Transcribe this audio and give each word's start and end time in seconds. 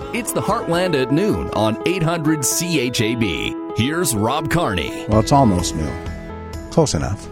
It's 0.00 0.32
the 0.32 0.40
Heartland 0.40 0.94
at 1.00 1.10
noon 1.10 1.50
on 1.50 1.76
800 1.86 2.40
CHAB. 2.40 3.76
Here's 3.76 4.14
Rob 4.14 4.48
Carney. 4.48 5.04
Well, 5.08 5.20
it's 5.20 5.32
almost 5.32 5.74
noon. 5.74 6.70
Close 6.70 6.94
enough. 6.94 7.28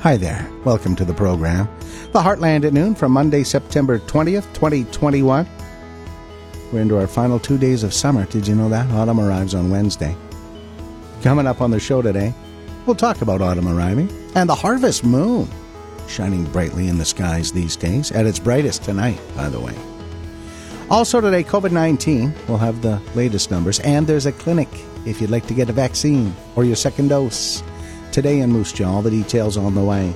Hi 0.00 0.18
there. 0.18 0.48
Welcome 0.64 0.94
to 0.96 1.06
the 1.06 1.14
program. 1.14 1.66
The 2.12 2.20
Heartland 2.20 2.64
at 2.64 2.74
noon 2.74 2.94
from 2.94 3.12
Monday, 3.12 3.44
September 3.44 3.98
20th, 3.98 4.52
2021. 4.52 5.48
We're 6.70 6.80
into 6.80 6.98
our 6.98 7.06
final 7.06 7.38
two 7.38 7.56
days 7.56 7.82
of 7.82 7.94
summer. 7.94 8.26
Did 8.26 8.46
you 8.46 8.54
know 8.54 8.68
that? 8.68 8.90
Autumn 8.92 9.18
arrives 9.18 9.54
on 9.54 9.70
Wednesday. 9.70 10.14
Coming 11.22 11.46
up 11.46 11.62
on 11.62 11.70
the 11.70 11.80
show 11.80 12.02
today, 12.02 12.34
we'll 12.84 12.94
talk 12.94 13.22
about 13.22 13.40
autumn 13.40 13.68
arriving 13.68 14.12
and 14.34 14.48
the 14.48 14.54
harvest 14.54 15.02
moon 15.02 15.48
shining 16.08 16.44
brightly 16.44 16.88
in 16.88 16.98
the 16.98 17.04
skies 17.06 17.52
these 17.52 17.74
days, 17.74 18.12
at 18.12 18.26
its 18.26 18.38
brightest 18.38 18.84
tonight, 18.84 19.20
by 19.34 19.48
the 19.48 19.60
way. 19.60 19.74
Also 20.90 21.20
today, 21.20 21.44
COVID 21.44 21.70
19. 21.70 22.32
We'll 22.48 22.56
have 22.56 22.80
the 22.80 23.00
latest 23.14 23.50
numbers, 23.50 23.78
and 23.80 24.06
there's 24.06 24.24
a 24.24 24.32
clinic 24.32 24.68
if 25.04 25.20
you'd 25.20 25.30
like 25.30 25.46
to 25.48 25.54
get 25.54 25.68
a 25.68 25.72
vaccine 25.72 26.34
or 26.56 26.64
your 26.64 26.76
second 26.76 27.08
dose. 27.08 27.62
Today 28.10 28.40
in 28.40 28.50
Moose 28.50 28.72
Jaw, 28.72 28.90
all 28.90 29.02
the 29.02 29.10
details 29.10 29.58
on 29.58 29.74
the 29.74 29.84
way. 29.84 30.14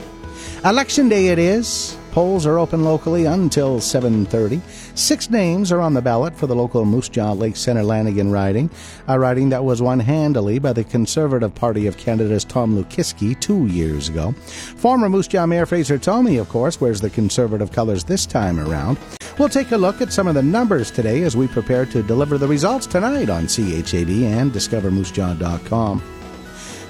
Election 0.65 1.11
day 1.11 1.29
it 1.29 1.39
is. 1.39 1.99
Polls 2.13 2.45
are 2.45 2.59
open 2.59 2.85
locally 2.85 3.25
until 3.25 3.81
7:30. 3.81 4.61
Six 4.95 5.31
names 5.31 5.73
are 5.73 5.81
on 5.81 5.95
the 5.95 6.03
ballot 6.03 6.37
for 6.37 6.47
the 6.47 6.55
local 6.55 6.85
Moose 6.85 7.09
Jaw 7.09 7.33
Lake 7.33 7.57
Center 7.57 7.83
Lanigan 7.83 8.31
riding, 8.31 8.69
a 9.09 9.19
riding 9.19 9.49
that 9.49 9.65
was 9.65 9.81
won 9.81 9.99
handily 9.99 10.59
by 10.59 10.75
the 10.75 10.85
Conservative 10.85 11.55
Party 11.55 11.87
of 11.87 11.97
Canada's 11.97 12.45
Tom 12.45 12.77
Lukiwski 12.77 13.41
two 13.41 13.67
years 13.67 14.11
ago. 14.11 14.35
Former 14.77 15.09
Moose 15.09 15.27
Jaw 15.27 15.47
Mayor 15.47 15.65
Fraser 15.65 15.97
Tolmie, 15.97 16.39
of 16.39 16.51
course, 16.51 16.83
wears 16.83 17.01
the 17.01 17.09
Conservative 17.09 17.73
colors 17.73 18.05
this 18.05 18.27
time 18.27 18.61
around. 18.61 18.99
We'll 19.39 19.49
take 19.49 19.73
a 19.73 19.79
look 19.79 20.03
at 20.03 20.13
some 20.13 20.27
of 20.27 20.35
the 20.35 20.43
numbers 20.43 20.91
today 20.91 21.23
as 21.23 21.35
we 21.35 21.49
prepare 21.49 21.87
to 21.87 22.03
deliver 22.03 22.37
the 22.37 22.47
results 22.47 22.87
tonight 22.87 23.31
on 23.31 23.47
CHAB 23.47 24.27
and 24.27 24.53
discovermoosejaw.com. 24.53 26.03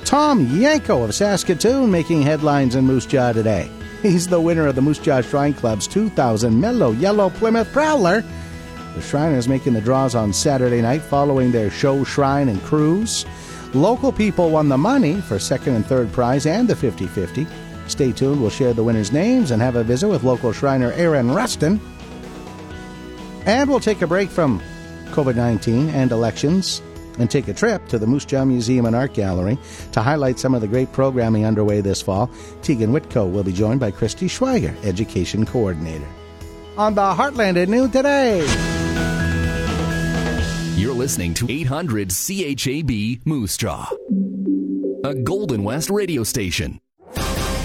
Tom 0.04 0.46
Yanko 0.58 1.04
of 1.04 1.14
Saskatoon 1.14 1.92
making 1.92 2.22
headlines 2.22 2.74
in 2.74 2.84
Moose 2.84 3.06
Jaw 3.06 3.32
today. 3.32 3.70
He's 4.02 4.26
the 4.26 4.40
winner 4.40 4.66
of 4.66 4.74
the 4.74 4.82
Moose 4.82 4.98
Jaw 4.98 5.20
Shrine 5.20 5.54
Club's 5.54 5.86
2000 5.86 6.60
Mellow 6.60 6.90
Yellow 6.90 7.30
Plymouth 7.30 7.72
Prowler. 7.72 8.24
The 8.96 9.00
Shriners 9.00 9.46
making 9.46 9.74
the 9.74 9.80
draws 9.80 10.16
on 10.16 10.32
Saturday 10.32 10.82
night 10.82 11.02
following 11.02 11.52
their 11.52 11.70
show, 11.70 12.02
shrine, 12.02 12.48
and 12.48 12.60
cruise. 12.64 13.24
Local 13.74 14.10
people 14.10 14.50
won 14.50 14.68
the 14.68 14.76
money 14.76 15.20
for 15.20 15.38
second 15.38 15.76
and 15.76 15.86
third 15.86 16.10
prize 16.10 16.46
and 16.46 16.66
the 16.66 16.74
50 16.74 17.06
50. 17.06 17.46
Stay 17.86 18.10
tuned, 18.10 18.40
we'll 18.40 18.50
share 18.50 18.74
the 18.74 18.82
winners' 18.82 19.12
names 19.12 19.52
and 19.52 19.62
have 19.62 19.76
a 19.76 19.84
visit 19.84 20.08
with 20.08 20.24
local 20.24 20.52
Shriner 20.52 20.90
Aaron 20.92 21.30
Rustin. 21.30 21.80
And 23.46 23.70
we'll 23.70 23.78
take 23.78 24.02
a 24.02 24.06
break 24.08 24.30
from 24.30 24.60
COVID 25.12 25.36
19 25.36 25.90
and 25.90 26.10
elections 26.10 26.82
and 27.18 27.30
take 27.30 27.48
a 27.48 27.54
trip 27.54 27.86
to 27.88 27.98
the 27.98 28.06
Moose 28.06 28.24
Jaw 28.24 28.44
Museum 28.44 28.86
and 28.86 28.96
Art 28.96 29.14
Gallery 29.14 29.58
to 29.92 30.00
highlight 30.00 30.38
some 30.38 30.54
of 30.54 30.60
the 30.60 30.68
great 30.68 30.92
programming 30.92 31.44
underway 31.44 31.80
this 31.80 32.02
fall. 32.02 32.30
Tegan 32.62 32.92
Whitco 32.92 33.30
will 33.30 33.44
be 33.44 33.52
joined 33.52 33.80
by 33.80 33.90
Christy 33.90 34.26
Schweiger, 34.26 34.74
Education 34.84 35.46
Coordinator. 35.46 36.06
On 36.76 36.94
the 36.94 37.00
Heartland 37.00 37.60
at 37.62 37.68
noon 37.68 37.90
today. 37.90 38.40
You're 40.76 40.94
listening 40.94 41.34
to 41.34 41.46
800 41.50 42.10
CHAB 42.10 43.20
Moose 43.24 43.56
Jaw, 43.56 43.88
a 45.04 45.14
Golden 45.14 45.62
West 45.62 45.90
radio 45.90 46.24
station. 46.24 46.80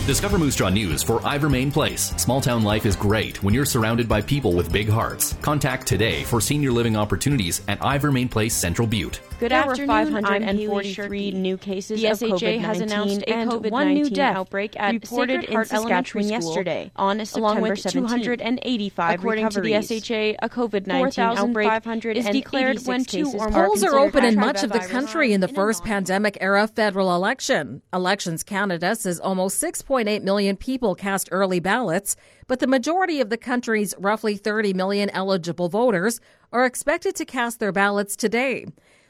Discover 0.08 0.38
Moose 0.38 0.56
Jaw 0.56 0.70
News 0.70 1.04
for 1.04 1.20
Ivermain 1.20 1.74
Place. 1.74 2.14
Small 2.16 2.40
town 2.40 2.64
life 2.64 2.86
is 2.86 2.96
great 2.96 3.44
when 3.44 3.54
you're 3.54 3.66
surrounded 3.66 4.08
by 4.08 4.22
people 4.22 4.54
with 4.54 4.72
big 4.72 4.88
hearts. 4.88 5.34
Contact 5.42 5.86
today 5.86 6.24
for 6.24 6.40
senior 6.40 6.72
living 6.72 6.96
opportunities 6.96 7.60
at 7.68 7.78
Ivermain 7.80 8.32
Place 8.32 8.54
Central 8.54 8.88
Butte. 8.88 9.20
Good 9.40 9.52
there 9.52 9.60
afternoon. 9.60 9.88
Were 9.88 10.22
543 10.22 11.32
new 11.32 11.58
cases 11.58 12.02
the 12.02 12.08
of 12.08 12.18
SHA 12.18 12.26
COVID-19 12.26 12.60
has 12.60 12.80
announced 12.82 13.22
a 13.22 13.30
and 13.30 13.52
COVID-19 13.52 13.70
one 13.70 13.94
new 13.94 14.10
death 14.10 14.36
outbreak 14.36 14.76
at 14.80 14.94
reported 14.94 15.42
Sacred 15.42 15.60
in 15.60 15.66
Saskatchewan 15.66 16.28
yesterday, 16.30 16.92
on 16.96 17.22
along 17.36 17.62
with 17.62 17.80
285 17.84 19.20
According 19.20 19.46
recoveries. 19.46 19.88
to 19.88 19.94
the 19.94 20.00
SHA, 20.00 20.44
a 20.44 20.50
COVID-19 20.50 21.38
outbreak 21.38 22.18
is 22.18 22.26
declared 22.26 22.80
when 22.88 23.06
two 23.06 23.32
or 23.38 23.50
more 23.50 23.68
Polls 23.68 23.84
are 23.84 24.00
open 24.00 24.26
in 24.26 24.40
much 24.40 24.64
of 24.64 24.72
the 24.72 24.80
country 24.80 25.34
in 25.34 25.42
the 25.42 25.48
first 25.48 25.84
pandemic 25.84 26.40
era 26.42 26.68
federal 26.68 27.14
election. 27.14 27.84
Elections 27.94 28.42
Canada 28.42 28.96
says 28.96 29.20
almost 29.20 29.62
6.8 29.62 30.24
million 30.24 30.56
people 30.56 30.96
cast 30.96 31.30
early 31.32 31.60
ballots, 31.60 32.16
but 32.48 32.60
the 32.60 32.66
majority 32.66 33.22
of 33.22 33.30
the 33.30 33.38
country's 33.38 33.94
roughly 34.00 34.36
30 34.36 34.74
million 34.74 35.12
eligible 35.12 35.70
voters 35.70 36.20
are 36.52 36.66
expected 36.66 37.16
to 37.16 37.26
cast 37.26 37.60
their 37.60 37.72
ballots 37.72 38.16
today. 38.16 38.66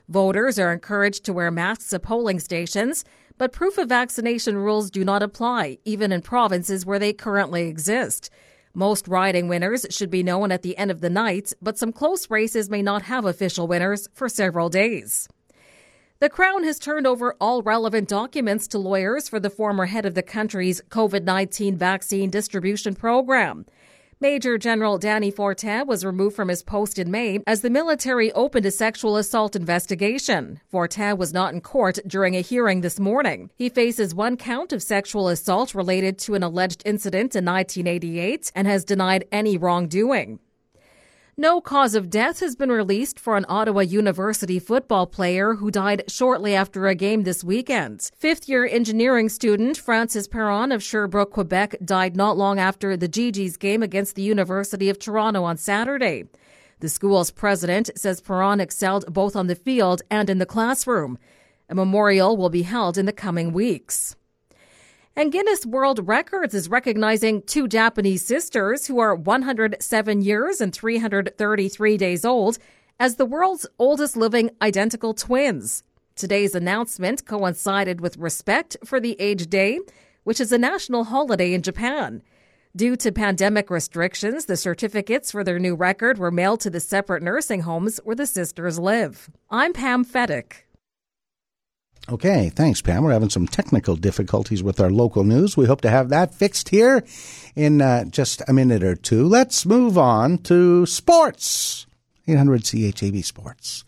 Voters 0.09 0.57
are 0.57 0.71
encouraged 0.71 1.25
to 1.25 1.33
wear 1.33 1.51
masks 1.51 1.91
at 1.91 2.01
polling 2.01 2.39
stations, 2.39 3.03
but 3.37 3.51
proof 3.51 3.77
of 3.77 3.89
vaccination 3.89 4.55
rules 4.55 4.89
do 4.89 5.03
not 5.03 5.21
apply, 5.21 5.79
even 5.83 6.13
in 6.13 6.21
provinces 6.21 6.85
where 6.85 6.97
they 6.97 7.11
currently 7.11 7.67
exist. 7.67 8.29
Most 8.73 9.09
riding 9.09 9.49
winners 9.49 9.85
should 9.89 10.09
be 10.09 10.23
known 10.23 10.49
at 10.49 10.61
the 10.61 10.77
end 10.77 10.91
of 10.91 11.01
the 11.01 11.09
night, 11.09 11.51
but 11.61 11.77
some 11.77 11.91
close 11.91 12.29
races 12.29 12.69
may 12.69 12.81
not 12.81 13.01
have 13.01 13.25
official 13.25 13.67
winners 13.67 14.07
for 14.13 14.29
several 14.29 14.69
days. 14.69 15.27
The 16.19 16.29
Crown 16.29 16.63
has 16.63 16.79
turned 16.79 17.05
over 17.05 17.35
all 17.41 17.61
relevant 17.61 18.07
documents 18.07 18.65
to 18.69 18.77
lawyers 18.77 19.27
for 19.27 19.41
the 19.41 19.49
former 19.49 19.87
head 19.87 20.05
of 20.05 20.15
the 20.15 20.23
country's 20.23 20.81
COVID 20.89 21.23
19 21.23 21.75
vaccine 21.75 22.29
distribution 22.29 22.95
program. 22.95 23.65
Major 24.19 24.57
General 24.57 24.99
Dany 24.99 25.31
Fortin 25.31 25.85
was 25.85 26.03
removed 26.03 26.35
from 26.35 26.47
his 26.47 26.63
post 26.63 26.97
in 26.97 27.11
May 27.11 27.39
as 27.45 27.61
the 27.61 27.69
military 27.69 28.31
opened 28.31 28.65
a 28.65 28.71
sexual 28.71 29.15
assault 29.15 29.55
investigation. 29.55 30.59
Fortin 30.71 31.19
was 31.19 31.33
not 31.33 31.53
in 31.53 31.61
court 31.61 31.99
during 32.07 32.35
a 32.35 32.41
hearing 32.41 32.81
this 32.81 32.99
morning. 32.99 33.51
He 33.55 33.69
faces 33.69 34.15
one 34.15 34.35
count 34.35 34.73
of 34.73 34.81
sexual 34.81 35.27
assault 35.27 35.75
related 35.75 36.17
to 36.19 36.33
an 36.33 36.41
alleged 36.41 36.81
incident 36.83 37.35
in 37.35 37.45
1988 37.45 38.51
and 38.55 38.65
has 38.65 38.83
denied 38.83 39.25
any 39.31 39.55
wrongdoing. 39.55 40.39
No 41.39 41.61
cause 41.61 41.93
of 41.93 42.09
death 42.09 42.39
has 42.39 42.55
been 42.55 42.71
released 42.71 43.19
for 43.19 43.37
an 43.37 43.45
Ottawa 43.47 43.81
University 43.81 44.57
football 44.57 45.05
player 45.05 45.53
who 45.53 45.69
died 45.69 46.03
shortly 46.07 46.55
after 46.55 46.87
a 46.87 46.95
game 46.95 47.25
this 47.25 47.43
weekend. 47.43 48.09
Fifth 48.17 48.49
year 48.49 48.65
engineering 48.65 49.29
student 49.29 49.77
Francis 49.77 50.27
Perron 50.27 50.71
of 50.71 50.81
Sherbrooke, 50.81 51.29
Quebec 51.29 51.75
died 51.85 52.15
not 52.15 52.37
long 52.37 52.57
after 52.57 52.97
the 52.97 53.07
Gee-Gees 53.07 53.55
game 53.55 53.83
against 53.83 54.15
the 54.15 54.23
University 54.23 54.89
of 54.89 54.97
Toronto 54.97 55.43
on 55.43 55.57
Saturday. 55.57 56.23
The 56.79 56.89
school's 56.89 57.29
president 57.29 57.91
says 57.95 58.19
Perron 58.19 58.59
excelled 58.59 59.13
both 59.13 59.35
on 59.35 59.45
the 59.45 59.53
field 59.53 60.01
and 60.09 60.31
in 60.31 60.39
the 60.39 60.47
classroom. 60.47 61.19
A 61.69 61.75
memorial 61.75 62.35
will 62.35 62.49
be 62.49 62.63
held 62.63 62.97
in 62.97 63.05
the 63.05 63.13
coming 63.13 63.53
weeks. 63.53 64.15
And 65.17 65.31
Guinness 65.31 65.65
World 65.65 66.07
Records 66.07 66.53
is 66.53 66.69
recognizing 66.69 67.41
two 67.41 67.67
Japanese 67.67 68.23
sisters 68.23 68.85
who 68.85 68.99
are 68.99 69.15
107 69.15 70.21
years 70.21 70.61
and 70.61 70.71
333 70.71 71.97
days 71.97 72.23
old 72.23 72.59
as 72.99 73.15
the 73.15 73.25
world's 73.25 73.65
oldest 73.79 74.15
living 74.15 74.51
identical 74.61 75.15
twins. 75.15 75.81
Today's 76.15 76.53
announcement 76.53 77.25
coincided 77.25 77.99
with 77.99 78.15
Respect 78.17 78.77
for 78.85 78.99
the 78.99 79.19
Age 79.19 79.49
Day, 79.49 79.79
which 80.23 80.39
is 80.39 80.51
a 80.51 80.57
national 80.59 81.05
holiday 81.05 81.51
in 81.51 81.63
Japan. 81.63 82.21
Due 82.75 82.95
to 82.97 83.11
pandemic 83.11 83.71
restrictions, 83.71 84.45
the 84.45 84.55
certificates 84.55 85.31
for 85.31 85.43
their 85.43 85.57
new 85.57 85.73
record 85.73 86.19
were 86.19 86.29
mailed 86.29 86.59
to 86.59 86.69
the 86.69 86.79
separate 86.79 87.23
nursing 87.23 87.61
homes 87.61 87.99
where 88.03 88.15
the 88.15 88.27
sisters 88.27 88.77
live. 88.77 89.31
I'm 89.49 89.73
Pam 89.73 90.05
Fedek. 90.05 90.66
Okay, 92.09 92.49
thanks, 92.49 92.81
Pam. 92.81 93.03
We're 93.03 93.11
having 93.11 93.29
some 93.29 93.47
technical 93.47 93.97
difficulties 93.97 94.63
with 94.63 94.79
our 94.79 94.89
local 94.89 95.25
news. 95.25 95.57
We 95.57 95.65
hope 95.65 95.81
to 95.81 95.89
have 95.89 96.07
that 96.09 96.33
fixed 96.33 96.69
here 96.69 97.03
in 97.53 97.81
uh, 97.81 98.05
just 98.05 98.41
a 98.47 98.53
minute 98.53 98.81
or 98.81 98.95
two. 98.95 99.27
Let's 99.27 99.65
move 99.65 99.97
on 99.97 100.37
to 100.39 100.85
sports. 100.85 101.85
800 102.25 102.63
CHAB 102.63 103.23
Sports. 103.25 103.83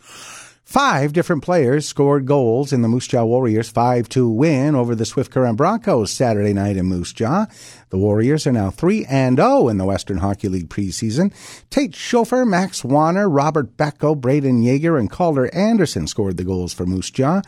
Five 0.70 1.14
different 1.14 1.44
players 1.44 1.88
scored 1.88 2.28
goals 2.28 2.72
in 2.72 2.84
the 2.84 2.88
Moose 2.88 3.08
Jaw 3.08 3.24
Warriors 3.24 3.74
5-2 3.74 4.36
win 4.36 4.76
over 4.76 4.94
the 4.94 5.04
Swift 5.04 5.32
Current 5.32 5.58
Broncos 5.58 6.12
Saturday 6.12 6.54
night 6.54 6.78
in 6.78 6.86
Moose 6.86 7.12
Jaw. 7.12 7.48
The 7.90 7.98
Warriors 7.98 8.46
are 8.46 8.52
now 8.52 8.70
3 8.70 9.04
and 9.06 9.38
0 9.38 9.68
in 9.70 9.80
the 9.80 9.86
Western 9.86 10.18
Hockey 10.18 10.48
League 10.48 10.70
preseason. 10.70 11.34
Tate 11.72 11.94
Schofer, 11.94 12.48
Max 12.48 12.84
Wanner, 12.84 13.28
Robert 13.28 13.78
Becko, 13.78 14.16
Brayden 14.16 14.64
Yager, 14.64 14.96
and 14.96 15.10
Calder 15.10 15.52
Anderson 15.56 16.06
scored 16.06 16.38
the 16.38 16.44
goals 16.44 16.72
for 16.72 16.86
Moose 16.86 17.10
Jaw. 17.10 17.42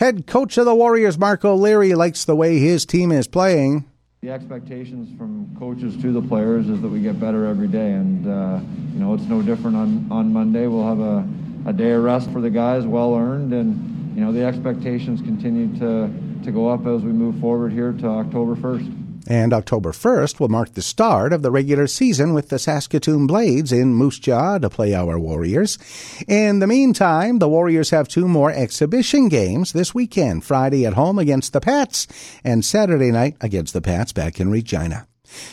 Head 0.00 0.26
coach 0.26 0.56
of 0.56 0.64
the 0.64 0.74
Warriors, 0.74 1.18
Mark 1.18 1.44
O'Leary, 1.44 1.92
likes 1.92 2.24
the 2.24 2.34
way 2.34 2.58
his 2.58 2.86
team 2.86 3.12
is 3.12 3.28
playing. 3.28 3.84
The 4.22 4.30
expectations 4.30 5.14
from 5.18 5.54
coaches 5.58 5.94
to 6.00 6.10
the 6.10 6.22
players 6.22 6.70
is 6.70 6.80
that 6.80 6.88
we 6.88 7.02
get 7.02 7.20
better 7.20 7.44
every 7.44 7.68
day, 7.68 7.92
and 7.92 8.26
uh, 8.26 8.60
you 8.94 8.98
know 8.98 9.12
it's 9.12 9.24
no 9.24 9.42
different 9.42 9.76
on 9.76 10.10
on 10.10 10.32
Monday. 10.32 10.66
We'll 10.68 10.88
have 10.88 11.00
a, 11.00 11.28
a 11.66 11.74
day 11.74 11.90
of 11.90 12.02
rest 12.02 12.30
for 12.30 12.40
the 12.40 12.48
guys, 12.48 12.86
well 12.86 13.14
earned, 13.14 13.52
and 13.52 14.16
you 14.16 14.24
know 14.24 14.32
the 14.32 14.42
expectations 14.42 15.20
continue 15.20 15.78
to 15.80 16.10
to 16.44 16.50
go 16.50 16.70
up 16.70 16.86
as 16.86 17.02
we 17.02 17.12
move 17.12 17.38
forward 17.38 17.70
here 17.70 17.92
to 17.92 18.06
October 18.06 18.56
1st. 18.56 18.99
And 19.26 19.52
October 19.52 19.92
1st 19.92 20.40
will 20.40 20.48
mark 20.48 20.74
the 20.74 20.82
start 20.82 21.32
of 21.32 21.42
the 21.42 21.50
regular 21.50 21.86
season 21.86 22.32
with 22.32 22.48
the 22.48 22.58
Saskatoon 22.58 23.26
Blades 23.26 23.72
in 23.72 23.94
Moose 23.94 24.18
Jaw 24.18 24.58
to 24.58 24.70
play 24.70 24.94
our 24.94 25.18
Warriors. 25.18 25.78
In 26.26 26.58
the 26.58 26.66
meantime, 26.66 27.38
the 27.38 27.48
Warriors 27.48 27.90
have 27.90 28.08
two 28.08 28.26
more 28.26 28.50
exhibition 28.50 29.28
games 29.28 29.72
this 29.72 29.94
weekend 29.94 30.44
Friday 30.44 30.86
at 30.86 30.94
home 30.94 31.18
against 31.18 31.52
the 31.52 31.60
Pats 31.60 32.06
and 32.44 32.64
Saturday 32.64 33.10
night 33.10 33.36
against 33.40 33.72
the 33.72 33.82
Pats 33.82 34.12
back 34.12 34.40
in 34.40 34.50
Regina. 34.50 35.06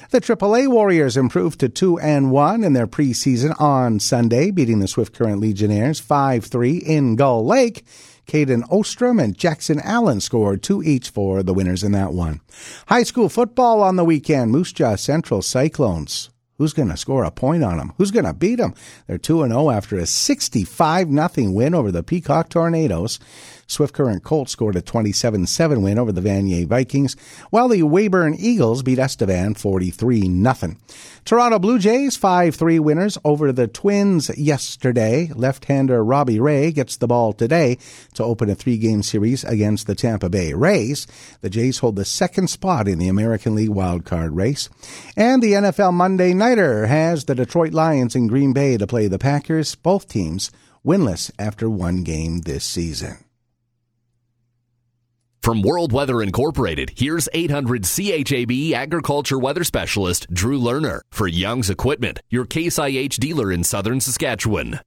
The 0.10 0.22
AAA 0.22 0.68
Warriors 0.69 1.18
improved 1.18 1.60
to 1.60 1.69
2 1.69 2.00
and 2.00 2.31
1 2.31 2.64
in 2.64 2.74
their 2.74 2.88
preseason 2.88 3.60
on 3.62 4.00
Sunday, 4.00 4.52
beating 4.52 4.80
the 4.80 4.88
Swift 4.88 5.14
Current 5.14 5.40
Legionnaires 5.40 6.00
5 6.00 6.46
3 6.46 6.78
in 6.78 7.16
Gull 7.16 7.46
Lake. 7.46 7.86
Caden 8.27 8.69
Ostrom 8.69 9.19
and 9.19 9.38
Jackson 9.38 9.79
Allen 9.79 10.19
scored 10.19 10.62
two 10.62 10.83
each 10.83 11.09
for 11.09 11.44
the 11.44 11.53
winners 11.53 11.81
in 11.81 11.94
that 11.94 12.12
one. 12.12 12.41
High 12.88 13.03
school 13.03 13.29
football 13.29 13.81
on 13.81 13.95
the 13.95 14.03
weekend. 14.03 14.51
Moose 14.51 14.74
Jaw 14.74 14.95
Central 14.95 15.41
Cyclones. 15.41 16.29
Who's 16.57 16.74
going 16.74 16.89
to 16.89 16.97
score 16.97 17.24
a 17.24 17.31
point 17.31 17.63
on 17.63 17.77
them? 17.77 17.94
Who's 17.97 18.12
going 18.12 18.25
to 18.25 18.33
beat 18.33 18.56
them? 18.56 18.74
They're 19.06 19.18
2 19.18 19.47
0 19.47 19.69
after 19.69 19.97
a 19.97 20.06
65 20.06 21.07
0 21.09 21.51
win 21.51 21.74
over 21.74 21.91
the 21.91 22.03
Peacock 22.03 22.50
Tornadoes. 22.50 23.19
Swift 23.68 23.94
Current 23.94 24.24
Colts 24.24 24.54
scored 24.54 24.78
a 24.78 24.81
27-7 24.81 25.84
win 25.84 26.00
over 26.00 26.12
the 26.12 26.22
Vanier 26.22 26.66
Vikings, 26.66 27.16
while 27.50 27.68
the 27.68 27.84
Weyburn 27.84 28.36
Eagles 28.40 28.81
beat 28.81 28.98
Estevan 28.98 29.54
43-0. 29.56 30.78
Toronto 31.25 31.60
Blue 31.60 31.78
Jays 31.78 32.18
5-3 32.18 32.80
winners 32.80 33.18
over 33.25 33.52
the 33.52 33.68
Twins 33.68 34.31
yesterday. 34.38 35.30
Left-hander 35.36 36.04
Robbie 36.04 36.40
Ray 36.40 36.72
gets 36.72 36.96
the 36.96 37.08
ball 37.08 37.34
today 37.34 37.78
to 38.14 38.24
open 38.24 38.50
a 38.50 38.56
three-game 38.56 39.04
series 39.04 39.44
against 39.44 39.86
the 39.86 39.96
Tampa 39.96 40.30
Bay 40.30 40.54
Rays. 40.54 41.06
The 41.42 41.50
Jays 41.50 41.80
hold 41.80 41.98
the 41.98 42.06
second 42.06 42.50
spot 42.50 42.88
in 42.88 43.00
the 43.00 43.10
American 43.10 43.56
League 43.56 43.69
wildcard 43.69 44.30
race. 44.31 44.69
And 45.18 45.44
the 45.44 45.54
NFL 45.54 45.94
Monday 45.94 46.34
Nighter 46.34 46.88
has 46.88 47.25
the 47.25 47.36
Detroit 47.36 47.74
Lions 47.74 48.16
in 48.16 48.28
Green 48.28 48.54
Bay 48.54 48.78
to 48.78 48.88
play 48.88 49.08
the 49.08 49.19
Packers. 49.19 49.75
Both 49.75 50.08
teams 50.08 50.52
winless 50.86 51.31
after 51.38 51.69
one 51.69 52.04
game 52.04 52.42
this 52.42 52.64
season. 52.64 53.26
From 55.42 55.62
World 55.62 55.94
Weather 55.94 56.22
Incorporated, 56.22 56.92
here's 56.95 57.30
800 57.34 57.84
CHAB 57.86 58.74
agriculture 58.74 59.39
weather 59.39 59.63
specialist 59.63 60.28
Drew 60.34 60.60
Lerner 60.60 61.01
for 61.10 61.28
Young's 61.28 61.69
Equipment, 61.69 62.22
your 62.30 62.45
Case 62.45 62.78
IH 62.78 63.19
dealer 63.19 63.51
in 63.51 63.63
southern 63.63 64.01
Saskatchewan. 64.01 64.80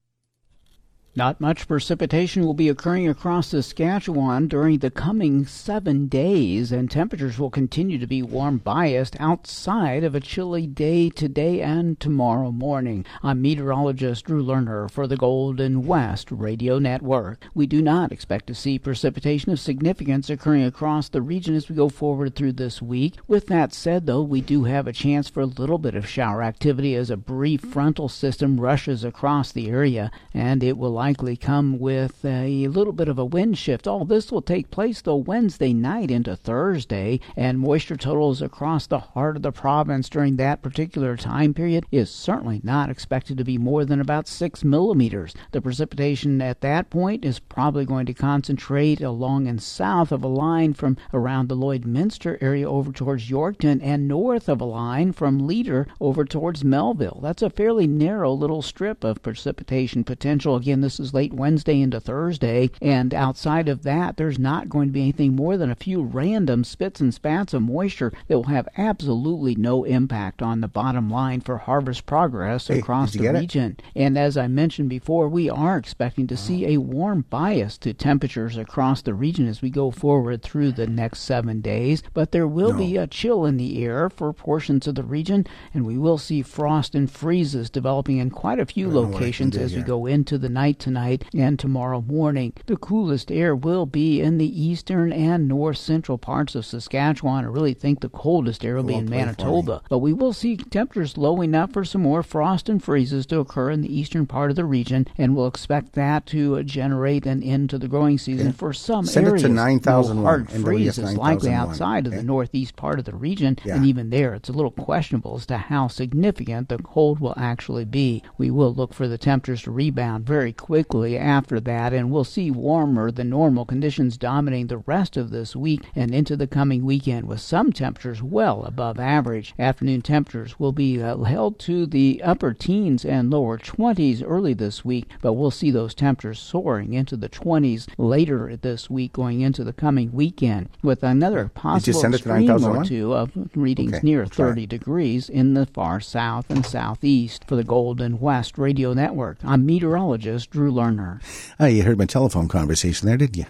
Not 1.17 1.41
much 1.41 1.67
precipitation 1.67 2.47
will 2.47 2.55
be 2.55 2.69
occurring 2.69 3.09
across 3.09 3.49
Saskatchewan 3.49 4.47
during 4.47 4.79
the 4.79 4.93
coming 4.93 5.45
seven 5.45 6.07
days, 6.07 6.71
and 6.71 6.89
temperatures 6.89 7.37
will 7.37 7.51
continue 7.51 7.99
to 7.99 8.07
be 8.07 8.23
warm 8.23 8.59
biased 8.59 9.17
outside 9.19 10.05
of 10.05 10.15
a 10.15 10.21
chilly 10.21 10.69
day 10.69 11.11
today 11.11 11.63
and 11.63 11.99
tomorrow 11.99 12.53
morning. 12.53 13.05
I'm 13.25 13.43
meteorologist 13.43 14.27
Drew 14.27 14.45
Lerner 14.45 14.89
for 14.89 15.09
the 15.09 15.17
Golden 15.17 15.85
West 15.85 16.31
Radio 16.31 16.79
Network. 16.79 17.45
We 17.55 17.67
do 17.67 17.83
not 17.83 18.13
expect 18.13 18.47
to 18.47 18.55
see 18.55 18.79
precipitation 18.79 19.51
of 19.51 19.59
significance 19.59 20.31
occurring 20.31 20.63
across 20.63 21.09
the 21.09 21.23
region 21.23 21.57
as 21.57 21.69
we 21.69 21.75
go 21.75 21.89
forward 21.89 22.37
through 22.37 22.53
this 22.53 22.81
week. 22.81 23.17
With 23.27 23.49
that 23.49 23.75
said, 23.75 24.07
though, 24.07 24.23
we 24.23 24.41
do 24.41 24.63
have 24.63 24.87
a 24.87 24.93
chance 24.93 25.29
for 25.29 25.41
a 25.41 25.47
little 25.47 25.79
bit 25.79 25.97
of 25.97 26.09
shower 26.09 26.41
activity 26.41 26.95
as 26.95 27.11
a 27.11 27.17
brief 27.17 27.63
frontal 27.63 28.09
system 28.09 28.61
rushes 28.61 29.03
across 29.03 29.51
the 29.51 29.69
area, 29.69 30.13
and 30.33 30.63
it 30.63 30.79
will 30.79 31.00
likely 31.01 31.35
come 31.35 31.79
with 31.79 32.23
a 32.27 32.69
little 32.69 32.93
bit 32.93 33.09
of 33.09 33.19
a 33.19 33.25
wind 33.25 33.57
shift. 33.57 33.89
All 33.89 34.05
this 34.05 34.31
will 34.31 34.43
take 34.43 34.71
place 34.71 35.01
though 35.01 35.17
Wednesday 35.17 35.73
night 35.73 36.11
into 36.11 36.37
Thursday, 36.37 37.21
and 37.35 37.59
moisture 37.59 37.97
totals 37.97 38.43
across 38.43 38.87
the 38.87 38.99
heart 38.99 39.37
of 39.37 39.43
the 39.43 39.51
province 39.51 40.11
during 40.11 40.37
that 40.37 40.61
particular 40.61 41.17
time 41.17 41.55
period 41.55 41.87
is 41.91 42.11
certainly 42.11 42.61
not 42.63 42.91
expected 42.91 43.39
to 43.39 43.45
be 43.45 43.57
more 43.57 43.87
than 43.87 43.99
about 43.99 44.29
six 44.29 44.63
millimeters. 44.63 45.33
The 45.53 45.63
precipitation 45.63 46.43
at 46.43 46.61
that 46.61 46.91
point 46.91 47.25
is 47.25 47.39
probably 47.39 47.87
going 47.87 48.05
to 48.05 48.13
concentrate 48.13 49.01
along 49.01 49.47
and 49.47 49.63
south 49.63 50.13
of 50.13 50.23
a 50.23 50.29
line 50.29 50.75
from 50.75 50.99
around 51.15 51.49
the 51.49 51.57
Lloydminster 51.57 52.37
area 52.43 52.69
over 52.69 52.93
towards 52.93 53.31
Yorkton 53.31 53.81
and 53.83 54.07
north 54.07 54.51
of 54.51 54.61
a 54.61 54.67
line 54.67 55.13
from 55.13 55.47
Leader 55.47 55.87
over 55.99 56.27
towards 56.27 56.63
Melville. 56.63 57.21
That's 57.23 57.41
a 57.41 57.49
fairly 57.49 57.87
narrow 57.87 58.35
little 58.35 58.61
strip 58.61 59.03
of 59.03 59.23
precipitation 59.23 60.05
potential. 60.05 60.57
Again, 60.57 60.90
this 60.91 60.99
is 60.99 61.15
late 61.15 61.33
Wednesday 61.33 61.81
into 61.81 62.01
Thursday, 62.01 62.69
and 62.83 63.15
outside 63.15 63.69
of 63.69 63.85
that, 63.85 64.17
there's 64.17 64.41
not 64.41 64.69
going 64.69 64.89
to 64.89 64.93
be 64.93 65.03
anything 65.03 65.37
more 65.37 65.57
than 65.57 65.71
a 65.71 65.77
few 65.77 66.03
random 66.03 66.65
spits 66.65 67.01
and 67.01 67.15
spats 67.15 67.55
of 67.55 67.63
moisture 67.63 68.13
that 68.27 68.37
will 68.37 68.43
have 68.45 68.67
absolutely 68.77 69.55
no 69.55 69.85
impact 69.85 70.43
on 70.43 70.61
the 70.61 70.67
bottom 70.67 71.09
line 71.09 71.43
for 71.43 71.59
harvest 71.59 72.07
progress 72.07 72.67
Hey, 72.67 72.81
across 72.81 73.13
the 73.13 73.21
get 73.21 73.37
it? 73.37 73.39
region. 73.39 73.77
And 73.95 74.19
as 74.19 74.37
I 74.37 74.49
mentioned 74.49 74.89
before, 74.89 75.29
we 75.29 75.49
are 75.49 75.77
expecting 75.77 76.27
to 76.27 76.37
see 76.37 76.67
a 76.67 76.79
warm 76.81 77.25
bias 77.31 77.79
to 77.79 77.95
temperatures 77.95 78.57
across 78.57 79.01
the 79.01 79.15
region 79.15 79.47
as 79.47 79.63
we 79.63 79.71
go 79.71 79.93
forward 79.93 80.43
through 80.43 80.73
the 80.73 80.89
next 80.89 81.21
seven 81.21 81.61
days. 81.61 82.03
But 82.15 82.33
there 82.33 82.49
will 82.49 82.73
be 82.73 82.97
a 82.97 83.07
chill 83.07 83.45
in 83.47 83.59
the 83.59 83.85
air 83.85 84.11
for 84.11 84.33
portions 84.33 84.89
of 84.89 84.97
the 84.97 85.05
region, 85.05 85.47
and 85.73 85.87
we 85.87 85.97
will 85.97 86.19
see 86.19 86.43
frost 86.43 86.97
and 86.97 87.09
freezes 87.09 87.71
developing 87.71 88.19
in 88.19 88.31
quite 88.31 88.59
a 88.59 88.67
few 88.67 88.91
I 88.91 88.93
don't 88.93 88.95
know 88.95 89.01
what 89.03 89.07
I 89.07 89.11
can 89.11 89.21
locations 89.21 89.57
as 89.57 89.77
we 89.77 89.83
go 89.83 90.07
into 90.07 90.37
the 90.37 90.49
night 90.49 90.80
tonight 90.81 91.25
and 91.35 91.59
tomorrow 91.59 92.01
morning. 92.01 92.53
The 92.67 92.77
coolest 92.77 93.31
air 93.31 93.55
will 93.55 93.87
be 93.87 94.21
in 94.21 94.39
the 94.39 94.63
eastern 94.63 95.13
and 95.13 95.47
north 95.47 95.77
central 95.77 96.19
parts 96.19 96.55
of 96.55 96.65
Saskatchewan. 96.67 97.45
I 97.45 97.49
really 97.49 97.75
think 97.75 98.01
the 98.01 98.09
coldest 98.09 98.65
air 98.65 98.77
will 98.77 98.85
be 98.85 98.95
in 98.95 99.07
play 99.07 99.19
for 99.21 99.27
me. 99.27 99.27
Manitoba. 99.27 99.83
But 99.89 99.99
we 99.99 100.13
will 100.13 100.33
see 100.33 100.57
temperatures 100.57 101.17
low 101.19 101.41
enough 101.43 101.73
for 101.73 101.85
some 101.85 102.03
more 102.03 102.23
frost 102.23 102.69
and 102.69 102.83
freezes 102.83 103.27
to 103.27 103.39
occur 103.41 103.71
in 103.71 103.83
the 103.83 103.95
eastern 103.95 104.27
part 104.27 104.51
of 104.51 104.57
the 104.57 104.65
region, 104.65 105.07
and 105.19 105.37
we'll 105.37 105.47
expect 105.47 105.93
that 105.93 106.25
to 106.27 106.63
generate 106.65 107.27
an 107.27 107.43
end 107.43 107.69
to 107.71 107.79
the 107.79 107.89
growing 107.89 108.17
season 108.19 108.49
Okay. 108.49 108.57
for 108.57 108.73
some 108.73 109.05
Send 109.05 109.27
it 109.27 109.31
to 109.31 109.37
areas. 109.37 109.51
9001, 109.51 110.25
hard 110.25 110.51
freeze 110.51 110.99
is 110.99 111.15
likely 111.17 111.51
9001, 111.51 111.55
outside 111.55 112.07
of 112.07 112.15
the 112.15 112.23
northeast 112.23 112.77
part 112.77 112.99
of 112.99 113.05
the 113.05 113.15
region, 113.15 113.59
Yeah. 113.65 113.77
and 113.77 113.85
even 113.85 114.09
there, 114.11 114.33
it's 114.35 114.49
a 114.49 114.53
little 114.53 114.71
questionable 114.71 115.37
as 115.37 115.47
to 115.47 115.59
how 115.59 115.89
significant 115.89 116.69
the 116.71 116.79
cold 116.79 117.21
will 117.21 117.35
actually 117.37 117.85
be. 117.85 118.23
We 118.39 118.51
will 118.51 118.73
look 118.75 118.95
for 118.95 119.07
the 119.07 119.19
temperatures 119.19 119.63
to 119.63 119.71
rebound 119.71 120.25
very 120.27 120.53
quickly 120.55 120.70
after 120.71 121.59
that, 121.59 121.93
and 121.93 122.11
we'll 122.11 122.23
see 122.23 122.49
warmer 122.49 123.11
than 123.11 123.29
normal 123.29 123.65
conditions 123.65 124.17
dominating 124.17 124.69
the 124.69 124.79
rest 124.79 125.17
of 125.17 125.31
this 125.31 125.57
week 125.57 125.81
and 125.97 126.15
into 126.15 126.37
the 126.37 126.47
coming 126.47 126.85
weekend, 126.85 127.27
with 127.27 127.41
some 127.41 127.73
temperatures 127.73 128.23
well 128.23 128.63
above 128.63 129.01
average. 129.01 129.53
Afternoon 129.59 130.01
temperatures 130.01 130.61
will 130.61 130.71
be 130.71 131.03
uh, 131.03 131.17
held 131.19 131.59
to 131.61 131.87
the 131.87 132.23
upper 132.23 132.53
teens 132.53 133.05
and 133.05 133.31
lower 133.31 133.59
20s 133.59 134.23
early 134.25 134.55
this 134.55 134.85
week, 134.85 135.07
but 135.21 135.33
we'll 135.33 135.51
see 135.51 135.73
those 135.73 135.93
temperatures 135.93 136.39
soaring 136.39 136.93
into 136.93 137.17
the 137.17 137.29
20s 137.29 137.89
later 137.99 138.57
this 138.57 138.89
week, 138.89 139.13
going 139.13 139.41
into 139.41 139.65
the 139.65 139.73
coming 139.73 140.13
weekend, 140.13 140.69
with 140.83 141.03
another 141.03 141.49
possible 141.49 142.01
send 142.01 142.15
it 142.15 142.19
to 142.19 142.31
extreme 142.33 142.65
or 142.65 142.85
two 142.85 143.13
of 143.13 143.33
readings 143.57 143.95
Okay, 143.95 144.01
near 144.05 144.25
try 144.25 144.47
it. 144.47 144.51
30 144.51 144.67
degrees 144.67 145.29
in 145.29 145.55
the 145.55 145.67
far 145.67 145.99
south 145.99 146.49
and 146.49 146.65
southeast. 146.65 147.45
For 147.49 147.57
the 147.57 147.65
Golden 147.65 148.21
West 148.21 148.57
Radio 148.57 148.93
Network, 148.93 149.39
I'm 149.43 149.67
meteorologist 149.67 150.55
Drew 150.61 150.71
Lerner. 150.71 151.23
Oh, 151.59 151.65
ah, 151.65 151.67
you 151.69 151.85
heard 151.85 151.97
my 151.97 152.05
telephone 152.05 152.47
conversation 152.47 153.09
there, 153.09 153.17
didn't 153.17 153.39
you? 153.39 153.47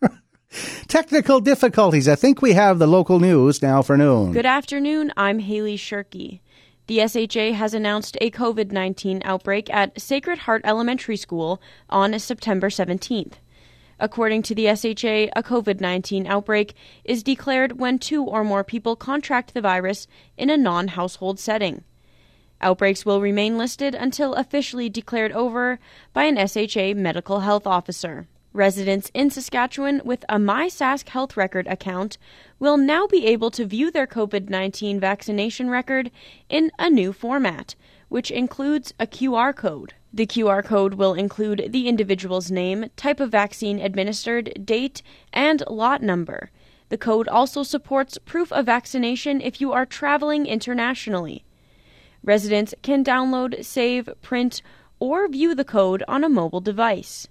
Technical 0.86 1.40
difficulties. 1.40 2.06
I 2.06 2.14
think 2.14 2.40
we 2.40 2.52
have 2.52 2.78
the 2.78 2.86
local 2.86 3.18
news 3.18 3.60
now 3.60 3.82
for 3.82 3.96
noon. 3.96 4.30
Good 4.30 4.46
afternoon. 4.46 5.12
I'm 5.16 5.40
Haley 5.40 5.76
Shirky. 5.76 6.38
The 6.86 7.08
SHA 7.08 7.54
has 7.54 7.74
announced 7.74 8.16
a 8.20 8.30
COVID 8.30 8.70
19 8.70 9.22
outbreak 9.24 9.68
at 9.74 10.00
Sacred 10.00 10.38
Heart 10.38 10.62
Elementary 10.64 11.16
School 11.16 11.60
on 11.90 12.16
September 12.20 12.68
17th. 12.68 13.32
According 13.98 14.42
to 14.42 14.54
the 14.54 14.66
SHA, 14.76 15.32
a 15.34 15.42
COVID 15.42 15.80
19 15.80 16.28
outbreak 16.28 16.74
is 17.04 17.24
declared 17.24 17.80
when 17.80 17.98
two 17.98 18.22
or 18.22 18.44
more 18.44 18.62
people 18.62 18.94
contract 18.94 19.54
the 19.54 19.60
virus 19.60 20.06
in 20.36 20.50
a 20.50 20.56
non 20.56 20.86
household 20.86 21.40
setting. 21.40 21.82
Outbreaks 22.60 23.04
will 23.04 23.20
remain 23.20 23.58
listed 23.58 23.94
until 23.94 24.34
officially 24.34 24.88
declared 24.88 25.32
over 25.32 25.78
by 26.12 26.24
an 26.24 26.36
SHA 26.46 26.94
medical 26.94 27.40
health 27.40 27.66
officer. 27.66 28.26
Residents 28.52 29.10
in 29.12 29.28
Saskatchewan 29.28 30.00
with 30.02 30.24
a 30.30 30.38
MySask 30.38 31.06
Health 31.10 31.36
Record 31.36 31.66
account 31.66 32.16
will 32.58 32.78
now 32.78 33.06
be 33.06 33.26
able 33.26 33.50
to 33.50 33.66
view 33.66 33.90
their 33.90 34.06
COVID 34.06 34.48
19 34.48 34.98
vaccination 34.98 35.68
record 35.68 36.10
in 36.48 36.70
a 36.78 36.88
new 36.88 37.12
format, 37.12 37.74
which 38.08 38.30
includes 38.30 38.94
a 38.98 39.06
QR 39.06 39.54
code. 39.54 39.92
The 40.10 40.26
QR 40.26 40.64
code 40.64 40.94
will 40.94 41.12
include 41.12 41.68
the 41.68 41.88
individual's 41.88 42.50
name, 42.50 42.86
type 42.96 43.20
of 43.20 43.30
vaccine 43.30 43.78
administered, 43.78 44.64
date, 44.64 45.02
and 45.34 45.62
lot 45.68 46.00
number. 46.00 46.50
The 46.88 46.96
code 46.96 47.28
also 47.28 47.62
supports 47.62 48.16
proof 48.24 48.50
of 48.50 48.64
vaccination 48.64 49.42
if 49.42 49.60
you 49.60 49.72
are 49.72 49.84
traveling 49.84 50.46
internationally. 50.46 51.44
Residents 52.26 52.74
can 52.82 53.02
download, 53.02 53.64
save, 53.64 54.10
print, 54.20 54.60
or 55.00 55.26
view 55.28 55.54
the 55.54 55.64
code 55.64 56.04
on 56.06 56.22
a 56.22 56.28
mobile 56.28 56.60
device. 56.60 57.26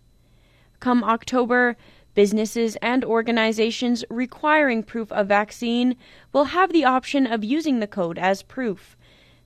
Come 0.80 1.04
October, 1.04 1.78
Businesses 2.16 2.78
and 2.78 3.04
organizations 3.04 4.06
requiring 4.10 4.84
proof 4.84 5.12
of 5.12 5.28
vaccine 5.28 5.98
will 6.32 6.46
have 6.46 6.72
the 6.72 6.86
option 6.86 7.28
of 7.28 7.44
using 7.44 7.82
the 7.82 7.88
code 7.88 8.18
as 8.18 8.42
proof. 8.42 8.96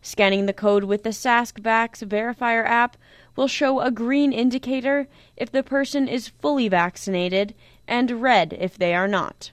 Scanning 0.03 0.45
the 0.45 0.53
code 0.53 0.83
with 0.83 1.01
the 1.01 1.09
SaskVax 1.09 2.07
Verifier 2.07 2.63
app 2.63 2.95
will 3.35 3.47
show 3.47 3.79
a 3.79 3.89
green 3.89 4.31
indicator 4.31 5.07
if 5.35 5.51
the 5.51 5.63
person 5.63 6.07
is 6.07 6.27
fully 6.27 6.67
vaccinated 6.67 7.55
and 7.87 8.21
red 8.21 8.55
if 8.59 8.77
they 8.77 8.93
are 8.93 9.07
not. 9.07 9.51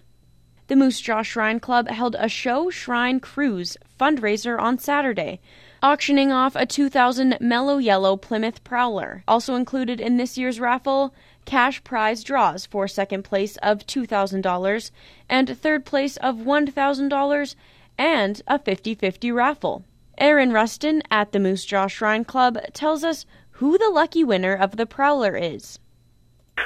The 0.66 0.76
Moose 0.76 1.00
Jaw 1.00 1.22
Shrine 1.22 1.58
Club 1.58 1.88
held 1.88 2.16
a 2.18 2.28
show 2.28 2.68
shrine 2.68 3.18
cruise 3.18 3.78
fundraiser 3.98 4.60
on 4.60 4.78
Saturday, 4.78 5.40
auctioning 5.86 6.32
off 6.32 6.56
a 6.56 6.66
2000 6.66 7.38
Mellow 7.40 7.78
Yellow 7.78 8.16
Plymouth 8.16 8.64
Prowler. 8.64 9.22
Also 9.28 9.54
included 9.54 10.00
in 10.00 10.16
this 10.16 10.36
year's 10.36 10.58
raffle, 10.58 11.14
cash 11.44 11.84
prize 11.84 12.24
draws 12.24 12.66
for 12.66 12.88
second 12.88 13.22
place 13.22 13.56
of 13.58 13.86
$2,000 13.86 14.90
and 15.28 15.56
third 15.56 15.84
place 15.84 16.16
of 16.16 16.38
$1,000 16.38 17.54
and 17.96 18.42
a 18.48 18.58
50 18.58 18.96
50 18.96 19.30
raffle. 19.30 19.84
Aaron 20.18 20.52
Rustin 20.52 21.04
at 21.08 21.30
the 21.30 21.38
Moose 21.38 21.64
Jaw 21.64 21.86
Shrine 21.86 22.24
Club 22.24 22.58
tells 22.72 23.04
us 23.04 23.24
who 23.50 23.78
the 23.78 23.88
lucky 23.88 24.24
winner 24.24 24.54
of 24.54 24.76
the 24.76 24.86
Prowler 24.86 25.36
is. 25.36 25.78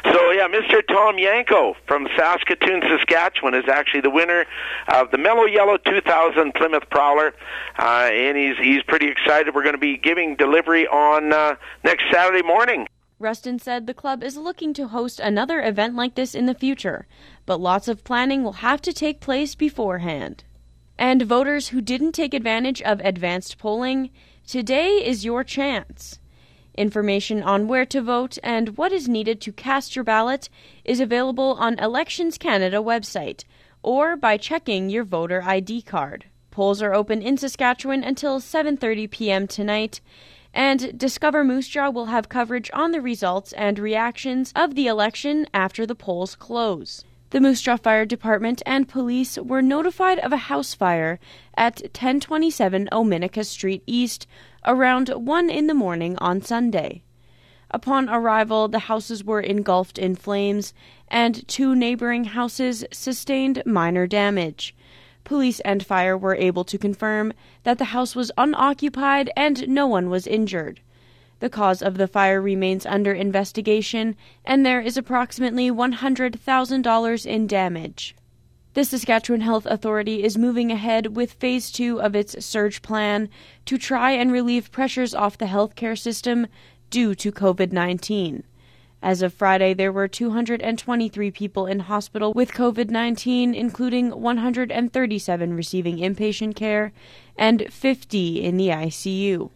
So 0.05 0.31
yeah, 0.31 0.47
Mr. 0.49 0.87
Tom 0.87 1.19
Yanko 1.19 1.75
from 1.87 2.07
Saskatoon, 2.17 2.83
Saskatchewan, 2.83 3.55
is 3.55 3.69
actually 3.69 4.01
the 4.03 4.11
winner 4.11 4.47
of 4.89 5.11
the 5.11 5.19
Mellow 5.19 5.45
Yellow 5.45 5.77
2000 5.79 6.55
Plymouth 6.55 6.89
Prowler, 6.91 7.35
uh, 7.79 8.09
and 8.13 8.37
he's 8.37 8.57
he's 8.59 8.83
pretty 8.85 9.09
excited. 9.09 9.55
We're 9.55 9.63
going 9.63 9.75
to 9.75 9.79
be 9.79 9.97
giving 9.97 10.37
delivery 10.37 10.87
on 10.87 11.33
uh, 11.33 11.57
next 11.85 12.05
Saturday 12.11 12.47
morning. 12.47 12.87
Rustin 13.19 13.59
said 13.59 13.87
the 13.87 13.93
club 13.93 14.23
is 14.23 14.37
looking 14.37 14.73
to 14.75 14.89
host 14.89 15.21
another 15.21 15.61
event 15.61 15.95
like 15.95 16.15
this 16.15 16.35
in 16.35 16.47
the 16.47 16.55
future, 16.55 17.07
but 17.45 17.61
lots 17.61 17.87
of 17.87 18.05
planning 18.05 18.43
will 18.43 18.65
have 18.65 18.81
to 18.83 18.93
take 18.93 19.21
place 19.21 19.55
beforehand. 19.55 20.45
And 20.99 21.23
voters 21.23 21.69
who 21.69 21.81
didn't 21.81 22.13
take 22.13 22.33
advantage 22.33 22.81
of 22.81 23.01
advanced 23.01 23.59
polling, 23.59 24.11
today 24.47 25.05
is 25.05 25.25
your 25.25 25.45
chance. 25.45 26.19
Information 26.75 27.43
on 27.43 27.69
where 27.69 27.87
to 27.87 28.01
vote 28.01 28.39
and 28.43 28.77
what 28.77 28.93
is 28.93 29.09
needed 29.09 29.41
to 29.41 29.53
cast 29.53 29.97
your 29.97 30.05
ballot 30.05 30.49
is 30.85 31.01
available 31.01 31.57
on 31.59 31.79
Elections 31.79 32.39
Canada 32.39 32.79
website 32.79 33.45
or 33.83 34.17
by 34.17 34.37
checking 34.37 34.91
your 34.91 35.05
voter 35.05 35.43
ID 35.43 35.83
card. 35.83 36.27
Polls 36.51 36.83
are 36.83 36.95
open 36.95 37.23
in 37.23 37.37
Saskatchewan 37.37 38.05
until 38.05 38.41
7:30 38.41 39.11
p.m. 39.11 39.47
tonight 39.47 40.01
and 40.53 40.99
Discover 40.99 41.45
Moose 41.45 41.69
Jaw 41.69 41.91
will 41.91 42.07
have 42.07 42.29
coverage 42.29 42.71
on 42.73 42.91
the 42.91 43.01
results 43.01 43.53
and 43.53 43.79
reactions 43.79 44.53
of 44.57 44.75
the 44.75 44.87
election 44.87 45.47
after 45.55 45.87
the 45.87 45.95
polls 45.95 46.35
close. 46.35 47.05
The 47.31 47.41
Moose 47.41 47.63
Jaw 47.63 47.77
Fire 47.77 48.05
Department 48.05 48.61
and 48.67 48.89
police 48.89 49.39
were 49.39 49.63
notified 49.63 50.19
of 50.19 50.33
a 50.33 50.49
house 50.51 50.75
fire 50.75 51.21
at 51.57 51.81
1027 51.81 52.89
Ominica 52.91 53.47
Street 53.47 53.85
East 53.87 54.27
around 54.67 55.11
1 55.11 55.49
in 55.49 55.69
the 55.69 55.75
morning 55.75 56.19
on 56.19 56.43
Sunday. 56.43 57.05
Upon 57.71 58.09
arrival, 58.09 58.67
the 58.67 58.81
houses 58.81 59.23
were 59.23 59.41
engulfed 59.41 59.97
in 59.97 60.17
flames, 60.17 60.75
and 61.07 61.47
two 61.47 61.77
neighboring 61.77 62.25
houses 62.25 62.85
sustained 62.91 63.63
minor 63.65 64.09
damage. 64.09 64.75
Police 65.23 65.61
and 65.61 65.87
fire 65.87 66.19
were 66.19 66.35
able 66.35 66.65
to 66.65 66.79
confirm 66.79 67.33
that 67.63 67.79
the 67.79 67.95
house 67.95 68.17
was 68.17 68.33
unoccupied 68.37 69.31
and 69.37 69.69
no 69.69 69.87
one 69.87 70.11
was 70.11 70.27
injured. 70.27 70.81
The 71.41 71.51
cause 71.51 71.83
of 71.83 71.97
the 71.97 72.07
fire 72.07 72.41
remains 72.41 72.87
under 72.87 73.13
investigation, 73.13 74.15
and 74.45 74.65
there 74.65 74.81
is 74.81 74.97
approximately 74.97 75.71
$100,000 75.71 77.27
in 77.27 77.47
damage. 77.47 78.15
The 78.75 78.85
Saskatchewan 78.85 79.41
Health 79.41 79.67
Authority 79.67 80.23
is 80.23 80.39
moving 80.39 80.71
ahead 80.71 81.17
with 81.17 81.33
phase 81.33 81.73
two 81.73 82.01
of 82.01 82.15
its 82.15 82.45
surge 82.45 82.83
plan 82.83 83.29
to 83.65 83.79
try 83.79 84.13
and 84.13 84.31
relieve 84.31 84.71
pressures 84.71 85.15
off 85.15 85.39
the 85.39 85.47
healthcare 85.47 85.99
system 85.99 86.47
due 86.89 87.15
to 87.17 87.33
COVID 87.33 87.73
19. 87.73 88.45
As 89.03 89.23
of 89.23 89.33
Friday, 89.33 89.73
there 89.73 89.91
were 89.91 90.07
223 90.07 91.31
people 91.31 91.67
in 91.67 91.81
hospital 91.81 92.35
with 92.35 92.53
COVID 92.53 92.91
19, 92.91 93.55
including 93.55 94.11
137 94.21 95.55
receiving 95.55 95.97
inpatient 95.97 96.55
care 96.55 96.93
and 97.37 97.67
50 97.73 98.43
in 98.43 98.59
the 98.59 98.69
ICU. 98.69 99.51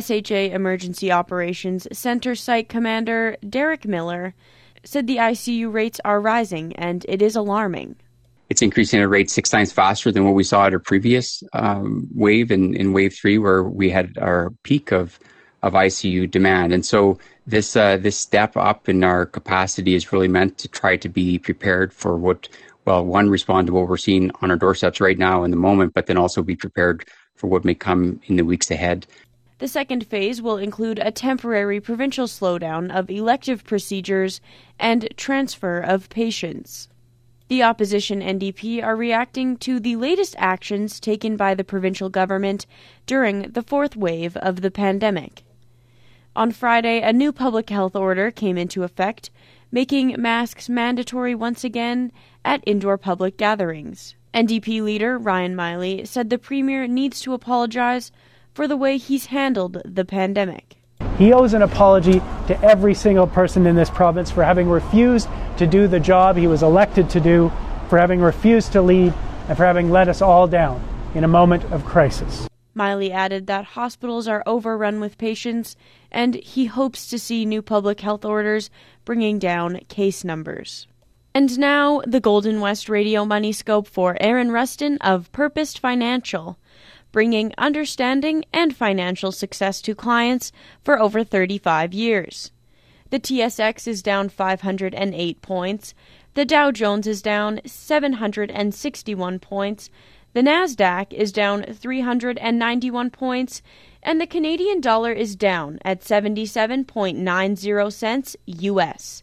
SHA 0.00 0.50
Emergency 0.52 1.12
Operations 1.12 1.86
Center 1.92 2.34
Site 2.34 2.68
Commander 2.68 3.36
Derek 3.48 3.84
Miller 3.84 4.34
said 4.82 5.06
the 5.06 5.18
ICU 5.18 5.72
rates 5.72 6.00
are 6.04 6.20
rising 6.20 6.74
and 6.74 7.06
it 7.08 7.22
is 7.22 7.36
alarming. 7.36 7.94
It's 8.50 8.60
increasing 8.60 9.00
at 9.00 9.04
a 9.04 9.08
rate 9.08 9.30
six 9.30 9.50
times 9.50 9.72
faster 9.72 10.10
than 10.10 10.24
what 10.24 10.34
we 10.34 10.42
saw 10.42 10.66
at 10.66 10.74
a 10.74 10.80
previous 10.80 11.42
um, 11.52 12.08
wave 12.12 12.50
in, 12.50 12.74
in 12.74 12.92
wave 12.92 13.14
three, 13.14 13.38
where 13.38 13.62
we 13.62 13.88
had 13.88 14.18
our 14.18 14.50
peak 14.64 14.90
of, 14.90 15.18
of 15.62 15.74
ICU 15.74 16.28
demand. 16.30 16.72
And 16.72 16.84
so 16.84 17.18
this 17.46 17.76
uh, 17.76 17.96
this 17.96 18.18
step 18.18 18.56
up 18.56 18.88
in 18.88 19.04
our 19.04 19.26
capacity 19.26 19.94
is 19.94 20.12
really 20.12 20.28
meant 20.28 20.58
to 20.58 20.68
try 20.68 20.96
to 20.96 21.08
be 21.08 21.38
prepared 21.38 21.92
for 21.92 22.16
what 22.16 22.48
well 22.84 23.04
one 23.04 23.30
respond 23.30 23.68
to 23.68 23.72
what 23.72 23.88
we're 23.88 23.96
seeing 23.96 24.30
on 24.42 24.50
our 24.50 24.56
doorsteps 24.56 25.00
right 25.00 25.18
now 25.18 25.44
in 25.44 25.50
the 25.50 25.56
moment 25.56 25.94
but 25.94 26.06
then 26.06 26.16
also 26.16 26.42
be 26.42 26.56
prepared 26.56 27.06
for 27.34 27.48
what 27.48 27.64
may 27.64 27.74
come 27.74 28.20
in 28.26 28.36
the 28.36 28.44
weeks 28.44 28.70
ahead 28.70 29.06
the 29.64 29.68
second 29.68 30.06
phase 30.06 30.42
will 30.42 30.58
include 30.58 30.98
a 30.98 31.10
temporary 31.10 31.80
provincial 31.80 32.26
slowdown 32.26 32.94
of 32.94 33.08
elective 33.08 33.64
procedures 33.64 34.42
and 34.78 35.08
transfer 35.16 35.80
of 35.80 36.10
patients. 36.10 36.90
The 37.48 37.62
opposition 37.62 38.20
NDP 38.20 38.84
are 38.84 38.94
reacting 38.94 39.56
to 39.64 39.80
the 39.80 39.96
latest 39.96 40.34
actions 40.36 41.00
taken 41.00 41.38
by 41.38 41.54
the 41.54 41.64
provincial 41.64 42.10
government 42.10 42.66
during 43.06 43.52
the 43.52 43.62
fourth 43.62 43.96
wave 43.96 44.36
of 44.36 44.60
the 44.60 44.70
pandemic. 44.70 45.44
On 46.36 46.52
Friday, 46.52 47.00
a 47.00 47.14
new 47.14 47.32
public 47.32 47.70
health 47.70 47.96
order 47.96 48.30
came 48.30 48.58
into 48.58 48.82
effect, 48.82 49.30
making 49.72 50.20
masks 50.20 50.68
mandatory 50.68 51.34
once 51.34 51.64
again 51.64 52.12
at 52.44 52.62
indoor 52.66 52.98
public 52.98 53.38
gatherings. 53.38 54.14
NDP 54.34 54.82
leader 54.82 55.16
Ryan 55.16 55.56
Meili 55.56 56.06
said 56.06 56.28
the 56.28 56.36
Premier 56.36 56.86
needs 56.86 57.22
to 57.22 57.32
apologize 57.32 58.12
for 58.54 58.66
the 58.68 58.76
way 58.76 58.96
he's 58.96 59.26
handled 59.26 59.82
the 59.84 60.04
pandemic. 60.04 60.76
He 61.18 61.32
owes 61.32 61.54
an 61.54 61.62
apology 61.62 62.20
to 62.48 62.60
every 62.62 62.94
single 62.94 63.26
person 63.26 63.66
in 63.66 63.76
this 63.76 63.90
province 63.90 64.30
for 64.30 64.42
having 64.42 64.68
refused 64.68 65.28
to 65.58 65.66
do 65.66 65.86
the 65.86 66.00
job 66.00 66.36
he 66.36 66.46
was 66.46 66.62
elected 66.62 67.10
to 67.10 67.20
do, 67.20 67.52
for 67.88 67.98
having 67.98 68.20
refused 68.20 68.72
to 68.72 68.82
lead, 68.82 69.12
and 69.48 69.56
for 69.56 69.64
having 69.64 69.90
let 69.90 70.08
us 70.08 70.22
all 70.22 70.48
down 70.48 70.82
in 71.14 71.22
a 71.24 71.28
moment 71.28 71.64
of 71.72 71.84
crisis. 71.84 72.48
Meili 72.76 73.10
added 73.10 73.46
that 73.46 73.64
hospitals 73.64 74.26
are 74.26 74.42
overrun 74.46 74.98
with 74.98 75.18
patients, 75.18 75.76
and 76.10 76.34
he 76.34 76.66
hopes 76.66 77.06
to 77.06 77.18
see 77.18 77.44
new 77.44 77.62
public 77.62 78.00
health 78.00 78.24
orders 78.24 78.70
bringing 79.04 79.38
down 79.38 79.78
case 79.88 80.24
numbers. 80.24 80.88
And 81.32 81.58
now, 81.58 82.00
the 82.06 82.20
Golden 82.20 82.60
West 82.60 82.88
Radio 82.88 83.24
Money 83.24 83.52
Scope 83.52 83.86
for 83.86 84.16
Aaron 84.20 84.50
Rustin 84.50 84.98
of 84.98 85.30
Purposed 85.30 85.78
Financial, 85.78 86.58
bringing 87.14 87.54
understanding 87.56 88.44
and 88.52 88.74
financial 88.74 89.30
success 89.30 89.80
to 89.80 89.94
clients 89.94 90.50
for 90.82 90.98
over 90.98 91.22
35 91.22 91.94
years. 91.94 92.50
The 93.10 93.20
TSX 93.20 93.86
is 93.86 94.02
down 94.02 94.28
508 94.28 95.40
points, 95.40 95.94
the 96.34 96.44
Dow 96.44 96.72
Jones 96.72 97.06
is 97.06 97.22
down 97.22 97.60
761 97.64 99.38
points, 99.38 99.90
the 100.32 100.42
Nasdaq 100.42 101.12
is 101.12 101.30
down 101.30 101.62
391 101.62 103.10
points 103.10 103.62
and 104.02 104.20
the 104.20 104.26
Canadian 104.26 104.80
dollar 104.80 105.12
is 105.12 105.36
down 105.36 105.78
at 105.84 106.00
77.90 106.00 107.92
cents 107.92 108.36
US. 108.46 109.22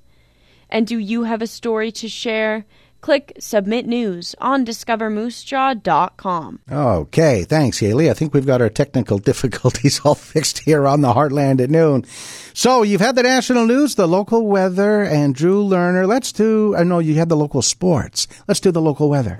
And 0.70 0.88
do 0.88 0.98
you 0.98 1.24
have 1.24 1.42
a 1.42 1.48
story 1.48 1.92
to 1.92 2.08
share? 2.08 2.64
Click 3.02 3.34
Submit 3.40 3.88
News 3.88 4.36
on 4.40 4.66
discovermoosejaw.com. 4.66 6.60
Okay, 6.72 7.44
thanks, 7.44 7.80
Haley. 7.80 8.10
I 8.10 8.14
think 8.14 8.34
we've 8.34 8.46
got 8.46 8.62
our 8.62 8.70
technical 8.70 9.18
difficulties 9.32 10.00
all 10.06 10.16
fixed 10.16 10.60
here 10.60 10.88
on 10.88 11.02
the 11.02 11.14
Heartland 11.14 11.60
at 11.62 11.70
noon. 11.70 12.06
So 12.54 12.84
you've 12.84 13.02
had 13.02 13.16
the 13.16 13.24
national 13.24 13.66
news, 13.66 13.96
the 13.96 14.08
local 14.08 14.46
weather, 14.48 15.04
and 15.04 15.34
Drew 15.34 15.64
Lerner. 15.64 16.08
Let's 16.08 16.32
do, 16.32 16.76
uh, 16.76 16.80
I 16.82 16.84
know 16.84 17.00
you 17.00 17.16
had 17.16 17.30
the 17.30 17.36
local 17.38 17.62
sports. 17.62 18.28
Let's 18.48 18.60
do 18.60 18.72
the 18.72 18.82
local 18.82 19.10
weather. 19.10 19.38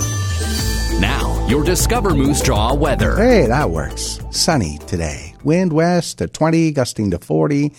Now, 1.00 1.46
your 1.48 1.64
Discover 1.64 2.12
Moose 2.12 2.42
Jaw 2.42 2.74
weather. 2.74 3.16
Hey, 3.18 3.48
that 3.48 3.70
works. 3.70 4.20
Sunny 4.32 4.80
today. 4.88 5.36
Wind 5.44 5.74
west 5.74 6.22
at 6.22 6.34
20, 6.34 6.72
gusting 6.72 7.12
to 7.12 7.20
40. 7.20 7.74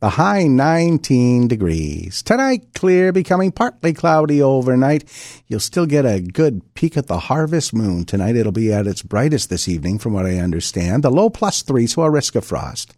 The 0.00 0.10
high 0.10 0.44
19 0.44 1.48
degrees. 1.48 2.22
Tonight, 2.22 2.72
clear, 2.72 3.12
becoming 3.12 3.50
partly 3.50 3.92
cloudy 3.92 4.40
overnight. 4.40 5.02
You'll 5.48 5.58
still 5.58 5.86
get 5.86 6.06
a 6.06 6.20
good 6.20 6.62
peek 6.74 6.96
at 6.96 7.08
the 7.08 7.18
harvest 7.18 7.74
moon. 7.74 8.04
Tonight, 8.04 8.36
it'll 8.36 8.52
be 8.52 8.72
at 8.72 8.86
its 8.86 9.02
brightest 9.02 9.50
this 9.50 9.66
evening, 9.66 9.98
from 9.98 10.12
what 10.12 10.24
I 10.24 10.36
understand. 10.36 11.02
The 11.02 11.10
low 11.10 11.30
plus 11.30 11.62
three, 11.62 11.88
so 11.88 12.02
a 12.02 12.10
risk 12.10 12.36
of 12.36 12.44
frost. 12.44 12.94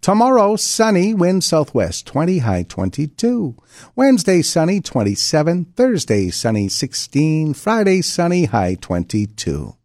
Tomorrow, 0.00 0.54
sunny, 0.54 1.14
wind 1.14 1.42
southwest, 1.42 2.06
20, 2.06 2.38
high 2.38 2.62
22. 2.62 3.56
Wednesday, 3.96 4.40
sunny, 4.40 4.80
27. 4.80 5.64
Thursday, 5.74 6.30
sunny, 6.30 6.68
16. 6.68 7.54
Friday, 7.54 8.02
sunny, 8.02 8.44
high 8.44 8.76
22. 8.76 9.75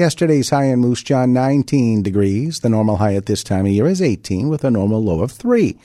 Yesterday's 0.00 0.48
high 0.48 0.64
in 0.64 0.78
Moose 0.78 1.02
Jaw, 1.02 1.26
19 1.26 2.02
degrees. 2.02 2.60
The 2.60 2.70
normal 2.70 2.96
high 2.96 3.16
at 3.16 3.26
this 3.26 3.44
time 3.44 3.66
of 3.66 3.72
year 3.72 3.86
is 3.86 4.00
18 4.00 4.48
with 4.48 4.64
a 4.64 4.70
normal 4.70 5.04
low 5.04 5.20
of 5.20 5.30
3. 5.30 5.78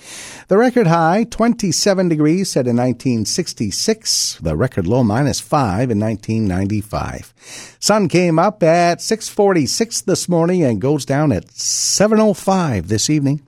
The 0.48 0.58
record 0.58 0.88
high, 0.88 1.26
27 1.26 2.08
degrees, 2.08 2.50
set 2.50 2.66
in 2.66 2.78
1966. 2.78 4.40
The 4.42 4.56
record 4.56 4.88
low, 4.88 5.04
minus 5.04 5.42
5 5.42 5.92
in 5.92 6.00
1995. 6.00 7.34
Sun 7.82 8.08
came 8.08 8.40
up 8.40 8.64
at 8.64 9.02
646 9.02 10.04
this 10.04 10.30
morning 10.30 10.64
and 10.64 10.80
goes 10.80 11.04
down 11.04 11.34
at 11.34 11.52
705 11.52 12.88
this 12.88 13.10
evening. 13.10 13.45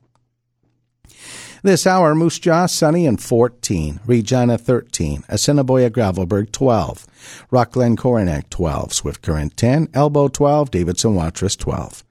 This 1.63 1.87
hour, 1.87 2.13
Moose 2.13 2.39
Jaw, 2.39 2.67
sunny 2.67 3.07
and 3.07 3.21
14. 3.21 3.99
Regina, 4.05 4.57
13. 4.57 5.23
Assiniboia, 5.27 5.89
Gravelbourg, 5.89 6.51
12. 6.51 7.07
Rockglen 7.51 7.97
Coronach, 7.97 8.49
12. 8.49 8.93
Swift 8.93 9.21
Current, 9.21 9.57
10. 9.57 9.89
Elbow, 9.93 10.27
12. 10.27 10.69
Davidson, 10.71 11.15
Watrous, 11.15 11.55
12. 11.55 12.03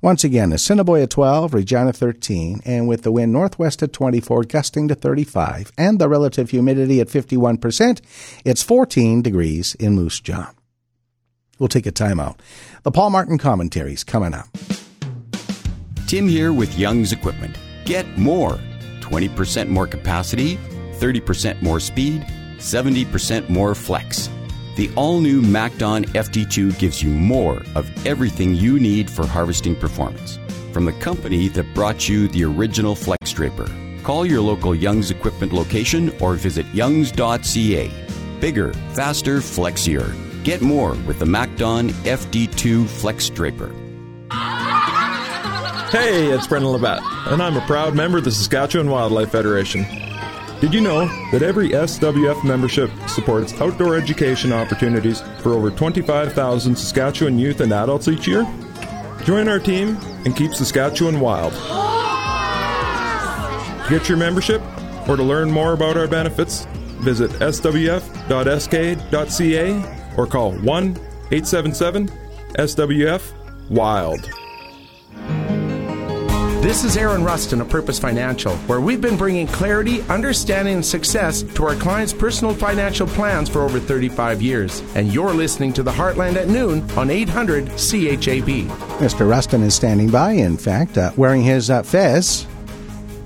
Once 0.00 0.24
again, 0.24 0.52
Assiniboia 0.52 1.06
12, 1.06 1.54
Regina 1.54 1.92
13, 1.92 2.60
and 2.64 2.86
with 2.86 3.02
the 3.02 3.10
wind 3.10 3.32
northwest 3.32 3.82
at 3.82 3.92
24, 3.92 4.44
gusting 4.44 4.88
to 4.88 4.94
35, 4.94 5.72
and 5.76 5.98
the 5.98 6.08
relative 6.08 6.50
humidity 6.50 7.00
at 7.00 7.08
51%, 7.08 8.00
it's 8.44 8.62
14 8.62 9.22
degrees 9.22 9.74
in 9.76 9.94
Moose 9.94 10.20
Jaw. 10.20 10.52
We'll 11.58 11.68
take 11.68 11.86
a 11.86 11.92
timeout. 11.92 12.38
The 12.82 12.90
Paul 12.90 13.10
Martin 13.10 13.38
commentaries 13.38 14.04
coming 14.04 14.34
up. 14.34 14.48
Tim 16.06 16.28
here 16.28 16.52
with 16.52 16.78
Young's 16.78 17.12
Equipment. 17.12 17.56
Get 17.84 18.18
more 18.18 18.58
20% 19.04 19.68
more 19.68 19.86
capacity, 19.86 20.56
30% 20.94 21.60
more 21.60 21.78
speed, 21.78 22.22
70% 22.56 23.50
more 23.50 23.74
flex. 23.74 24.30
The 24.76 24.90
all 24.96 25.20
new 25.20 25.42
MacDon 25.42 26.04
FD2 26.06 26.78
gives 26.78 27.02
you 27.02 27.10
more 27.10 27.62
of 27.74 28.06
everything 28.06 28.54
you 28.54 28.80
need 28.80 29.10
for 29.10 29.26
harvesting 29.26 29.76
performance. 29.76 30.38
From 30.72 30.86
the 30.86 30.94
company 30.94 31.48
that 31.48 31.74
brought 31.74 32.08
you 32.08 32.28
the 32.28 32.44
original 32.44 32.94
Flex 32.96 33.32
Draper. 33.32 33.70
Call 34.02 34.26
your 34.26 34.40
local 34.40 34.74
Young's 34.74 35.10
Equipment 35.10 35.52
location 35.52 36.10
or 36.20 36.34
visit 36.34 36.66
youngs.ca. 36.74 37.90
Bigger, 38.40 38.72
faster, 38.94 39.38
flexier. 39.38 40.12
Get 40.44 40.62
more 40.62 40.94
with 41.06 41.18
the 41.18 41.26
MacDon 41.26 41.90
FD2 41.90 42.86
Flex 42.88 43.28
Draper. 43.28 43.72
Hey, 45.94 46.26
it's 46.32 46.48
Brendan 46.48 46.72
Labatt, 46.72 47.02
and 47.30 47.40
I'm 47.40 47.56
a 47.56 47.64
proud 47.68 47.94
member 47.94 48.18
of 48.18 48.24
the 48.24 48.32
Saskatchewan 48.32 48.90
Wildlife 48.90 49.30
Federation. 49.30 49.86
Did 50.60 50.74
you 50.74 50.80
know 50.80 51.06
that 51.30 51.42
every 51.42 51.68
SWF 51.68 52.42
membership 52.42 52.90
supports 53.06 53.52
outdoor 53.60 53.94
education 53.94 54.52
opportunities 54.52 55.20
for 55.38 55.52
over 55.52 55.70
25,000 55.70 56.74
Saskatchewan 56.74 57.38
youth 57.38 57.60
and 57.60 57.72
adults 57.72 58.08
each 58.08 58.26
year? 58.26 58.44
Join 59.22 59.46
our 59.46 59.60
team 59.60 59.96
and 60.24 60.34
keep 60.34 60.52
Saskatchewan 60.52 61.20
wild. 61.20 61.52
To 63.84 63.88
get 63.88 64.08
your 64.08 64.18
membership 64.18 64.60
or 65.08 65.16
to 65.16 65.22
learn 65.22 65.48
more 65.48 65.74
about 65.74 65.96
our 65.96 66.08
benefits, 66.08 66.66
visit 67.04 67.30
swf.sk.ca 67.30 67.76
or 70.16 70.26
call 70.26 70.54
1 70.54 70.86
877 71.30 72.08
SWF 72.58 73.32
WILD. 73.70 74.43
This 76.64 76.82
is 76.82 76.96
Aaron 76.96 77.22
Rustin 77.22 77.60
of 77.60 77.68
Purpose 77.68 77.98
Financial, 77.98 78.56
where 78.60 78.80
we've 78.80 79.02
been 79.02 79.18
bringing 79.18 79.46
clarity, 79.46 80.00
understanding, 80.04 80.76
and 80.76 80.86
success 80.86 81.42
to 81.42 81.64
our 81.66 81.74
clients' 81.74 82.14
personal 82.14 82.54
financial 82.54 83.06
plans 83.06 83.50
for 83.50 83.60
over 83.60 83.78
35 83.78 84.40
years. 84.40 84.80
And 84.94 85.12
you're 85.12 85.34
listening 85.34 85.74
to 85.74 85.82
the 85.82 85.90
Heartland 85.92 86.36
at 86.36 86.48
noon 86.48 86.90
on 86.92 87.10
800 87.10 87.66
CHAB. 87.66 88.66
Mr. 88.96 89.28
Rustin 89.28 89.62
is 89.62 89.74
standing 89.74 90.08
by, 90.08 90.30
in 90.30 90.56
fact, 90.56 90.96
uh, 90.96 91.12
wearing 91.18 91.42
his 91.42 91.68
uh, 91.68 91.82
fez 91.82 92.46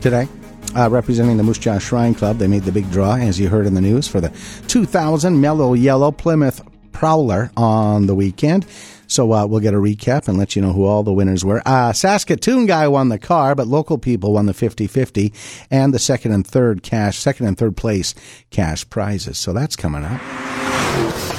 today. 0.00 0.26
Uh, 0.74 0.90
representing 0.90 1.36
the 1.36 1.44
Moose 1.44 1.58
Jaw 1.58 1.78
Shrine 1.78 2.16
Club, 2.16 2.38
they 2.38 2.48
made 2.48 2.64
the 2.64 2.72
big 2.72 2.90
draw, 2.90 3.14
as 3.14 3.38
you 3.38 3.48
heard 3.48 3.66
in 3.66 3.74
the 3.74 3.80
news, 3.80 4.08
for 4.08 4.20
the 4.20 4.32
2000 4.66 5.40
Mellow 5.40 5.74
Yellow 5.74 6.10
Plymouth 6.10 6.60
Prowler 6.90 7.52
on 7.56 8.06
the 8.06 8.16
weekend. 8.16 8.66
So 9.08 9.32
uh, 9.32 9.46
we'll 9.46 9.60
get 9.60 9.74
a 9.74 9.78
recap 9.78 10.28
and 10.28 10.38
let 10.38 10.54
you 10.54 10.62
know 10.62 10.72
who 10.72 10.84
all 10.84 11.02
the 11.02 11.12
winners 11.12 11.44
were. 11.44 11.62
Uh, 11.66 11.92
Saskatoon 11.92 12.66
guy 12.66 12.86
won 12.86 13.08
the 13.08 13.18
car, 13.18 13.54
but 13.54 13.66
local 13.66 13.98
people 13.98 14.34
won 14.34 14.46
the 14.46 14.52
50-50 14.52 15.34
and 15.70 15.92
the 15.92 15.98
second 15.98 16.32
and 16.32 16.46
third 16.46 16.82
cash, 16.82 17.18
second 17.18 17.46
and 17.46 17.58
third 17.58 17.76
place 17.76 18.14
cash 18.50 18.88
prizes. 18.88 19.38
So 19.38 19.52
that's 19.52 19.74
coming 19.74 20.04
up. 20.04 20.20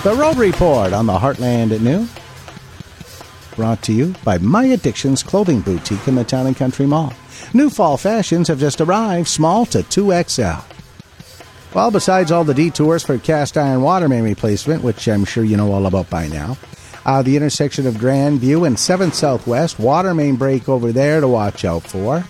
The 0.03 0.15
Road 0.15 0.37
Report 0.37 0.93
on 0.93 1.05
the 1.05 1.17
Heartland 1.17 1.71
at 1.71 1.81
noon. 1.81 2.09
Brought 3.55 3.83
to 3.83 3.93
you 3.93 4.15
by 4.23 4.37
My 4.37 4.65
Addictions 4.65 5.21
Clothing 5.21 5.61
Boutique 5.61 6.07
in 6.07 6.15
the 6.15 6.23
Town 6.23 6.47
and 6.47 6.55
Country 6.55 6.85
Mall. 6.85 7.13
New 7.53 7.69
fall 7.69 7.97
fashions 7.97 8.47
have 8.47 8.59
just 8.59 8.79
arrived, 8.79 9.27
small 9.27 9.65
to 9.67 9.79
2XL. 9.79 10.63
Well, 11.73 11.91
besides 11.91 12.31
all 12.31 12.43
the 12.43 12.53
detours 12.53 13.03
for 13.03 13.17
cast 13.19 13.57
iron 13.57 13.81
water 13.81 14.09
main 14.09 14.23
replacement, 14.23 14.83
which 14.83 15.07
I'm 15.07 15.25
sure 15.25 15.43
you 15.43 15.55
know 15.57 15.71
all 15.71 15.85
about 15.85 16.09
by 16.09 16.27
now, 16.27 16.57
uh, 17.05 17.21
the 17.21 17.35
intersection 17.35 17.87
of 17.87 17.95
Grandview 17.95 18.65
and 18.67 18.75
7th 18.75 19.13
Southwest. 19.13 19.79
Water 19.79 20.13
main 20.13 20.35
break 20.35 20.67
over 20.69 20.91
there 20.91 21.21
to 21.21 21.27
watch 21.27 21.65
out 21.65 21.83
for. 21.83 22.23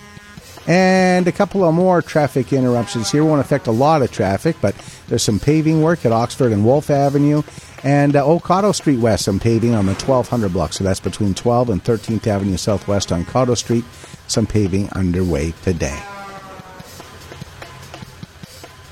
And 0.67 1.27
a 1.27 1.31
couple 1.31 1.63
of 1.63 1.73
more 1.73 2.01
traffic 2.01 2.53
interruptions 2.53 3.11
here. 3.11 3.25
Won't 3.25 3.41
affect 3.41 3.67
a 3.67 3.71
lot 3.71 4.01
of 4.01 4.11
traffic, 4.11 4.55
but 4.61 4.75
there's 5.07 5.23
some 5.23 5.39
paving 5.39 5.81
work 5.81 6.05
at 6.05 6.11
Oxford 6.11 6.51
and 6.51 6.63
Wolf 6.63 6.89
Avenue. 6.89 7.41
And 7.83 8.15
uh, 8.15 8.25
Oak 8.25 8.75
Street 8.75 8.99
West, 8.99 9.25
some 9.25 9.39
paving 9.39 9.73
on 9.73 9.85
the 9.85 9.93
1200 9.93 10.53
block. 10.53 10.73
So 10.73 10.83
that's 10.83 10.99
between 10.99 11.33
12 11.33 11.69
and 11.69 11.83
13th 11.83 12.27
Avenue 12.27 12.57
Southwest 12.57 13.11
on 13.11 13.25
Cotto 13.25 13.57
Street. 13.57 13.85
Some 14.27 14.45
paving 14.45 14.89
underway 14.91 15.53
today. 15.63 15.99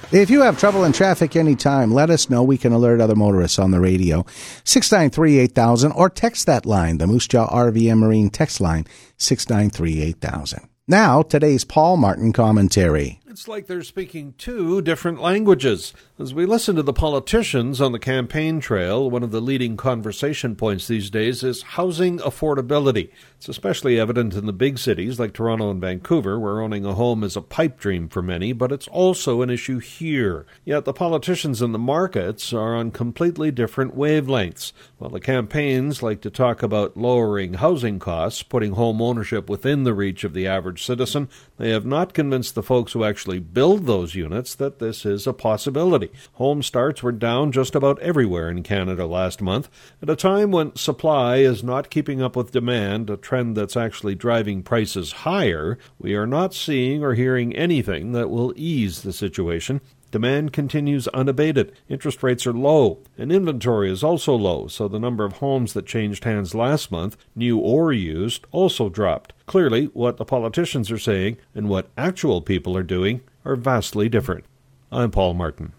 If 0.09 0.29
you 0.29 0.39
have 0.39 0.57
trouble 0.57 0.85
in 0.85 0.93
traffic 0.93 1.35
anytime, 1.35 1.91
let 1.91 2.09
us 2.09 2.29
know. 2.29 2.41
We 2.41 2.57
can 2.57 2.71
alert 2.71 3.01
other 3.01 3.15
motorists 3.15 3.59
on 3.59 3.71
the 3.71 3.81
radio. 3.81 4.25
693 4.63 5.39
8000 5.39 5.91
or 5.91 6.09
text 6.09 6.45
that 6.45 6.65
line, 6.65 6.97
the 6.97 7.07
Moose 7.07 7.27
Jaw 7.27 7.49
RVM 7.49 7.99
Marine 7.99 8.29
text 8.29 8.61
line, 8.61 8.85
693 9.17 10.01
8000. 10.03 10.69
Now, 10.87 11.23
today's 11.23 11.65
Paul 11.65 11.97
Martin 11.97 12.31
commentary. 12.31 13.19
It's 13.37 13.47
like 13.47 13.67
they're 13.67 13.83
speaking 13.83 14.33
two 14.39 14.81
different 14.81 15.21
languages. 15.21 15.93
As 16.17 16.33
we 16.33 16.47
listen 16.47 16.75
to 16.75 16.81
the 16.81 16.91
politicians 16.91 17.79
on 17.79 17.91
the 17.91 17.99
campaign 17.99 18.59
trail, 18.59 19.11
one 19.11 19.21
of 19.21 19.29
the 19.29 19.39
leading 19.39 19.77
conversation 19.77 20.55
points 20.55 20.87
these 20.87 21.11
days 21.11 21.43
is 21.43 21.61
housing 21.61 22.17
affordability. 22.17 23.11
It's 23.37 23.47
especially 23.47 23.99
evident 23.99 24.33
in 24.33 24.47
the 24.47 24.53
big 24.53 24.79
cities 24.79 25.19
like 25.19 25.33
Toronto 25.33 25.69
and 25.69 25.79
Vancouver, 25.79 26.39
where 26.39 26.61
owning 26.61 26.83
a 26.83 26.95
home 26.95 27.23
is 27.23 27.35
a 27.35 27.41
pipe 27.43 27.79
dream 27.79 28.09
for 28.09 28.23
many, 28.23 28.53
but 28.53 28.71
it's 28.71 28.87
also 28.87 29.43
an 29.43 29.51
issue 29.51 29.77
here. 29.77 30.47
Yet 30.65 30.85
the 30.85 30.93
politicians 30.93 31.61
and 31.61 31.75
the 31.75 31.79
markets 31.79 32.51
are 32.51 32.75
on 32.75 32.89
completely 32.89 33.51
different 33.51 33.95
wavelengths. 33.95 34.73
While 34.97 35.11
the 35.11 35.19
campaigns 35.19 36.01
like 36.01 36.21
to 36.21 36.31
talk 36.31 36.63
about 36.63 36.97
lowering 36.97 37.53
housing 37.53 37.99
costs, 37.99 38.41
putting 38.41 38.71
home 38.71 38.99
ownership 38.99 39.47
within 39.47 39.83
the 39.83 39.93
reach 39.93 40.23
of 40.23 40.33
the 40.33 40.47
average 40.47 40.83
citizen, 40.83 41.29
they 41.57 41.69
have 41.69 41.85
not 41.85 42.15
convinced 42.15 42.55
the 42.55 42.63
folks 42.63 42.93
who 42.93 43.03
actually 43.03 43.26
build 43.27 43.85
those 43.85 44.15
units 44.15 44.55
that 44.55 44.79
this 44.79 45.05
is 45.05 45.27
a 45.27 45.33
possibility. 45.33 46.09
Home 46.33 46.63
starts 46.63 47.03
were 47.03 47.11
down 47.11 47.51
just 47.51 47.75
about 47.75 47.99
everywhere 47.99 48.49
in 48.49 48.63
Canada 48.63 49.05
last 49.05 49.41
month, 49.41 49.69
at 50.01 50.09
a 50.09 50.15
time 50.15 50.51
when 50.51 50.75
supply 50.75 51.37
is 51.37 51.63
not 51.63 51.89
keeping 51.89 52.21
up 52.21 52.35
with 52.37 52.51
demand, 52.51 53.09
a 53.09 53.17
trend 53.17 53.57
that's 53.57 53.75
actually 53.75 54.15
driving 54.15 54.63
prices 54.63 55.11
higher. 55.11 55.77
We 55.99 56.15
are 56.15 56.25
not 56.25 56.53
seeing 56.53 57.03
or 57.03 57.13
hearing 57.13 57.53
anything 57.53 58.13
that 58.13 58.29
will 58.29 58.53
ease 58.55 59.01
the 59.01 59.11
situation. 59.11 59.81
Demand 60.09 60.53
continues 60.53 61.09
unabated. 61.09 61.73
Interest 61.89 62.23
rates 62.23 62.47
are 62.47 62.53
low, 62.53 62.99
and 63.17 63.29
inventory 63.29 63.91
is 63.91 64.05
also 64.05 64.33
low, 64.33 64.67
so 64.67 64.87
the 64.87 64.99
number 64.99 65.25
of 65.25 65.33
homes 65.33 65.73
that 65.73 65.85
changed 65.85 66.23
hands 66.23 66.55
last 66.55 66.91
month, 66.91 67.17
new 67.35 67.57
or 67.57 67.91
used, 67.91 68.45
also 68.51 68.87
dropped. 68.87 69.33
Clearly, 69.47 69.85
what 69.93 70.17
the 70.17 70.25
politicians 70.25 70.91
are 70.91 70.97
saying 70.97 71.37
and 71.55 71.69
what 71.69 71.87
actual 71.97 72.41
people 72.41 72.75
are 72.75 72.83
doing 72.83 73.21
are 73.45 73.55
vastly 73.55 74.09
different. 74.09 74.43
I'm 74.91 75.09
Paul 75.09 75.35
Martin. 75.35 75.71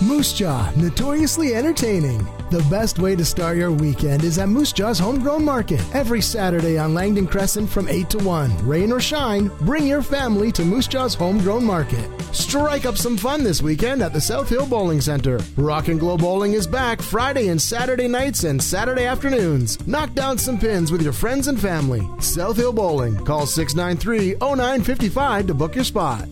Moose 0.00 0.32
Jaw, 0.32 0.72
notoriously 0.76 1.54
entertaining. 1.56 2.24
The 2.54 2.70
best 2.70 3.00
way 3.00 3.16
to 3.16 3.24
start 3.24 3.56
your 3.56 3.72
weekend 3.72 4.22
is 4.22 4.38
at 4.38 4.48
Moose 4.48 4.72
Jaw's 4.72 5.00
Homegrown 5.00 5.44
Market 5.44 5.82
every 5.92 6.20
Saturday 6.20 6.78
on 6.78 6.94
Langdon 6.94 7.26
Crescent 7.26 7.68
from 7.68 7.88
8 7.88 8.08
to 8.10 8.18
1. 8.18 8.64
Rain 8.64 8.92
or 8.92 9.00
shine, 9.00 9.50
bring 9.62 9.88
your 9.88 10.02
family 10.02 10.52
to 10.52 10.64
Moose 10.64 10.86
Jaw's 10.86 11.16
Homegrown 11.16 11.64
Market. 11.64 12.08
Strike 12.32 12.86
up 12.86 12.96
some 12.96 13.16
fun 13.16 13.42
this 13.42 13.60
weekend 13.60 14.02
at 14.02 14.12
the 14.12 14.20
South 14.20 14.48
Hill 14.48 14.66
Bowling 14.66 15.00
Center. 15.00 15.40
Rock 15.56 15.88
and 15.88 15.98
Glow 15.98 16.16
Bowling 16.16 16.52
is 16.52 16.68
back 16.68 17.02
Friday 17.02 17.48
and 17.48 17.60
Saturday 17.60 18.06
nights 18.06 18.44
and 18.44 18.62
Saturday 18.62 19.06
afternoons. 19.06 19.84
Knock 19.88 20.14
down 20.14 20.38
some 20.38 20.56
pins 20.56 20.92
with 20.92 21.02
your 21.02 21.12
friends 21.12 21.48
and 21.48 21.60
family. 21.60 22.08
South 22.20 22.56
Hill 22.56 22.72
Bowling. 22.72 23.16
Call 23.24 23.46
693 23.46 24.36
0955 24.36 25.48
to 25.48 25.54
book 25.54 25.74
your 25.74 25.82
spot. 25.82 26.28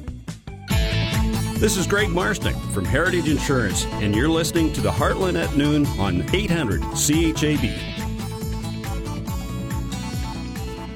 This 1.62 1.76
is 1.76 1.86
Greg 1.86 2.08
Marsnick 2.08 2.60
from 2.72 2.84
Heritage 2.84 3.28
Insurance, 3.28 3.84
and 4.02 4.16
you're 4.16 4.28
listening 4.28 4.72
to 4.72 4.80
the 4.80 4.90
Heartland 4.90 5.40
at 5.40 5.54
Noon 5.54 5.86
on 5.96 6.22
800 6.34 6.80
CHAB. 6.80 7.70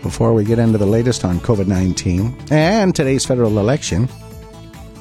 Before 0.03 0.35
we 0.35 0.43
get 0.43 0.59
into 0.59 0.77
the 0.77 0.85
latest 0.85 1.25
on 1.25 1.39
COVID 1.39 1.69
19 1.69 2.37
and 2.51 2.93
today's 2.97 3.25
federal 3.25 3.61
election, 3.61 4.09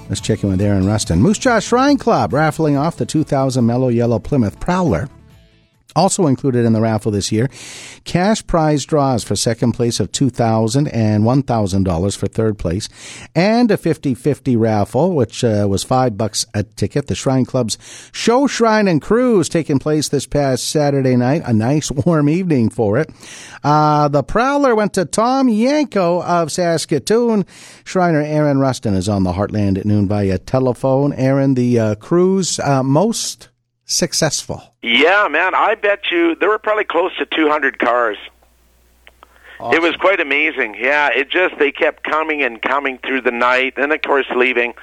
let's 0.08 0.21
check 0.21 0.43
in 0.43 0.51
with 0.51 0.62
Aaron 0.62 0.86
Rustin. 0.86 1.19
Moose 1.19 1.39
Jaw 1.39 1.60
Shrine 1.60 1.97
Club 1.97 2.34
raffling 2.34 2.78
off 2.78 2.97
the 2.97 3.06
2000 3.08 3.65
Mellow 3.65 3.88
Yellow 3.88 4.19
Plymouth 4.19 4.60
Prowler. 4.60 5.10
Also 5.95 6.27
included 6.27 6.65
in 6.65 6.73
the 6.73 6.81
raffle 6.81 7.12
this 7.12 7.31
year, 7.31 7.49
cash 8.03 8.45
prize 8.45 8.86
draws 8.86 9.23
for 9.23 9.36
second 9.36 9.71
place 9.71 9.99
of 9.99 10.12
$2,000 10.12 10.89
and 10.93 11.23
$1,000 11.23 12.17
for 12.17 12.27
third 12.27 12.58
place, 12.58 12.89
and 13.34 13.71
a 13.71 13.77
50-50 13.77 14.60
raffle, 14.60 15.15
which 15.15 15.43
uh, 15.43 15.65
was 15.69 15.84
five 15.84 16.17
bucks 16.17 16.45
a 16.53 16.63
ticket. 16.63 17.08
The 17.08 17.15
Shrine 17.15 17.45
Club's 17.45 17.77
Show 18.12 18.47
Shrine 18.47 18.88
and 18.88 19.01
Cruise 19.01 19.47
taking 19.47 19.79
place 19.79 20.10
this 20.10 20.25
past 20.25 20.67
Saturday 20.67 21.15
night. 21.15 21.43
A 21.45 21.53
nice 21.53 21.91
warm 22.05 22.29
evening 22.29 22.69
for 22.69 22.97
it. 22.97 23.10
Uh, 23.63 24.08
the 24.08 24.23
Prowler 24.23 24.75
went 24.75 24.93
to 24.93 25.05
Tom 25.05 25.47
Yanko 25.49 26.21
of 26.21 26.51
Saskatoon. 26.51 27.45
Shriner 27.84 28.21
Aaron 28.21 28.60
Rustin 28.60 28.95
is 28.95 29.08
on 29.08 29.23
the 29.23 29.34
Heartland 29.34 29.77
at 29.77 29.86
noon 29.86 30.08
via 30.08 30.38
telephone. 30.38 31.13
Aaron, 31.13 31.53
the 31.53 31.79
uh, 31.79 31.95
cruise 31.95 32.60
uh, 32.60 32.84
most 32.84 33.49
successful? 33.86 34.62
Yeah, 34.82 35.28
man, 35.30 35.56
I 35.56 35.76
bet 35.76 36.12
you 36.12 36.36
there 36.36 36.50
were 36.50 36.60
probably 36.60 36.84
close 36.84 37.15
to 37.17 37.26
200 37.26 37.80
cars. 37.80 38.17
Awesome. 39.60 39.76
It 39.78 39.82
was 39.82 39.95
quite 39.95 40.19
amazing. 40.19 40.76
Yeah, 40.78 41.10
it 41.15 41.30
just 41.30 41.58
they 41.58 41.71
kept 41.71 42.04
coming 42.04 42.41
and 42.43 42.62
coming 42.62 42.98
through 42.98 43.21
the 43.21 43.32
night, 43.32 43.76
and 43.78 43.93
of 43.93 44.02
course 44.02 44.26
leaving, 44.36 44.74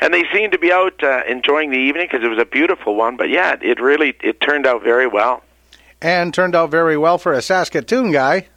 and 0.00 0.12
they 0.12 0.24
seemed 0.32 0.52
to 0.52 0.58
be 0.58 0.72
out 0.72 1.02
uh, 1.02 1.22
enjoying 1.28 1.70
the 1.70 1.78
evening 1.78 2.08
because 2.10 2.24
it 2.24 2.28
was 2.28 2.38
a 2.40 2.44
beautiful 2.44 2.96
one. 2.96 3.16
But 3.16 3.28
yeah, 3.28 3.56
it 3.62 3.80
really 3.80 4.16
it 4.20 4.40
turned 4.40 4.66
out 4.66 4.82
very 4.82 5.06
well, 5.06 5.44
and 6.02 6.34
turned 6.34 6.56
out 6.56 6.72
very 6.72 6.96
well 6.96 7.18
for 7.18 7.32
a 7.32 7.40
Saskatoon 7.40 8.10
guy. 8.10 8.48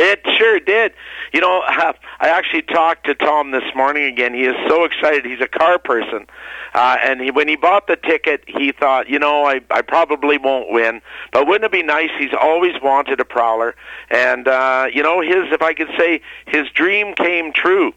It 0.00 0.20
sure 0.38 0.58
did. 0.60 0.92
You 1.32 1.42
know, 1.42 1.62
I 1.66 1.94
actually 2.20 2.62
talked 2.62 3.04
to 3.06 3.14
Tom 3.14 3.50
this 3.50 3.64
morning 3.74 4.04
again. 4.04 4.32
He 4.32 4.44
is 4.44 4.56
so 4.66 4.84
excited. 4.84 5.26
He's 5.26 5.42
a 5.42 5.48
car 5.48 5.78
person. 5.78 6.26
Uh, 6.72 6.96
and 7.02 7.20
he, 7.20 7.30
when 7.30 7.48
he 7.48 7.56
bought 7.56 7.86
the 7.86 7.96
ticket, 7.96 8.44
he 8.46 8.72
thought, 8.72 9.08
you 9.08 9.18
know, 9.18 9.44
I, 9.44 9.60
I 9.70 9.82
probably 9.82 10.38
won't 10.38 10.70
win, 10.70 11.02
but 11.32 11.46
wouldn't 11.46 11.64
it 11.64 11.72
be 11.72 11.82
nice? 11.82 12.10
He's 12.18 12.32
always 12.40 12.80
wanted 12.80 13.18
a 13.18 13.24
prowler, 13.24 13.74
and 14.08 14.46
uh, 14.46 14.86
you 14.92 15.02
know, 15.02 15.20
his, 15.20 15.52
if 15.52 15.62
I 15.62 15.74
could 15.74 15.90
say, 15.98 16.20
his 16.46 16.70
dream 16.70 17.14
came 17.14 17.52
true. 17.52 17.92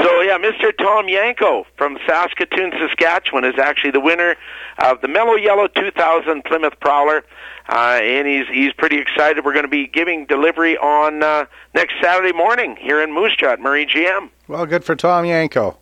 So 0.00 0.22
yeah, 0.22 0.38
Mr. 0.38 0.76
Tom 0.76 1.08
Yanko 1.08 1.66
from 1.76 1.98
Saskatoon, 2.06 2.72
Saskatchewan, 2.78 3.44
is 3.44 3.58
actually 3.58 3.90
the 3.90 4.00
winner 4.00 4.36
of 4.78 5.02
the 5.02 5.08
Mellow 5.08 5.34
Yellow 5.34 5.68
2000 5.68 6.44
Plymouth 6.44 6.80
Prowler. 6.80 7.24
Uh, 7.68 7.98
and 8.02 8.26
he's 8.28 8.46
he's 8.48 8.72
pretty 8.74 8.98
excited. 8.98 9.44
We're 9.44 9.54
going 9.54 9.64
to 9.64 9.70
be 9.70 9.86
giving 9.86 10.26
delivery 10.26 10.76
on 10.76 11.22
uh, 11.22 11.46
next 11.74 11.94
Saturday 12.02 12.32
morning 12.32 12.76
here 12.76 13.02
in 13.02 13.12
Moose 13.12 13.34
Jaw 13.36 13.52
at 13.52 13.60
Murray 13.60 13.86
GM. 13.86 14.30
Well, 14.48 14.66
good 14.66 14.84
for 14.84 14.94
Tom 14.94 15.24
Yanko. 15.24 15.78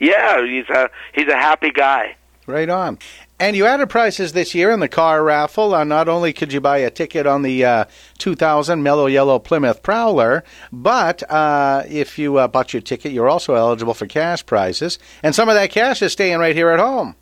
Yeah, 0.00 0.44
he's 0.44 0.68
a 0.68 0.90
he's 1.14 1.28
a 1.28 1.36
happy 1.36 1.70
guy. 1.70 2.16
Right 2.46 2.68
on. 2.68 2.98
And 3.38 3.56
you 3.56 3.64
added 3.64 3.88
prices 3.88 4.32
this 4.32 4.54
year 4.54 4.70
in 4.70 4.80
the 4.80 4.88
car 4.88 5.22
raffle. 5.22 5.74
Uh, 5.74 5.84
not 5.84 6.08
only 6.08 6.32
could 6.32 6.52
you 6.52 6.60
buy 6.60 6.78
a 6.78 6.90
ticket 6.90 7.26
on 7.26 7.42
the 7.42 7.64
uh, 7.64 7.84
2000 8.18 8.82
Mellow 8.82 9.06
Yellow 9.06 9.38
Plymouth 9.38 9.82
Prowler, 9.82 10.44
but 10.72 11.22
uh, 11.30 11.84
if 11.88 12.18
you 12.18 12.36
uh, 12.36 12.48
bought 12.48 12.74
your 12.74 12.82
ticket, 12.82 13.12
you're 13.12 13.30
also 13.30 13.54
eligible 13.54 13.94
for 13.94 14.06
cash 14.06 14.44
prizes. 14.44 14.98
And 15.22 15.34
some 15.34 15.48
of 15.48 15.54
that 15.54 15.70
cash 15.70 16.02
is 16.02 16.12
staying 16.12 16.38
right 16.38 16.54
here 16.54 16.68
at 16.68 16.80
home. 16.80 17.14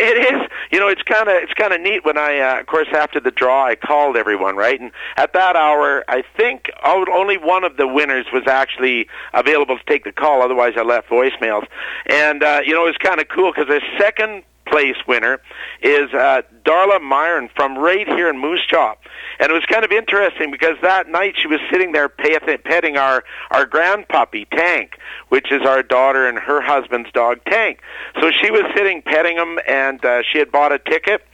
It 0.00 0.32
is. 0.32 0.48
You 0.70 0.78
know, 0.78 0.88
it's 0.88 1.02
kind 1.02 1.28
of 1.28 1.34
it's 1.42 1.54
kind 1.54 1.72
of 1.72 1.80
neat 1.80 2.04
when 2.04 2.16
I, 2.16 2.38
uh, 2.38 2.60
of 2.60 2.66
course, 2.66 2.88
after 2.92 3.18
the 3.18 3.32
draw, 3.32 3.66
I 3.66 3.74
called 3.74 4.16
everyone, 4.16 4.54
right? 4.54 4.80
And 4.80 4.92
at 5.16 5.32
that 5.32 5.56
hour, 5.56 6.04
I 6.08 6.22
think 6.36 6.70
only 6.84 7.36
one 7.36 7.64
of 7.64 7.76
the 7.78 7.86
winners 7.86 8.26
was 8.32 8.44
actually 8.46 9.08
available 9.34 9.76
to 9.76 9.84
take 9.86 10.04
the 10.04 10.12
call. 10.12 10.40
Otherwise, 10.40 10.74
I 10.76 10.82
left 10.82 11.08
voicemails. 11.08 11.66
And 12.06 12.44
uh, 12.44 12.60
you 12.64 12.74
know, 12.74 12.84
it 12.84 12.88
was 12.88 12.98
kind 12.98 13.20
of 13.20 13.28
cool 13.28 13.52
because 13.52 13.66
the 13.66 13.80
second 13.98 14.44
place 14.70 14.96
winner 15.06 15.40
is 15.82 16.12
uh, 16.12 16.42
Darla 16.64 17.00
Myron 17.00 17.48
from 17.54 17.76
right 17.78 18.06
here 18.06 18.28
in 18.28 18.38
Moose 18.38 18.66
Jaw. 18.68 18.94
And 19.40 19.50
it 19.50 19.54
was 19.54 19.64
kind 19.66 19.84
of 19.84 19.92
interesting 19.92 20.50
because 20.50 20.76
that 20.82 21.08
night 21.08 21.34
she 21.36 21.46
was 21.46 21.60
sitting 21.70 21.92
there 21.92 22.08
petting 22.08 22.96
our, 22.96 23.24
our 23.50 23.66
grand 23.66 24.08
puppy, 24.08 24.46
Tank, 24.52 24.98
which 25.28 25.52
is 25.52 25.62
our 25.62 25.82
daughter 25.82 26.26
and 26.26 26.38
her 26.38 26.60
husband's 26.60 27.10
dog, 27.12 27.38
Tank. 27.46 27.80
So 28.20 28.30
she 28.30 28.50
was 28.50 28.64
sitting 28.76 29.02
petting 29.02 29.36
him 29.36 29.58
and 29.66 30.04
uh, 30.04 30.22
she 30.30 30.38
had 30.38 30.50
bought 30.50 30.72
a 30.72 30.78
ticket. 30.78 31.24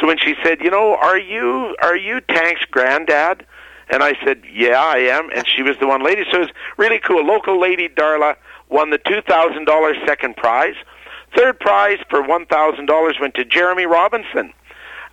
So 0.00 0.06
when 0.06 0.18
she 0.18 0.34
said, 0.44 0.60
you 0.60 0.70
know, 0.70 0.96
are 0.96 1.18
you, 1.18 1.74
are 1.82 1.96
you 1.96 2.20
Tank's 2.20 2.64
granddad? 2.70 3.46
And 3.90 4.02
I 4.02 4.14
said, 4.24 4.42
yeah, 4.52 4.82
I 4.82 4.98
am. 4.98 5.30
And 5.34 5.46
she 5.48 5.62
was 5.62 5.78
the 5.78 5.86
one 5.86 6.04
lady. 6.04 6.24
So 6.30 6.38
it 6.38 6.40
was 6.40 6.50
really 6.76 6.98
cool. 6.98 7.24
Local 7.24 7.58
lady, 7.58 7.88
Darla, 7.88 8.36
won 8.68 8.90
the 8.90 8.98
$2,000 8.98 10.06
second 10.06 10.36
prize. 10.36 10.74
Third 11.36 11.60
prize 11.60 11.98
for 12.08 12.22
$1,000 12.22 13.20
went 13.20 13.34
to 13.34 13.44
Jeremy 13.44 13.86
Robinson. 13.86 14.52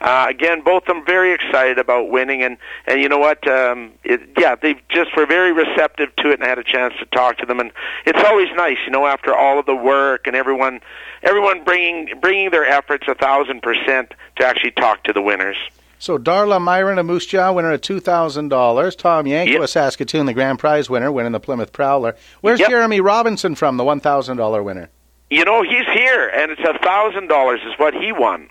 Uh, 0.02 0.28
again, 0.30 0.62
both 0.62 0.84
of 0.84 0.88
them 0.88 1.06
very 1.06 1.34
excited 1.34 1.80
about 1.80 2.10
winning, 2.10 2.44
and 2.44 2.58
and 2.86 3.02
you 3.02 3.08
know 3.08 3.18
what? 3.18 3.48
Um, 3.48 3.94
it, 4.04 4.22
yeah, 4.38 4.56
they 4.56 4.76
just 4.90 5.16
were 5.16 5.26
very 5.26 5.54
receptive 5.54 6.14
to 6.18 6.32
it, 6.32 6.34
and 6.34 6.44
I 6.44 6.50
had 6.50 6.60
a 6.60 6.64
chance 6.64 6.94
to 7.00 7.06
talk 7.06 7.38
to 7.38 7.46
them, 7.46 7.60
and 7.60 7.72
it's 8.06 8.22
always 8.24 8.50
nice, 8.56 8.78
you 8.86 8.92
know, 8.92 9.06
after 9.06 9.34
all 9.34 9.58
of 9.58 9.66
the 9.66 9.76
work 9.76 10.28
and 10.28 10.36
everyone, 10.36 10.82
everyone 11.24 11.64
bringing 11.64 12.20
bringing 12.20 12.52
their 12.52 12.66
efforts 12.66 13.08
a 13.08 13.16
thousand 13.16 13.62
percent 13.62 14.14
to 14.36 14.46
actually 14.46 14.72
talk 14.72 15.04
to 15.06 15.14
the 15.14 15.22
winners. 15.22 15.58
So 15.98 16.18
Darla 16.18 16.62
Myron, 16.62 17.00
a 17.00 17.04
Moose 17.04 17.26
Jaw 17.26 17.54
winner 17.54 17.72
of 17.72 17.82
two 17.82 18.02
thousand 18.02 18.50
dollars. 18.50 18.98
Tom 18.98 19.28
Yanko, 19.28 19.54
yep. 19.54 19.62
a 19.62 19.68
Saskatoon, 19.68 20.26
the 20.26 20.34
grand 20.34 20.60
prize 20.60 20.90
winner, 20.90 21.12
winning 21.12 21.32
the 21.32 21.40
Plymouth 21.40 21.72
Prowler. 21.72 22.18
Where's 22.42 22.60
yep. 22.60 22.70
Jeremy 22.70 23.00
Robinson 23.00 23.56
from, 23.56 23.78
the 23.78 23.86
one 23.86 24.02
thousand 24.02 24.38
dollar 24.38 24.62
winner? 24.62 24.90
You 25.30 25.44
know, 25.44 25.64
he's 25.64 25.88
here, 25.94 26.28
and 26.28 26.52
it's 26.52 26.62
a 26.62 26.78
thousand 26.80 27.28
dollars 27.28 27.60
is 27.66 27.74
what 27.78 27.94
he 27.94 28.12
won. 28.12 28.50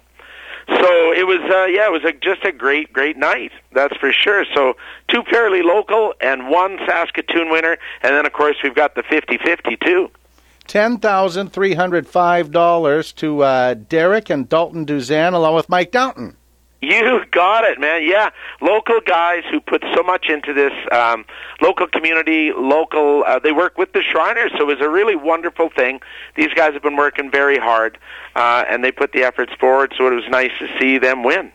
So 0.66 1.12
it 1.12 1.26
was, 1.26 1.40
uh, 1.42 1.66
yeah, 1.66 1.86
it 1.86 1.92
was 1.92 2.04
a, 2.04 2.12
just 2.12 2.44
a 2.44 2.50
great, 2.50 2.92
great 2.92 3.18
night. 3.18 3.52
That's 3.72 3.94
for 3.98 4.12
sure. 4.12 4.44
So 4.54 4.74
two 5.08 5.22
fairly 5.30 5.62
local 5.62 6.14
and 6.20 6.48
one 6.48 6.78
Saskatoon 6.86 7.50
winner, 7.50 7.76
and 8.02 8.14
then 8.14 8.24
of 8.24 8.32
course 8.32 8.56
we've 8.62 8.74
got 8.74 8.94
the 8.94 9.02
fifty-fifty 9.02 9.76
too. 9.84 10.10
Ten 10.66 10.98
thousand 10.98 11.52
three 11.52 11.74
hundred 11.74 12.08
five 12.08 12.50
dollars 12.50 13.12
to 13.14 13.42
uh, 13.42 13.74
Derek 13.74 14.30
and 14.30 14.48
Dalton 14.48 14.86
Duzan, 14.86 15.34
along 15.34 15.54
with 15.54 15.68
Mike 15.68 15.90
Downton. 15.90 16.36
You 16.84 17.24
got 17.30 17.64
it, 17.64 17.80
man. 17.80 18.02
Yeah, 18.06 18.30
local 18.60 19.00
guys 19.00 19.42
who 19.50 19.60
put 19.60 19.82
so 19.94 20.02
much 20.02 20.26
into 20.28 20.52
this. 20.52 20.72
Um, 20.92 21.24
local 21.60 21.86
community, 21.86 22.52
local. 22.52 23.24
Uh, 23.26 23.38
they 23.38 23.52
work 23.52 23.78
with 23.78 23.92
the 23.92 24.02
Shriners, 24.02 24.52
so 24.56 24.62
it 24.62 24.78
was 24.78 24.80
a 24.80 24.88
really 24.88 25.16
wonderful 25.16 25.70
thing. 25.70 26.00
These 26.34 26.52
guys 26.54 26.74
have 26.74 26.82
been 26.82 26.96
working 26.96 27.30
very 27.30 27.58
hard, 27.58 27.98
uh, 28.36 28.64
and 28.68 28.84
they 28.84 28.92
put 28.92 29.12
the 29.12 29.22
efforts 29.22 29.52
forward. 29.58 29.94
So 29.96 30.06
it 30.06 30.14
was 30.14 30.28
nice 30.28 30.52
to 30.58 30.68
see 30.78 30.98
them 30.98 31.22
win. 31.22 31.52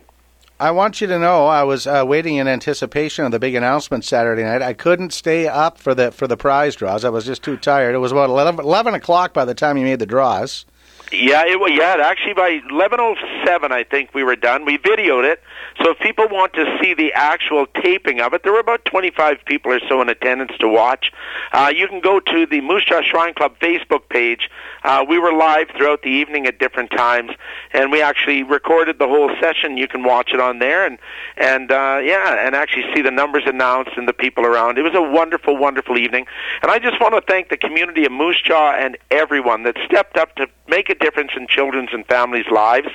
I 0.62 0.72
want 0.72 1.00
you 1.00 1.08
to 1.08 1.18
know 1.18 1.48
I 1.48 1.64
was 1.64 1.88
uh, 1.88 2.04
waiting 2.06 2.36
in 2.36 2.46
anticipation 2.46 3.24
of 3.24 3.32
the 3.32 3.40
big 3.40 3.56
announcement 3.56 4.04
Saturday 4.04 4.44
night. 4.44 4.62
I 4.62 4.74
couldn't 4.74 5.14
stay 5.14 5.48
up 5.48 5.78
for 5.78 5.96
the 5.96 6.12
for 6.12 6.28
the 6.28 6.36
prize 6.36 6.76
draws. 6.76 7.06
I 7.06 7.10
was 7.10 7.26
just 7.26 7.44
too 7.44 7.56
tired. 7.56 7.96
It 7.96 8.00
was 8.00 8.12
about 8.12 8.30
11, 8.30 8.66
11 8.66 8.94
o'clock 8.94 9.34
by 9.34 9.46
the 9.46 9.54
time 9.54 9.78
you 9.78 9.86
made 9.86 10.00
the 10.00 10.06
draws. 10.06 10.66
Yeah, 11.12 11.46
it 11.46 11.60
was. 11.60 11.72
Yeah, 11.74 11.98
actually, 12.04 12.34
by 12.34 12.62
eleven 12.70 13.00
oh 13.00 13.16
seven, 13.46 13.72
I 13.72 13.84
think 13.84 14.14
we 14.14 14.24
were 14.24 14.36
done. 14.36 14.66
We 14.66 14.78
videoed 14.78 15.24
it, 15.24 15.42
so 15.82 15.92
if 15.92 16.00
people 16.00 16.28
want 16.28 16.54
to 16.54 16.78
see 16.82 16.94
the 16.94 17.14
actual 17.14 17.68
taping 17.82 18.20
of 18.22 18.34
it, 18.34 18.44
there 18.44 18.52
were 18.54 18.60
about 18.60 18.86
twenty 18.86 19.12
five 19.12 19.38
people 19.46 19.72
or 19.72 19.80
so 19.88 20.02
in 20.02 20.10
attendance 20.10 20.52
to 20.60 20.68
watch. 20.68 21.12
Uh, 21.52 21.72
you 21.76 21.88
can 21.88 22.00
go 22.00 22.20
to 22.20 22.46
the 22.46 22.62
Moose 22.62 22.86
Jaw 22.86 23.02
Shrine 23.02 23.34
Club 23.34 23.54
Facebook 23.60 24.10
page. 24.10 24.50
Uh, 24.84 25.06
we 25.08 25.20
were 25.20 25.34
live 25.34 25.68
throughout 25.76 26.02
the 26.02 26.10
evening 26.10 26.46
at 26.46 26.60
different 26.60 26.92
times, 26.92 27.32
and 27.72 27.92
we 27.92 28.02
actually 28.02 28.44
recorded 28.44 29.00
the 29.00 29.08
whole 29.08 29.30
session. 29.40 29.78
You 29.78 29.88
can 29.88 30.04
watch 30.04 30.32
it 30.34 30.40
on 30.40 30.60
there, 30.60 30.86
and 30.86 31.00
and 31.38 31.72
uh, 31.72 32.00
yeah, 32.04 32.46
and 32.46 32.56
actually 32.56 32.86
see 32.94 33.02
the 33.02 33.12
numbers 33.12 33.44
announced 33.46 33.92
and 33.96 34.08
the 34.08 34.14
people 34.14 34.46
around. 34.46 34.78
It 34.78 34.84
was 34.84 34.96
a 34.96 35.02
wonderful, 35.02 35.56
wonderful 35.56 35.98
evening, 35.98 36.26
and 36.62 36.72
I 36.72 36.80
just 36.80 37.00
want 37.00 37.16
to 37.16 37.22
thank 37.22 37.50
the 37.50 37.58
community 37.58 38.06
of 38.06 38.12
Moose 38.12 38.42
Jaw 38.42 38.74
and 38.74 38.98
everyone 39.12 39.64
that 39.64 39.78
stepped 39.86 40.18
up 40.18 40.36
to 40.36 40.48
make 40.68 40.80
make 40.80 40.99
difference 41.00 41.32
in 41.36 41.48
children's 41.48 41.90
and 41.92 42.06
families' 42.08 42.46
lives, 42.52 42.88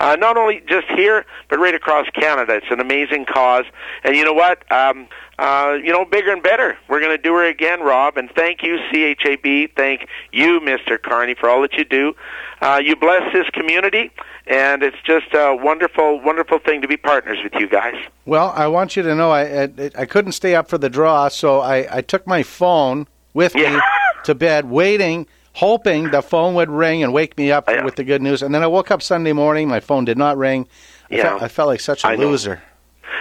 uh, 0.00 0.16
not 0.16 0.36
only 0.36 0.62
just 0.68 0.86
here 0.88 1.24
but 1.48 1.58
right 1.58 1.74
across 1.74 2.06
Canada. 2.10 2.54
It's 2.54 2.70
an 2.70 2.80
amazing 2.80 3.26
cause, 3.26 3.64
and 4.04 4.16
you 4.16 4.24
know 4.24 4.32
what? 4.32 4.70
Um, 4.70 5.08
uh, 5.38 5.76
you 5.82 5.92
know, 5.92 6.04
bigger 6.04 6.32
and 6.32 6.42
better. 6.42 6.78
We're 6.88 7.00
going 7.00 7.16
to 7.16 7.22
do 7.22 7.34
her 7.34 7.44
again, 7.44 7.80
Rob. 7.80 8.16
And 8.16 8.30
thank 8.30 8.62
you, 8.62 8.78
CHAB. 8.90 9.74
Thank 9.76 10.08
you, 10.32 10.60
Mr. 10.60 11.00
Carney, 11.00 11.34
for 11.34 11.50
all 11.50 11.60
that 11.62 11.74
you 11.74 11.84
do. 11.84 12.14
Uh, 12.62 12.80
you 12.82 12.96
bless 12.96 13.30
this 13.34 13.48
community, 13.50 14.10
and 14.46 14.82
it's 14.82 14.96
just 15.04 15.26
a 15.34 15.54
wonderful, 15.54 16.20
wonderful 16.20 16.58
thing 16.58 16.80
to 16.80 16.88
be 16.88 16.96
partners 16.96 17.38
with 17.44 17.52
you 17.60 17.68
guys. 17.68 17.94
Well, 18.24 18.52
I 18.56 18.66
want 18.66 18.96
you 18.96 19.02
to 19.02 19.14
know 19.14 19.30
I 19.30 19.64
I, 19.64 19.90
I 19.94 20.06
couldn't 20.06 20.32
stay 20.32 20.54
up 20.54 20.68
for 20.68 20.78
the 20.78 20.88
draw, 20.88 21.28
so 21.28 21.60
I, 21.60 21.98
I 21.98 22.00
took 22.00 22.26
my 22.26 22.42
phone 22.42 23.06
with 23.34 23.54
yeah. 23.54 23.76
me 23.76 23.80
to 24.24 24.34
bed, 24.34 24.70
waiting, 24.70 25.26
hoping 25.56 26.10
the 26.10 26.20
phone 26.20 26.52
would 26.52 26.70
ring 26.70 27.02
and 27.02 27.14
wake 27.14 27.38
me 27.38 27.50
up 27.50 27.64
yeah. 27.66 27.82
with 27.82 27.96
the 27.96 28.04
good 28.04 28.20
news. 28.20 28.42
And 28.42 28.54
then 28.54 28.62
I 28.62 28.66
woke 28.66 28.90
up 28.90 29.00
Sunday 29.00 29.32
morning, 29.32 29.68
my 29.68 29.80
phone 29.80 30.04
did 30.04 30.18
not 30.18 30.36
ring. 30.36 30.68
I, 31.10 31.14
yeah. 31.14 31.22
felt, 31.22 31.42
I 31.42 31.48
felt 31.48 31.68
like 31.68 31.80
such 31.80 32.04
a 32.04 32.08
I 32.08 32.14
loser. 32.16 32.56
Know. 32.56 32.60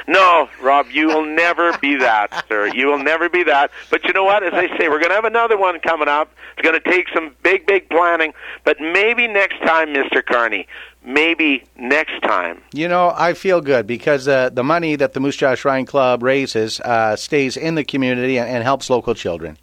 No, 0.08 0.50
Rob, 0.62 0.88
you 0.92 1.08
will 1.08 1.26
never 1.26 1.78
be 1.78 1.96
that, 1.96 2.46
sir. 2.50 2.68
You 2.68 2.88
will 2.88 3.02
never 3.02 3.30
be 3.30 3.44
that. 3.44 3.72
But 3.90 4.04
you 4.04 4.12
know 4.12 4.26
what? 4.26 4.44
As 4.44 4.54
I 4.54 4.68
say, 4.78 4.90
we're 4.90 5.00
going 5.00 5.10
to 5.10 5.16
have 5.16 5.24
another 5.24 5.58
one 5.58 5.80
coming 5.80 6.10
up. 6.10 6.30
It's 6.58 6.68
going 6.68 6.80
to 6.80 6.92
take 6.92 7.08
some 7.14 7.34
big, 7.42 7.66
big 7.66 7.90
planning. 7.90 8.34
But 8.66 8.82
maybe 8.82 9.30
next 9.30 9.60
time, 9.60 9.94
Mr. 9.94 10.24
Carney, 10.24 10.68
maybe 11.06 11.64
next 11.78 12.22
time. 12.22 12.62
You 12.74 12.90
know, 12.90 13.14
I 13.16 13.34
feel 13.34 13.62
good 13.62 13.88
because 13.88 14.28
uh, 14.28 14.50
the 14.50 14.64
money 14.64 14.98
that 14.98 15.14
the 15.14 15.22
Moose 15.22 15.38
Jaw 15.38 15.56
Shrine 15.56 15.86
Club 15.86 16.22
raises 16.22 16.82
uh, 16.82 17.16
stays 17.16 17.56
in 17.56 17.76
the 17.76 17.86
community 17.86 18.38
and, 18.38 18.50
and 18.50 18.62
helps 18.62 18.90
local 18.90 19.16
children. 19.16 19.58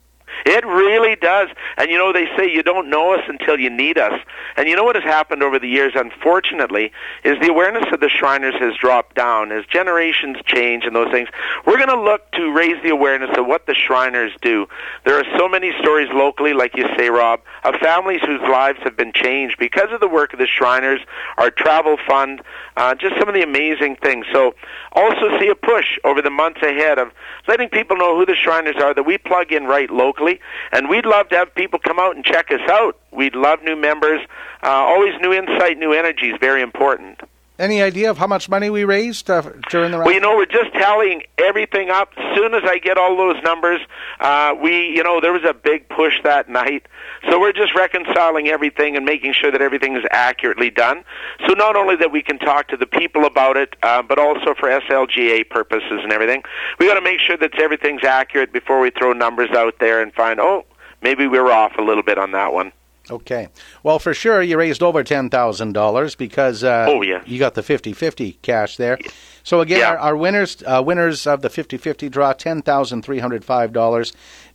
It 0.44 0.66
really 0.66 1.16
does. 1.16 1.48
And 1.76 1.90
you 1.90 1.98
know, 1.98 2.12
they 2.12 2.26
say 2.36 2.50
you 2.50 2.62
don't 2.62 2.88
know 2.88 3.14
us 3.14 3.22
until 3.28 3.58
you 3.58 3.70
need 3.70 3.98
us. 3.98 4.18
And 4.56 4.68
you 4.68 4.76
know 4.76 4.84
what 4.84 4.96
has 4.96 5.04
happened 5.04 5.42
over 5.42 5.58
the 5.58 5.68
years, 5.68 5.92
unfortunately, 5.94 6.92
is 7.24 7.38
the 7.40 7.48
awareness 7.48 7.84
of 7.92 8.00
the 8.00 8.08
Shriners 8.08 8.54
has 8.58 8.74
dropped 8.76 9.16
down 9.16 9.52
as 9.52 9.64
generations 9.66 10.38
change 10.44 10.84
and 10.84 10.94
those 10.94 11.10
things. 11.10 11.28
We're 11.66 11.76
going 11.76 11.88
to 11.88 12.00
look 12.00 12.30
to 12.32 12.52
raise 12.52 12.82
the 12.82 12.90
awareness 12.90 13.30
of 13.36 13.46
what 13.46 13.66
the 13.66 13.74
Shriners 13.74 14.32
do. 14.42 14.66
There 15.04 15.18
are 15.18 15.24
so 15.38 15.48
many 15.48 15.72
stories 15.80 16.08
locally, 16.12 16.52
like 16.52 16.76
you 16.76 16.86
say, 16.96 17.08
Rob, 17.08 17.40
of 17.64 17.74
families 17.76 18.20
whose 18.26 18.40
lives 18.42 18.78
have 18.82 18.96
been 18.96 19.12
changed 19.12 19.56
because 19.58 19.92
of 19.92 20.00
the 20.00 20.08
work 20.08 20.32
of 20.32 20.38
the 20.38 20.46
Shriners, 20.46 21.00
our 21.38 21.50
travel 21.50 21.96
fund, 22.06 22.42
uh, 22.76 22.94
just 22.94 23.18
some 23.18 23.28
of 23.28 23.34
the 23.34 23.42
amazing 23.42 23.96
things. 23.96 24.26
So 24.32 24.54
also 24.92 25.38
see 25.38 25.48
a 25.48 25.54
push 25.54 25.98
over 26.04 26.20
the 26.20 26.30
months 26.30 26.62
ahead 26.62 26.98
of 26.98 27.12
letting 27.48 27.68
people 27.68 27.96
know 27.96 28.16
who 28.16 28.26
the 28.26 28.34
Shriners 28.36 28.76
are 28.76 28.94
that 28.94 29.04
we 29.04 29.18
plug 29.18 29.52
in 29.52 29.64
right 29.64 29.90
locally. 29.90 30.31
And 30.72 30.88
we'd 30.88 31.06
love 31.06 31.28
to 31.30 31.36
have 31.36 31.54
people 31.54 31.78
come 31.78 31.98
out 31.98 32.16
and 32.16 32.24
check 32.24 32.50
us 32.50 32.60
out. 32.68 32.98
We'd 33.10 33.34
love 33.34 33.62
new 33.62 33.76
members. 33.76 34.20
Uh, 34.62 34.68
always 34.68 35.12
new 35.20 35.32
insight, 35.32 35.78
new 35.78 35.92
energy 35.92 36.30
is 36.30 36.36
very 36.40 36.62
important. 36.62 37.20
Any 37.58 37.82
idea 37.82 38.10
of 38.10 38.18
how 38.18 38.26
much 38.26 38.48
money 38.48 38.70
we 38.70 38.84
raised 38.84 39.30
uh, 39.30 39.42
during 39.70 39.92
the? 39.92 39.98
Well, 39.98 40.12
you 40.12 40.20
know, 40.20 40.36
we're 40.36 40.46
just 40.46 40.72
tallying 40.72 41.22
everything 41.38 41.90
up. 41.90 42.08
As 42.16 42.34
soon 42.34 42.54
as 42.54 42.62
I 42.64 42.78
get 42.78 42.96
all 42.96 43.16
those 43.16 43.40
numbers, 43.44 43.80
uh, 44.20 44.54
we, 44.60 44.88
you 44.88 45.02
know, 45.04 45.20
there 45.20 45.32
was 45.32 45.44
a 45.44 45.54
big 45.54 45.88
push 45.88 46.14
that 46.24 46.48
night, 46.48 46.86
so 47.28 47.38
we're 47.38 47.52
just 47.52 47.74
reconciling 47.74 48.48
everything 48.48 48.96
and 48.96 49.04
making 49.04 49.32
sure 49.32 49.50
that 49.50 49.62
everything 49.62 49.96
is 49.96 50.04
accurately 50.10 50.70
done. 50.70 51.04
So 51.46 51.54
not 51.54 51.76
only 51.76 51.96
that 51.96 52.10
we 52.10 52.22
can 52.22 52.38
talk 52.38 52.68
to 52.68 52.76
the 52.76 52.86
people 52.86 53.24
about 53.24 53.56
it, 53.56 53.76
uh, 53.82 54.02
but 54.02 54.18
also 54.18 54.54
for 54.58 54.68
SLGA 54.68 55.48
purposes 55.48 56.00
and 56.02 56.12
everything, 56.12 56.42
we 56.78 56.86
got 56.86 56.94
to 56.94 57.00
make 57.00 57.20
sure 57.20 57.36
that 57.36 57.58
everything's 57.58 58.04
accurate 58.04 58.52
before 58.52 58.80
we 58.80 58.90
throw 58.90 59.12
numbers 59.12 59.50
out 59.50 59.78
there 59.78 60.02
and 60.02 60.12
find, 60.14 60.40
oh, 60.40 60.64
maybe 61.02 61.26
we 61.26 61.38
were 61.38 61.52
off 61.52 61.72
a 61.78 61.82
little 61.82 62.02
bit 62.02 62.18
on 62.18 62.32
that 62.32 62.52
one. 62.52 62.72
Okay. 63.10 63.48
Well, 63.82 63.98
for 63.98 64.14
sure, 64.14 64.42
you 64.42 64.56
raised 64.56 64.82
over 64.82 65.02
$10,000 65.02 66.16
because 66.16 66.62
uh, 66.62 66.86
oh, 66.88 67.02
yeah. 67.02 67.22
you 67.26 67.38
got 67.38 67.54
the 67.54 67.62
50 67.62 67.92
50 67.92 68.32
cash 68.42 68.76
there. 68.76 68.98
So, 69.42 69.60
again, 69.60 69.80
yeah. 69.80 69.90
our, 69.90 69.98
our, 69.98 70.16
winners 70.16 70.62
uh, 70.64 70.82
winners 70.84 71.26
of 71.26 71.42
the 71.42 71.50
50 71.50 71.78
50 71.78 72.08
draw 72.08 72.32
$10,305. 72.32 74.12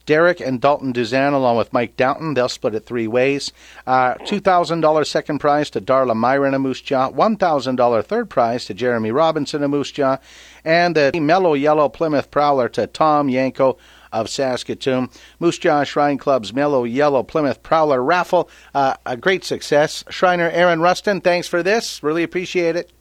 Derek 0.08 0.39
and 0.39 0.60
Dalton 0.60 0.93
Duzan, 0.93 1.34
along 1.34 1.58
with 1.58 1.74
Mike 1.74 1.96
Downton, 1.96 2.34
they'll 2.34 2.50
split 2.50 2.74
it 2.74 2.86
three 2.86 3.08
ways. 3.08 3.52
Uh, 3.86 4.15
$2,000 4.15 5.06
second 5.06 5.38
prize 5.39 5.70
to 5.70 5.82
Darla 5.82 6.15
Myron 6.15 6.56
of 6.56 6.62
Moose 6.62 6.82
Jaw, 6.82 7.12
$1,000 7.12 8.06
third 8.06 8.30
prize 8.30 8.65
to 8.65 8.74
Jeremy 8.74 9.12
Robinson 9.12 9.62
of 9.62 9.70
Moose 9.70 9.91
Jaw, 9.91 10.17
and 10.65 10.96
the 10.96 11.20
Mellow 11.20 11.54
Yellow 11.54 11.89
Plymouth 11.89 12.32
Prowler 12.32 12.70
to 12.70 12.88
Tom 12.88 13.30
Yanko 13.30 13.78
of 14.12 14.30
Saskatoon. 14.30 15.10
Moose 15.39 15.58
Jaw 15.58 15.84
Shrine 15.84 16.17
Club's 16.17 16.54
Mellow 16.54 16.86
Yellow 16.86 17.22
Plymouth 17.22 17.62
Prowler 17.62 18.02
raffle, 18.02 18.50
uh, 18.74 18.96
a 19.06 19.17
great 19.17 19.43
success. 19.43 20.06
Shriner 20.10 20.50
Aaron 20.50 20.80
Rustin, 20.80 21.22
thanks 21.22 21.48
for 21.48 21.62
this. 21.62 22.02
Really 22.02 22.24
appreciate 22.24 22.76
it. 22.78 22.91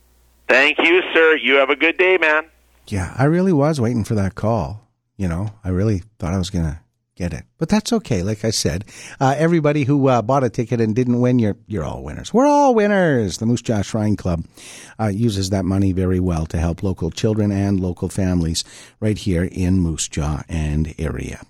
Thank 0.49 0.79
you, 0.79 1.03
sir. 1.15 1.37
You 1.37 1.55
have 1.55 1.71
a 1.71 1.77
good 1.77 1.97
day, 1.99 2.19
man. 2.19 2.47
Yeah, 2.89 3.15
I 3.17 3.25
really 3.25 3.53
was 3.53 3.81
waiting 3.81 4.05
for 4.05 4.15
that 4.17 4.35
call. 4.35 4.89
You 5.17 5.29
know, 5.29 5.51
I 5.65 5.71
really 5.71 6.03
thought 6.19 6.35
I 6.35 6.39
was 6.39 6.51
going 6.51 6.67
to 6.67 6.81
get 7.17 7.33
it. 7.33 7.45
But 7.59 7.69
that's 7.69 7.93
okay. 7.93 8.23
Like 8.23 8.45
I 8.45 8.51
said, 8.51 8.85
uh, 9.19 9.35
everybody 9.37 9.85
who 9.85 10.09
uh, 10.09 10.23
bought 10.23 10.45
a 10.45 10.51
ticket 10.51 10.81
and 10.81 10.95
didn't 10.95 11.21
win, 11.21 11.39
you're 11.39 11.57
you're 11.67 11.85
all 11.85 12.05
winners. 12.05 12.33
We're 12.33 12.47
all 12.47 12.75
winners. 12.75 13.39
The 13.39 13.47
Moose 13.47 13.63
Jaw 13.63 13.83
Shrine 13.83 14.17
Club 14.17 14.45
uh, 15.01 15.09
uses 15.09 15.51
that 15.51 15.65
money 15.65 15.93
very 15.93 16.21
well 16.21 16.47
to 16.47 16.59
help 16.59 16.83
local 16.83 17.11
children 17.11 17.51
and 17.51 17.81
local 17.81 18.09
families 18.09 18.63
right 19.01 19.19
here 19.19 19.45
in 19.45 19.81
Moose 19.81 20.09
Jaw 20.09 20.43
and 20.49 20.95
area. 20.99 21.41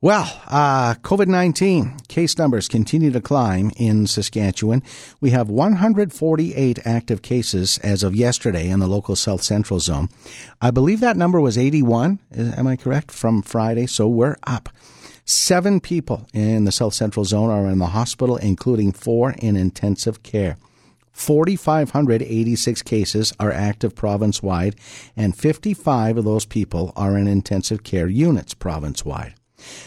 Well, 0.00 0.30
uh, 0.46 0.94
COVID 0.94 1.26
19 1.26 1.96
case 2.06 2.38
numbers 2.38 2.68
continue 2.68 3.10
to 3.10 3.20
climb 3.20 3.72
in 3.76 4.06
Saskatchewan. 4.06 4.84
We 5.20 5.30
have 5.30 5.50
148 5.50 6.78
active 6.84 7.20
cases 7.20 7.78
as 7.78 8.04
of 8.04 8.14
yesterday 8.14 8.70
in 8.70 8.78
the 8.78 8.86
local 8.86 9.16
South 9.16 9.42
Central 9.42 9.80
zone. 9.80 10.08
I 10.62 10.70
believe 10.70 11.00
that 11.00 11.16
number 11.16 11.40
was 11.40 11.58
81, 11.58 12.20
am 12.32 12.68
I 12.68 12.76
correct, 12.76 13.10
from 13.10 13.42
Friday? 13.42 13.88
So 13.88 14.06
we're 14.06 14.36
up. 14.46 14.68
Seven 15.24 15.80
people 15.80 16.28
in 16.32 16.64
the 16.64 16.70
South 16.70 16.94
Central 16.94 17.24
zone 17.24 17.50
are 17.50 17.68
in 17.68 17.78
the 17.78 17.86
hospital, 17.86 18.36
including 18.36 18.92
four 18.92 19.32
in 19.32 19.56
intensive 19.56 20.22
care. 20.22 20.58
4,586 21.10 22.82
cases 22.82 23.32
are 23.40 23.50
active 23.50 23.96
province 23.96 24.44
wide, 24.44 24.76
and 25.16 25.36
55 25.36 26.18
of 26.18 26.24
those 26.24 26.46
people 26.46 26.92
are 26.94 27.18
in 27.18 27.26
intensive 27.26 27.82
care 27.82 28.06
units 28.06 28.54
province 28.54 29.04
wide. 29.04 29.34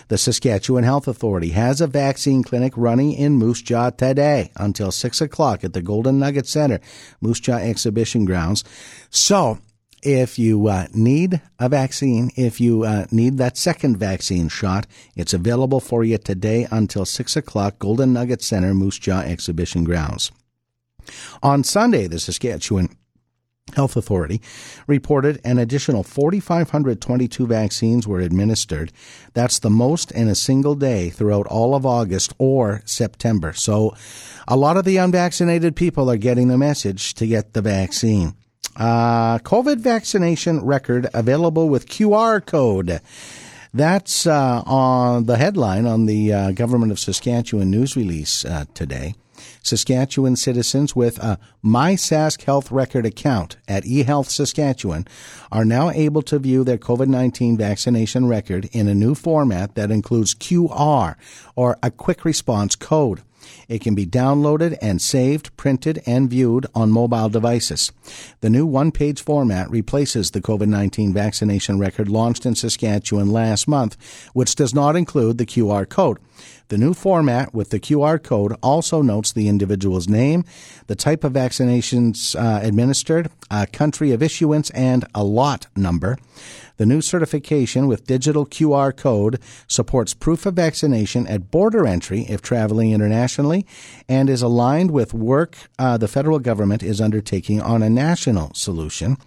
The 0.07 0.17
Saskatchewan 0.17 0.84
Health 0.84 1.07
Authority 1.07 1.49
has 1.49 1.81
a 1.81 1.88
vaccine 1.88 2.43
clinic 2.43 2.73
running 2.75 3.13
in 3.13 3.34
Moose 3.34 3.62
Jaw 3.62 3.89
today 3.89 4.51
until 4.55 4.91
6 4.91 5.21
o'clock 5.21 5.63
at 5.63 5.73
the 5.73 5.81
Golden 5.81 6.19
Nugget 6.19 6.47
Center, 6.47 6.79
Moose 7.21 7.39
Jaw 7.39 7.57
Exhibition 7.57 8.25
Grounds. 8.25 8.63
So, 9.10 9.60
if 10.03 10.39
you 10.39 10.67
uh, 10.67 10.88
need 10.93 11.41
a 11.60 11.69
vaccine, 11.69 12.31
if 12.36 12.60
you 12.60 12.84
uh, 12.84 13.05
need 13.12 13.38
that 13.38 13.57
second 13.57 13.97
vaccine 13.97 14.49
shot, 14.49 14.88
it's 15.15 15.34
available 15.34 15.79
for 15.79 16.03
you 16.03 16.17
today 16.17 16.67
until 16.71 17.05
6 17.05 17.36
o'clock, 17.36 17.77
Golden 17.79 18.13
Nugget 18.13 18.41
Center, 18.41 18.73
Moose 18.73 18.97
Jaw 18.97 19.19
Exhibition 19.21 19.84
Grounds. 19.84 20.31
On 21.43 21.63
Sunday, 21.63 22.07
the 22.07 22.19
Saskatchewan 22.19 22.89
Health 23.76 23.95
Authority 23.95 24.41
reported 24.88 25.39
an 25.43 25.58
additional 25.58 26.04
4,522 26.04 27.47
vaccines 27.47 28.08
were 28.08 28.19
administered. 28.19 28.91
That's 29.34 29.60
the 29.60 29.69
most 29.69 30.12
in 30.12 30.28
a 30.28 30.36
single 30.36 30.76
day 30.76 31.10
throughout 31.10 31.47
all 31.47 31.76
of 31.76 31.86
August 31.86 32.34
or 32.38 32.82
September. 32.86 33.54
So 33.54 33.95
a 34.47 34.58
lot 34.58 34.78
of 34.78 34.86
the 34.86 34.97
unvaccinated 34.97 35.76
people 35.76 36.10
are 36.10 36.17
getting 36.17 36.47
the 36.47 36.58
message 36.58 37.13
to 37.15 37.28
get 37.28 37.54
the 37.54 37.62
vaccine. 37.62 38.36
Uh, 38.76 39.39
COVID 39.39 39.80
vaccination 39.80 40.63
record 40.63 41.08
available 41.13 41.69
with 41.69 41.88
QR 41.88 42.45
code. 42.45 43.02
That's 43.74 44.28
uh, 44.28 44.63
on 44.65 45.26
the 45.26 45.38
headline 45.38 45.86
on 45.86 46.06
the 46.06 46.34
uh, 46.34 46.52
Government 46.52 46.91
of 46.91 47.00
Saskatchewan 47.00 47.71
news 47.71 47.95
release 47.95 48.43
uh, 48.43 48.65
today. 48.74 49.15
Saskatchewan 49.63 50.36
citizens 50.36 50.95
with 50.95 51.17
a 51.19 51.39
MySask 51.63 52.41
Health 52.43 52.71
Record 52.71 53.06
account 53.06 53.58
at 53.67 53.84
eHealth 53.84 54.30
Saskatchewan 54.30 55.08
are 55.52 55.65
now 55.65 55.89
able 55.91 56.21
to 56.24 56.39
view 56.39 56.63
their 56.63 56.78
COVID 56.78 57.08
19 57.08 57.58
vaccination 57.58 58.28
record 58.28 58.69
in 58.71 58.88
a 58.88 58.95
new 58.95 59.15
format 59.15 59.76
that 59.76 59.91
includes 59.91 60.34
QR 60.34 61.15
or 61.56 61.78
a 61.84 61.91
quick 61.91 62.26
response 62.26 62.76
code. 62.76 63.21
It 63.67 63.82
can 63.82 63.95
be 63.95 64.06
downloaded 64.06 64.77
and 64.82 65.01
saved, 65.01 65.56
printed, 65.58 66.01
and 66.06 66.30
viewed 66.30 66.67
on 66.75 66.91
mobile 66.91 67.30
devices. 67.30 67.91
The 68.41 68.49
new 68.49 68.65
one 68.65 68.91
page 68.91 69.21
format 69.21 69.69
replaces 69.69 70.32
the 70.32 70.41
COVID 70.41 70.67
19 70.67 71.13
vaccination 71.13 71.80
record 71.80 72.10
launched 72.10 72.45
in 72.45 72.56
Saskatchewan 72.56 73.32
last 73.32 73.67
month, 73.67 73.97
which 74.34 74.56
does 74.56 74.73
not 74.73 74.95
include 74.95 75.38
the 75.38 75.45
QR 75.45 75.88
code. 75.88 76.17
The 76.69 76.77
new 76.77 76.93
format 76.93 77.54
with 77.54 77.69
the 77.69 77.80
QR 77.80 78.21
code 78.21 78.56
also 78.63 79.01
notes 79.01 79.34
the 79.34 79.49
individual's 79.49 80.08
name, 80.08 80.45
the 80.88 80.95
type 80.95 81.23
of 81.23 81.34
vaccinations 81.34 82.34
uh, 82.34 82.65
administered, 82.65 83.30
a 83.49 83.67
country 83.67 84.12
of 84.12 84.23
issuance, 84.23 84.69
and 84.69 85.06
a 85.13 85.23
lot 85.23 85.67
number. 85.75 86.17
The 86.82 86.88
new 86.88 87.02
certification 87.02 87.86
with 87.86 88.08
digital 88.08 88.44
QR 88.44 88.98
code 88.98 89.39
supports 89.67 90.15
proof 90.15 90.48
of 90.48 90.56
vaccination 90.56 91.28
at 91.28 91.52
border 91.52 91.86
entry 91.86 92.22
if 92.28 92.41
traveling 92.41 92.91
internationally 92.91 93.67
and 94.10 94.32
is 94.32 94.41
aligned 94.41 94.89
with 94.89 95.13
work 95.13 95.56
uh, 95.78 95.98
the 96.00 96.08
federal 96.08 96.39
government 96.39 96.82
is 96.82 97.00
undertaking 97.00 97.62
on 97.62 97.84
a 97.84 97.89
national 97.91 98.52
solution. 98.56 99.17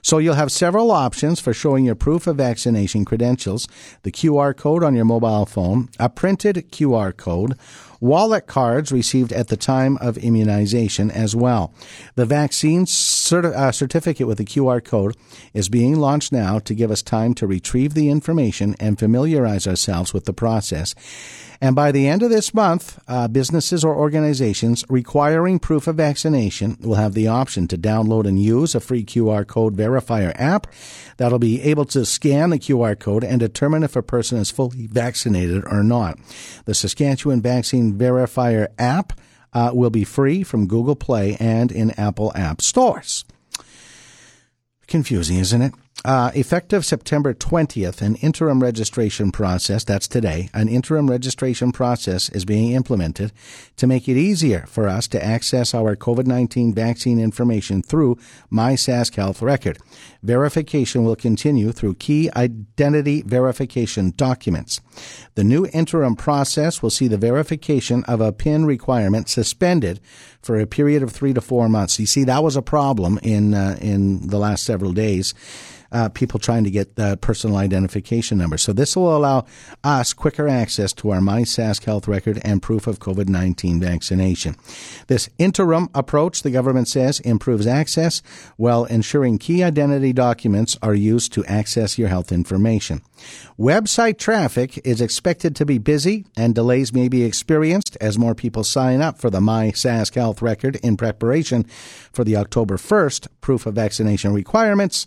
So 0.00 0.18
you'll 0.18 0.34
have 0.34 0.52
several 0.52 0.92
options 0.92 1.40
for 1.40 1.52
showing 1.52 1.84
your 1.84 1.96
proof 1.96 2.28
of 2.28 2.36
vaccination 2.36 3.04
credentials, 3.04 3.66
the 4.04 4.12
QR 4.12 4.56
code 4.56 4.84
on 4.84 4.94
your 4.94 5.04
mobile 5.04 5.46
phone, 5.46 5.88
a 5.98 6.08
printed 6.08 6.70
QR 6.70 7.16
code, 7.16 7.58
wallet 8.02 8.48
cards 8.48 8.90
received 8.90 9.32
at 9.32 9.46
the 9.46 9.56
time 9.56 9.96
of 9.98 10.18
immunization 10.18 11.08
as 11.10 11.36
well. 11.36 11.72
The 12.16 12.26
vaccine 12.26 12.82
uh, 12.82 13.72
certificate 13.72 14.26
with 14.26 14.38
the 14.38 14.44
QR 14.44 14.84
code 14.84 15.16
is 15.54 15.68
being 15.68 15.94
launched 15.96 16.32
now 16.32 16.58
to 16.58 16.74
give 16.74 16.90
us 16.90 17.00
time 17.00 17.32
to 17.34 17.46
retrieve 17.46 17.94
the 17.94 18.10
information 18.10 18.74
and 18.80 18.98
familiarize 18.98 19.68
ourselves 19.68 20.12
with 20.12 20.24
the 20.24 20.32
process. 20.32 20.96
And 21.62 21.76
by 21.76 21.92
the 21.92 22.08
end 22.08 22.24
of 22.24 22.30
this 22.30 22.52
month, 22.52 22.98
uh, 23.06 23.28
businesses 23.28 23.84
or 23.84 23.94
organizations 23.94 24.84
requiring 24.88 25.60
proof 25.60 25.86
of 25.86 25.94
vaccination 25.94 26.76
will 26.80 26.96
have 26.96 27.14
the 27.14 27.28
option 27.28 27.68
to 27.68 27.78
download 27.78 28.26
and 28.26 28.42
use 28.42 28.74
a 28.74 28.80
free 28.80 29.04
QR 29.04 29.46
code 29.46 29.76
verifier 29.76 30.32
app 30.34 30.66
that'll 31.18 31.38
be 31.38 31.62
able 31.62 31.84
to 31.84 32.04
scan 32.04 32.50
the 32.50 32.58
QR 32.58 32.98
code 32.98 33.22
and 33.22 33.38
determine 33.38 33.84
if 33.84 33.94
a 33.94 34.02
person 34.02 34.38
is 34.38 34.50
fully 34.50 34.88
vaccinated 34.88 35.62
or 35.70 35.84
not. 35.84 36.18
The 36.64 36.74
Saskatchewan 36.74 37.40
Vaccine 37.40 37.91
Verifier 37.92 38.68
app 38.78 39.18
uh, 39.52 39.70
will 39.74 39.90
be 39.90 40.04
free 40.04 40.42
from 40.42 40.66
Google 40.66 40.96
Play 40.96 41.36
and 41.38 41.70
in 41.70 41.90
Apple 41.92 42.32
App 42.34 42.62
Stores. 42.62 43.24
Confusing, 44.86 45.38
isn't 45.38 45.62
it? 45.62 45.74
Uh, 46.04 46.32
effective 46.34 46.84
September 46.84 47.32
20th, 47.32 48.02
an 48.02 48.16
interim 48.16 48.60
registration 48.60 49.30
process, 49.30 49.84
that's 49.84 50.08
today, 50.08 50.50
an 50.52 50.68
interim 50.68 51.08
registration 51.08 51.70
process 51.70 52.28
is 52.30 52.44
being 52.44 52.72
implemented 52.72 53.30
to 53.76 53.86
make 53.86 54.08
it 54.08 54.16
easier 54.16 54.64
for 54.66 54.88
us 54.88 55.06
to 55.06 55.24
access 55.24 55.72
our 55.72 55.94
COVID 55.94 56.26
19 56.26 56.74
vaccine 56.74 57.20
information 57.20 57.82
through 57.82 58.18
My 58.50 58.72
Sask 58.72 59.14
Health 59.14 59.40
record. 59.42 59.78
Verification 60.24 61.04
will 61.04 61.14
continue 61.14 61.70
through 61.70 61.94
key 61.94 62.28
identity 62.34 63.22
verification 63.22 64.12
documents. 64.16 64.80
The 65.36 65.44
new 65.44 65.66
interim 65.72 66.16
process 66.16 66.82
will 66.82 66.90
see 66.90 67.06
the 67.06 67.16
verification 67.16 68.02
of 68.04 68.20
a 68.20 68.32
PIN 68.32 68.66
requirement 68.66 69.28
suspended 69.28 70.00
for 70.42 70.58
a 70.58 70.66
period 70.66 71.04
of 71.04 71.12
three 71.12 71.32
to 71.32 71.40
four 71.40 71.68
months. 71.68 72.00
You 72.00 72.06
see, 72.06 72.24
that 72.24 72.42
was 72.42 72.56
a 72.56 72.62
problem 72.62 73.20
in, 73.22 73.54
uh, 73.54 73.78
in 73.80 74.26
the 74.26 74.38
last 74.38 74.64
several 74.64 74.92
days 74.92 75.32
uh, 75.92 76.08
people 76.08 76.40
trying 76.40 76.64
to 76.64 76.70
get 76.70 76.96
the 76.96 77.16
personal 77.18 77.56
identification 77.56 78.38
number. 78.38 78.58
So 78.58 78.72
this 78.72 78.96
will 78.96 79.16
allow 79.16 79.44
us 79.84 80.12
quicker 80.12 80.48
access 80.48 80.92
to 80.94 81.10
our 81.10 81.20
MySask 81.20 81.84
health 81.84 82.08
record 82.08 82.40
and 82.42 82.62
proof 82.62 82.86
of 82.86 82.98
COVID 82.98 83.28
19 83.28 83.80
vaccination. 83.80 84.56
This 85.06 85.28
interim 85.38 85.88
approach, 85.94 86.42
the 86.42 86.50
government 86.50 86.88
says, 86.88 87.20
improves 87.20 87.66
access 87.66 88.22
while 88.56 88.84
ensuring 88.86 89.38
key 89.38 89.62
identity 89.62 90.12
documents 90.12 90.76
are 90.82 90.94
used 90.94 91.32
to 91.34 91.44
access 91.44 91.98
your 91.98 92.08
health 92.08 92.32
information. 92.32 93.02
Website 93.58 94.18
traffic 94.18 94.80
is 94.84 95.00
expected 95.00 95.54
to 95.56 95.66
be 95.66 95.78
busy 95.78 96.24
and 96.36 96.54
delays 96.54 96.92
may 96.92 97.08
be 97.08 97.22
experienced 97.22 97.96
as 98.00 98.18
more 98.18 98.34
people 98.34 98.64
sign 98.64 99.00
up 99.00 99.18
for 99.18 99.30
the 99.30 99.40
MySask 99.40 100.14
health 100.14 100.42
record 100.42 100.76
in 100.76 100.96
preparation 100.96 101.64
for 102.12 102.24
the 102.24 102.36
October 102.36 102.76
1st 102.76 103.28
proof 103.40 103.66
of 103.66 103.74
vaccination 103.74 104.32
requirements 104.32 105.06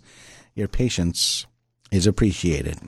your 0.56 0.66
patience 0.66 1.46
is 1.92 2.06
appreciated. 2.08 2.78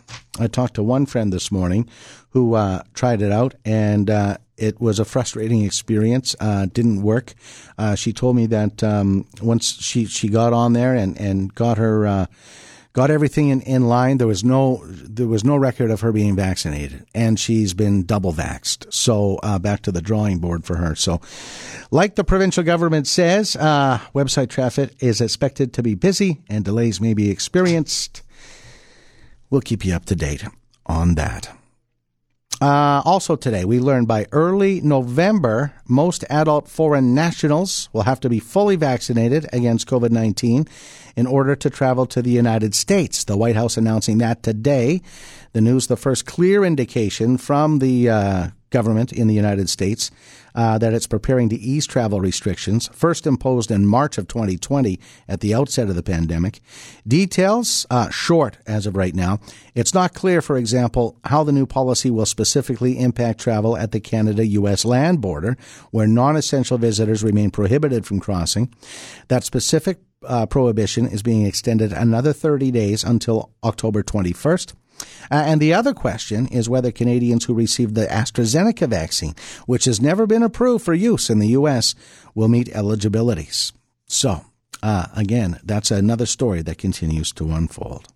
I 0.41 0.49
talked 0.49 0.75
to 0.75 0.83
one 0.83 1.07
friend 1.07 1.33
this 1.33 1.53
morning 1.53 1.89
who 2.31 2.55
uh, 2.55 2.83
tried 2.95 3.23
it 3.23 3.31
out, 3.31 3.55
and 3.65 4.11
uh, 4.11 4.39
it 4.57 4.81
was 4.81 4.99
a 4.99 5.05
frustrating 5.05 5.65
experience. 5.65 6.35
Uh, 6.41 6.67
didn't 6.67 7.03
work. 7.03 7.35
Uh, 7.77 7.95
she 7.95 8.13
told 8.13 8.35
me 8.35 8.47
that 8.47 8.83
um, 8.83 9.27
once 9.41 9.81
she, 9.81 10.05
she 10.07 10.29
got 10.29 10.53
on 10.53 10.73
there 10.73 10.95
and, 10.95 11.17
and 11.21 11.55
got 11.55 11.79
her 11.79 12.07
uh, 12.07 12.27
got 12.99 13.13
everything 13.13 13.51
in, 13.51 13.61
in 13.61 13.87
line. 13.87 14.19
There 14.19 14.27
was 14.27 14.43
no 14.43 14.83
there 14.85 15.29
was 15.29 15.45
no 15.45 15.57
record 15.57 15.93
of 15.93 16.01
her 16.01 16.11
being 16.11 16.35
vaccinated, 16.35 17.07
and 17.15 17.39
she's 17.39 17.73
been 17.73 18.03
double 18.03 18.33
vaxed. 18.33 18.93
So 18.93 19.39
uh, 19.45 19.61
back 19.61 19.83
to 19.83 19.93
the 19.93 20.03
drawing 20.03 20.41
board 20.41 20.65
for 20.65 20.75
her. 20.75 20.97
So, 20.97 21.21
like 21.93 22.17
the 22.17 22.25
provincial 22.25 22.65
government 22.65 23.07
says, 23.07 23.55
uh, 23.55 24.01
website 24.17 24.49
traffic 24.49 24.97
is 24.99 25.21
expected 25.21 25.73
to 25.75 25.83
be 25.85 25.95
busy, 25.95 26.41
and 26.49 26.65
delays 26.65 27.01
may 27.01 27.15
be 27.15 27.31
experienced. 27.31 28.23
We'll 29.49 29.61
keep 29.61 29.85
you 29.85 29.95
up 29.95 30.07
to 30.07 30.17
date 30.17 30.43
on 30.85 31.15
that. 31.15 31.57
Uh, 32.61 33.03
also 33.05 33.37
today, 33.37 33.65
we 33.65 33.79
learned 33.79 34.09
by 34.09 34.27
early 34.33 34.81
November, 34.81 35.73
most 35.87 36.25
adult 36.29 36.69
foreign 36.69 37.15
nationals 37.15 37.89
will 37.93 38.03
have 38.03 38.19
to 38.19 38.29
be 38.29 38.41
fully 38.41 38.75
vaccinated 38.75 39.47
against 39.53 39.87
COVID 39.87 40.11
19 40.11 40.67
in 41.15 41.27
order 41.27 41.55
to 41.55 41.71
travel 41.71 42.05
to 42.07 42.21
the 42.21 42.31
United 42.31 42.75
States. 42.75 43.23
The 43.25 43.37
White 43.37 43.55
House 43.55 43.77
announcing 43.77 44.19
that 44.19 44.43
today. 44.43 45.03
The 45.53 45.61
news, 45.61 45.87
the 45.87 45.97
first 45.97 46.27
clear 46.27 46.65
indication 46.65 47.39
from 47.39 47.79
the 47.79 48.11
uh, 48.11 48.49
government 48.71 49.13
in 49.13 49.29
the 49.29 49.35
United 49.35 49.69
States 49.69 50.11
uh, 50.59 50.77
that 50.77 50.93
it's 50.93 51.07
preparing 51.07 51.49
to 51.49 51.55
ease 51.55 51.87
travel 51.87 52.21
restrictions, 52.21 52.89
first 52.93 53.29
imposed 53.29 53.71
in 53.71 53.87
March 53.87 54.19
of 54.19 54.27
2020 54.27 54.99
at 55.29 55.39
the 55.39 55.55
outset 55.55 55.89
of 55.89 55.95
the 55.95 56.03
pandemic. 56.03 56.59
Details 57.07 57.87
uh, 57.91 58.11
short 58.11 58.59
as 58.67 58.85
of 58.85 58.97
right 58.97 59.15
now. 59.15 59.39
It's 59.77 59.95
not 59.95 60.15
clear, 60.15 60.43
for 60.43 60.57
example, 60.57 61.17
how 61.23 61.45
the 61.45 61.53
new 61.53 61.65
policy 61.65 62.11
will 62.11 62.27
specifically 62.27 62.99
impact 62.99 63.39
travel 63.39 63.77
at 63.77 63.93
the 63.93 64.01
Canada 64.01 64.45
U.S. 64.47 64.85
land 64.85 65.21
border, 65.21 65.57
where 65.93 66.09
non 66.09 66.35
essential 66.35 66.77
visitors 66.77 67.23
remain 67.23 67.53
prohibited 67.53 68.05
from 68.05 68.19
crossing. 68.19 68.75
That 69.29 69.45
specific 69.45 70.01
uh, 70.27 70.47
prohibition 70.47 71.07
is 71.07 71.23
being 71.23 71.47
extended 71.47 71.93
another 71.93 72.33
30 72.33 72.73
days 72.73 73.05
until 73.05 73.53
October 73.63 74.03
21st. 74.03 74.75
Uh, 75.31 75.45
and 75.47 75.61
the 75.61 75.75
other 75.75 75.95
question 75.95 76.47
is 76.49 76.69
whether 76.69 76.91
Canadians 76.91 77.45
who 77.45 77.55
received 77.55 77.95
the 77.95 78.07
AstraZeneca 78.07 78.89
vaccine, 78.89 79.35
which 79.67 79.85
has 79.85 80.01
never 80.01 80.27
been 80.27 80.43
approved 80.43 80.85
for 80.85 80.95
use 80.95 81.31
in 81.31 81.39
the 81.39 81.49
U.S., 81.49 81.95
will 82.35 82.49
meet 82.49 82.75
eligibilities. 82.75 83.73
So, 84.07 84.45
uh, 84.83 85.07
again, 85.15 85.61
that's 85.63 85.91
another 85.91 86.27
story 86.27 86.63
that 86.63 86.79
continues 86.79 87.33
to 87.33 87.51
unfold. 87.51 88.09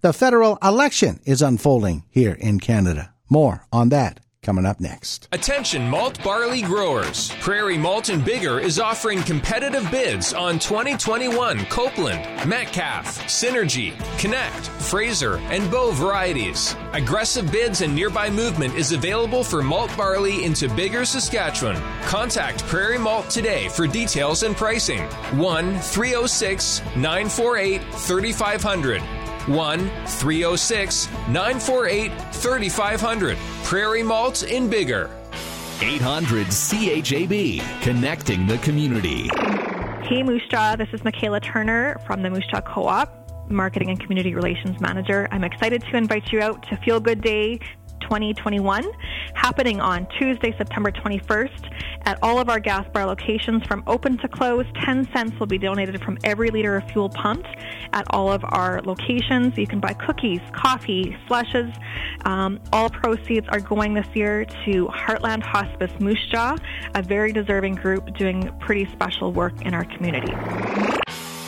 The 0.00 0.12
federal 0.12 0.58
election 0.62 1.20
is 1.24 1.42
unfolding 1.42 2.04
here 2.08 2.34
in 2.34 2.60
Canada. 2.60 3.12
More 3.28 3.66
on 3.72 3.88
that 3.88 4.20
coming 4.48 4.64
up 4.64 4.80
next. 4.80 5.28
Attention 5.32 5.86
malt 5.90 6.24
barley 6.24 6.62
growers. 6.62 7.30
Prairie 7.32 7.76
Malt 7.76 8.08
and 8.08 8.22
Biggar 8.22 8.62
is 8.62 8.80
offering 8.80 9.22
competitive 9.22 9.86
bids 9.90 10.32
on 10.32 10.58
2021 10.58 11.66
Copeland, 11.66 12.24
Metcalf, 12.48 13.18
Synergy, 13.26 13.92
Connect, 14.18 14.68
Fraser, 14.90 15.36
and 15.50 15.70
Bow 15.70 15.90
varieties. 15.92 16.74
Aggressive 16.94 17.52
bids 17.52 17.82
and 17.82 17.94
nearby 17.94 18.30
movement 18.30 18.74
is 18.74 18.92
available 18.92 19.44
for 19.44 19.62
malt 19.62 19.94
barley 19.98 20.42
into 20.46 20.66
Biggar, 20.68 21.06
Saskatchewan. 21.06 21.76
Contact 22.04 22.64
Prairie 22.64 22.96
Malt 22.96 23.28
today 23.28 23.68
for 23.68 23.86
details 23.86 24.44
and 24.44 24.56
pricing. 24.56 25.02
1 25.36 25.78
306 25.78 26.80
948 26.96 27.82
3500. 27.92 29.17
1 29.48 29.90
306 30.06 31.08
948 31.28 32.12
3500. 32.32 33.36
Prairie 33.64 34.02
Malt 34.02 34.42
in 34.42 34.68
Biggar. 34.68 35.10
800 35.80 36.46
CHAB, 36.46 37.82
connecting 37.82 38.46
the 38.46 38.58
community. 38.58 39.28
Hey 40.02 40.22
Moose 40.22 40.42
Jaw, 40.50 40.74
this 40.74 40.88
is 40.92 41.04
Michaela 41.04 41.38
Turner 41.38 42.00
from 42.06 42.22
the 42.22 42.30
Moose 42.30 42.46
Jaw 42.46 42.60
Co 42.62 42.86
op, 42.86 43.50
Marketing 43.50 43.90
and 43.90 44.00
Community 44.00 44.34
Relations 44.34 44.80
Manager. 44.80 45.28
I'm 45.30 45.44
excited 45.44 45.82
to 45.82 45.96
invite 45.96 46.32
you 46.32 46.40
out 46.40 46.62
to 46.68 46.76
Feel 46.78 46.98
Good 46.98 47.20
Day 47.20 47.60
2021, 48.08 48.90
happening 49.34 49.82
on 49.82 50.08
Tuesday, 50.18 50.54
September 50.56 50.90
21st 50.90 51.70
at 52.06 52.18
all 52.22 52.38
of 52.38 52.48
our 52.48 52.58
gas 52.58 52.88
bar 52.94 53.04
locations 53.04 53.62
from 53.66 53.82
open 53.86 54.16
to 54.16 54.26
close. 54.28 54.64
10 54.82 55.12
cents 55.12 55.38
will 55.38 55.46
be 55.46 55.58
donated 55.58 56.02
from 56.02 56.16
every 56.24 56.48
liter 56.48 56.76
of 56.76 56.90
fuel 56.90 57.10
pumped 57.10 57.46
at 57.92 58.06
all 58.10 58.32
of 58.32 58.42
our 58.44 58.80
locations. 58.82 59.58
You 59.58 59.66
can 59.66 59.78
buy 59.78 59.92
cookies, 59.92 60.40
coffee, 60.52 61.14
slushes. 61.26 61.70
Um, 62.24 62.60
all 62.72 62.88
proceeds 62.88 63.46
are 63.50 63.60
going 63.60 63.92
this 63.92 64.08
year 64.14 64.46
to 64.64 64.86
Heartland 64.86 65.42
Hospice 65.42 65.92
Moose 66.00 66.26
Jaw, 66.30 66.56
a 66.94 67.02
very 67.02 67.32
deserving 67.32 67.74
group 67.74 68.16
doing 68.16 68.50
pretty 68.58 68.90
special 68.92 69.34
work 69.34 69.60
in 69.66 69.74
our 69.74 69.84
community. 69.84 70.32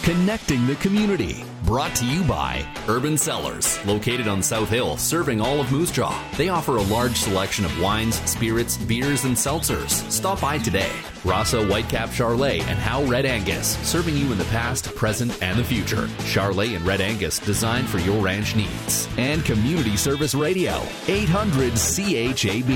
Connecting 0.03 0.67
the 0.67 0.77
community. 0.77 1.45
Brought 1.65 1.95
to 1.97 2.07
you 2.07 2.25
by 2.25 2.67
Urban 2.89 3.19
Cellars, 3.19 3.79
located 3.85 4.29
on 4.29 4.43
South 4.43 4.71
Hill, 4.71 4.97
serving 4.97 5.43
all 5.43 5.61
of 5.61 5.71
Moose 5.71 5.91
Jaw. 5.91 6.19
They 6.39 6.49
offer 6.49 6.77
a 6.77 6.83
large 6.83 7.17
selection 7.17 7.67
of 7.67 7.81
wines, 7.81 8.15
spirits, 8.29 8.79
beers, 8.79 9.25
and 9.25 9.37
seltzers. 9.37 9.91
Stop 10.11 10.41
by 10.41 10.57
today. 10.57 10.91
Rasa 11.23 11.59
Whitecap 11.59 12.15
Charlet 12.15 12.67
and 12.67 12.79
Howe 12.79 13.05
Red 13.05 13.27
Angus, 13.27 13.77
serving 13.87 14.17
you 14.17 14.33
in 14.33 14.39
the 14.39 14.45
past, 14.45 14.87
present, 14.97 15.37
and 15.43 15.59
the 15.59 15.65
future. 15.65 16.09
Charlet 16.25 16.71
and 16.71 16.87
Red 16.87 17.03
Angus, 17.03 17.39
designed 17.39 17.87
for 17.87 17.99
your 17.99 18.23
ranch 18.23 18.57
needs. 18.57 19.07
And 19.19 19.45
Community 19.45 19.99
Service 19.99 20.35
Radio, 20.35 20.83
800 21.09 21.75
CHAB. 21.75 22.71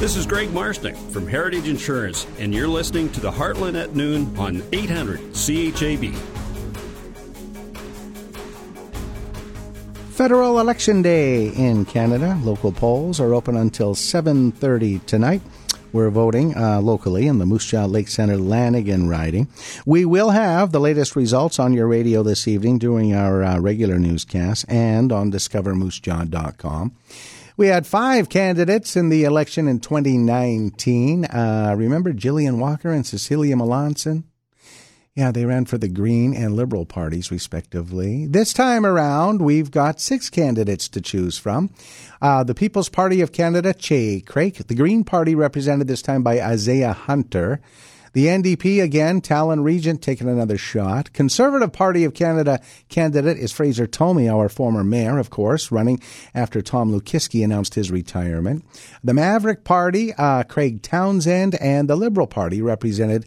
This 0.00 0.16
is 0.16 0.24
Greg 0.24 0.48
Marsnick 0.48 0.96
from 1.12 1.26
Heritage 1.26 1.68
Insurance, 1.68 2.26
and 2.38 2.54
you're 2.54 2.66
listening 2.66 3.12
to 3.12 3.20
the 3.20 3.30
Heartland 3.30 3.78
at 3.78 3.94
Noon 3.94 4.34
on 4.38 4.62
800 4.72 5.20
CHAB. 5.34 6.14
Federal 10.12 10.58
Election 10.58 11.02
Day 11.02 11.48
in 11.48 11.84
Canada. 11.84 12.40
Local 12.42 12.72
polls 12.72 13.20
are 13.20 13.34
open 13.34 13.58
until 13.58 13.94
7:30 13.94 15.04
tonight. 15.04 15.42
We're 15.92 16.08
voting 16.08 16.56
uh, 16.56 16.80
locally 16.80 17.26
in 17.26 17.36
the 17.36 17.44
Moose 17.44 17.66
Jaw 17.66 17.84
Lake 17.84 18.08
Center 18.08 18.38
Lanigan 18.38 19.06
riding. 19.06 19.48
We 19.84 20.06
will 20.06 20.30
have 20.30 20.72
the 20.72 20.80
latest 20.80 21.14
results 21.14 21.58
on 21.58 21.74
your 21.74 21.86
radio 21.86 22.22
this 22.22 22.48
evening 22.48 22.78
during 22.78 23.12
our 23.12 23.42
uh, 23.42 23.58
regular 23.58 23.98
newscast 23.98 24.64
and 24.66 25.12
on 25.12 25.30
discovermoosejaw.com. 25.30 26.92
We 27.60 27.66
had 27.66 27.86
five 27.86 28.30
candidates 28.30 28.96
in 28.96 29.10
the 29.10 29.24
election 29.24 29.68
in 29.68 29.80
2019. 29.80 31.26
Uh, 31.26 31.74
remember 31.76 32.14
Jillian 32.14 32.56
Walker 32.56 32.90
and 32.90 33.06
Cecilia 33.06 33.54
Melanson? 33.54 34.24
Yeah, 35.14 35.30
they 35.30 35.44
ran 35.44 35.66
for 35.66 35.76
the 35.76 35.90
Green 35.90 36.32
and 36.32 36.56
Liberal 36.56 36.86
parties, 36.86 37.30
respectively. 37.30 38.24
This 38.24 38.54
time 38.54 38.86
around, 38.86 39.42
we've 39.42 39.70
got 39.70 40.00
six 40.00 40.30
candidates 40.30 40.88
to 40.88 41.02
choose 41.02 41.36
from. 41.36 41.68
Uh, 42.22 42.44
the 42.44 42.54
People's 42.54 42.88
Party 42.88 43.20
of 43.20 43.30
Canada, 43.30 43.74
Chey 43.74 44.22
Craik. 44.26 44.66
The 44.66 44.74
Green 44.74 45.04
Party, 45.04 45.34
represented 45.34 45.86
this 45.86 46.00
time 46.00 46.22
by 46.22 46.40
Isaiah 46.40 46.94
Hunter. 46.94 47.60
The 48.12 48.26
NDP 48.26 48.82
again, 48.82 49.20
Talon 49.20 49.62
Regent 49.62 50.02
taking 50.02 50.28
another 50.28 50.58
shot. 50.58 51.12
Conservative 51.12 51.72
Party 51.72 52.02
of 52.02 52.12
Canada 52.12 52.60
candidate 52.88 53.38
is 53.38 53.52
Fraser 53.52 53.86
Tolmie, 53.86 54.28
our 54.28 54.48
former 54.48 54.82
mayor, 54.82 55.18
of 55.18 55.30
course, 55.30 55.70
running 55.70 56.00
after 56.34 56.60
Tom 56.60 56.92
Lukiwski 56.92 57.44
announced 57.44 57.74
his 57.74 57.92
retirement. 57.92 58.64
The 59.04 59.14
Maverick 59.14 59.62
Party, 59.62 60.12
uh, 60.14 60.42
Craig 60.42 60.82
Townsend, 60.82 61.54
and 61.56 61.88
the 61.88 61.94
Liberal 61.94 62.26
Party, 62.26 62.60
represented 62.60 63.26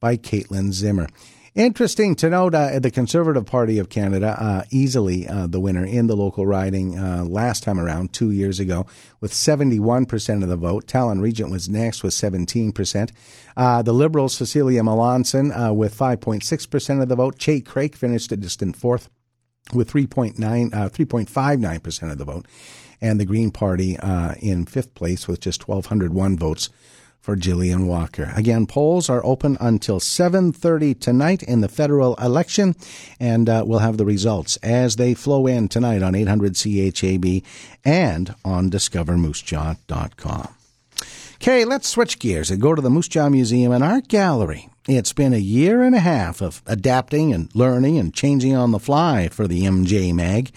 by 0.00 0.16
Caitlin 0.16 0.72
Zimmer. 0.72 1.08
Interesting 1.54 2.14
to 2.14 2.30
note 2.30 2.54
uh, 2.54 2.78
the 2.78 2.90
Conservative 2.90 3.44
Party 3.44 3.78
of 3.78 3.90
Canada, 3.90 4.36
uh, 4.40 4.64
easily 4.70 5.28
uh, 5.28 5.46
the 5.46 5.60
winner 5.60 5.84
in 5.84 6.06
the 6.06 6.16
local 6.16 6.46
riding 6.46 6.98
uh, 6.98 7.26
last 7.28 7.62
time 7.62 7.78
around, 7.78 8.14
two 8.14 8.30
years 8.30 8.58
ago, 8.58 8.86
with 9.20 9.34
71% 9.34 10.42
of 10.42 10.48
the 10.48 10.56
vote. 10.56 10.86
Talon 10.86 11.20
Regent 11.20 11.50
was 11.50 11.68
next 11.68 12.02
with 12.02 12.14
17%. 12.14 13.10
Uh, 13.54 13.82
the 13.82 13.92
Liberals, 13.92 14.34
Cecilia 14.34 14.80
Melanson, 14.80 15.52
uh, 15.52 15.74
with 15.74 15.94
5.6% 15.94 17.02
of 17.02 17.10
the 17.10 17.16
vote. 17.16 17.38
Chey 17.38 17.60
Craik 17.60 17.96
finished 17.96 18.32
a 18.32 18.36
distant 18.38 18.74
fourth 18.74 19.10
with 19.74 19.92
3.9, 19.92 20.36
3.59% 20.70 22.12
of 22.12 22.16
the 22.16 22.24
vote. 22.24 22.46
And 23.02 23.20
the 23.20 23.26
Green 23.26 23.50
Party 23.50 23.98
in 24.40 24.64
fifth 24.64 24.94
place 24.94 25.28
with 25.28 25.40
just 25.40 25.68
1,201 25.68 26.38
votes 26.38 26.70
for 27.22 27.36
Jillian 27.36 27.86
Walker. 27.86 28.32
Again, 28.36 28.66
polls 28.66 29.08
are 29.08 29.24
open 29.24 29.56
until 29.60 30.00
7:30 30.00 30.98
tonight 30.98 31.42
in 31.44 31.60
the 31.60 31.68
federal 31.68 32.16
election, 32.16 32.74
and 33.20 33.48
uh, 33.48 33.62
we'll 33.64 33.78
have 33.78 33.96
the 33.96 34.04
results 34.04 34.56
as 34.56 34.96
they 34.96 35.14
flow 35.14 35.46
in 35.46 35.68
tonight 35.68 36.02
on 36.02 36.16
800 36.16 36.54
CHAB 36.54 37.42
and 37.84 38.34
on 38.44 38.70
DiscoverMooseJaw.com. 38.70 40.48
Okay, 41.36 41.64
let's 41.64 41.88
switch 41.88 42.18
gears 42.18 42.50
and 42.50 42.60
go 42.60 42.74
to 42.74 42.82
the 42.82 42.90
Moose 42.90 43.08
Jaw 43.08 43.28
Museum 43.28 43.72
and 43.72 43.82
Art 43.82 44.08
Gallery. 44.08 44.68
It's 44.88 45.12
been 45.12 45.32
a 45.32 45.36
year 45.36 45.80
and 45.82 45.94
a 45.94 46.00
half 46.00 46.40
of 46.40 46.60
adapting 46.66 47.32
and 47.32 47.54
learning 47.54 47.98
and 47.98 48.12
changing 48.12 48.56
on 48.56 48.72
the 48.72 48.80
fly 48.80 49.28
for 49.28 49.46
the 49.46 49.62
MJ 49.62 50.12
Mag, 50.12 50.50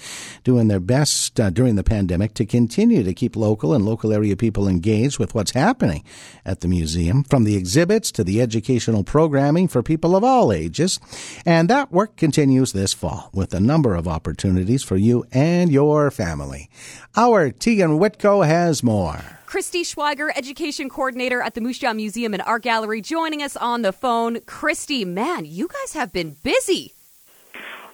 doing 0.43 0.67
their 0.67 0.79
best 0.79 1.39
uh, 1.39 1.51
during 1.51 1.75
the 1.75 1.83
pandemic 1.83 2.33
to 2.33 2.45
continue 2.47 3.03
to 3.03 3.13
keep 3.13 3.35
local 3.35 3.71
and 3.71 3.85
local 3.85 4.11
area 4.11 4.35
people 4.35 4.67
engaged 4.67 5.19
with 5.19 5.35
what's 5.35 5.51
happening 5.51 6.03
at 6.43 6.61
the 6.61 6.67
museum, 6.67 7.23
from 7.23 7.43
the 7.43 7.55
exhibits 7.55 8.11
to 8.13 8.23
the 8.23 8.41
educational 8.41 9.03
programming 9.03 9.67
for 9.67 9.83
people 9.83 10.15
of 10.15 10.23
all 10.23 10.51
ages. 10.51 10.99
And 11.45 11.69
that 11.69 11.91
work 11.91 12.17
continues 12.17 12.73
this 12.73 12.95
fall 12.95 13.29
with 13.31 13.53
a 13.53 13.59
number 13.59 13.93
of 13.93 14.07
opportunities 14.07 14.81
for 14.81 14.97
you 14.97 15.23
and 15.31 15.71
your 15.71 16.09
family. 16.09 16.67
Our 17.15 17.51
Tegan 17.51 17.99
Whitco 17.99 18.43
has 18.43 18.81
more. 18.81 19.35
Christy 19.55 19.83
Schweiger, 19.83 20.31
Education 20.35 20.89
Coordinator 20.89 21.41
at 21.41 21.53
the 21.53 21.61
Moose 21.61 21.81
Museum 21.81 22.33
and 22.33 22.43
Art 22.43 22.63
Gallery, 22.63 22.99
joining 22.99 23.41
us 23.41 23.55
on 23.55 23.83
the 23.83 23.93
phone. 23.93 24.41
Christy, 24.41 25.05
man, 25.05 25.45
you 25.45 25.69
guys 25.69 25.93
have 25.93 26.11
been 26.11 26.35
busy. 26.43 26.91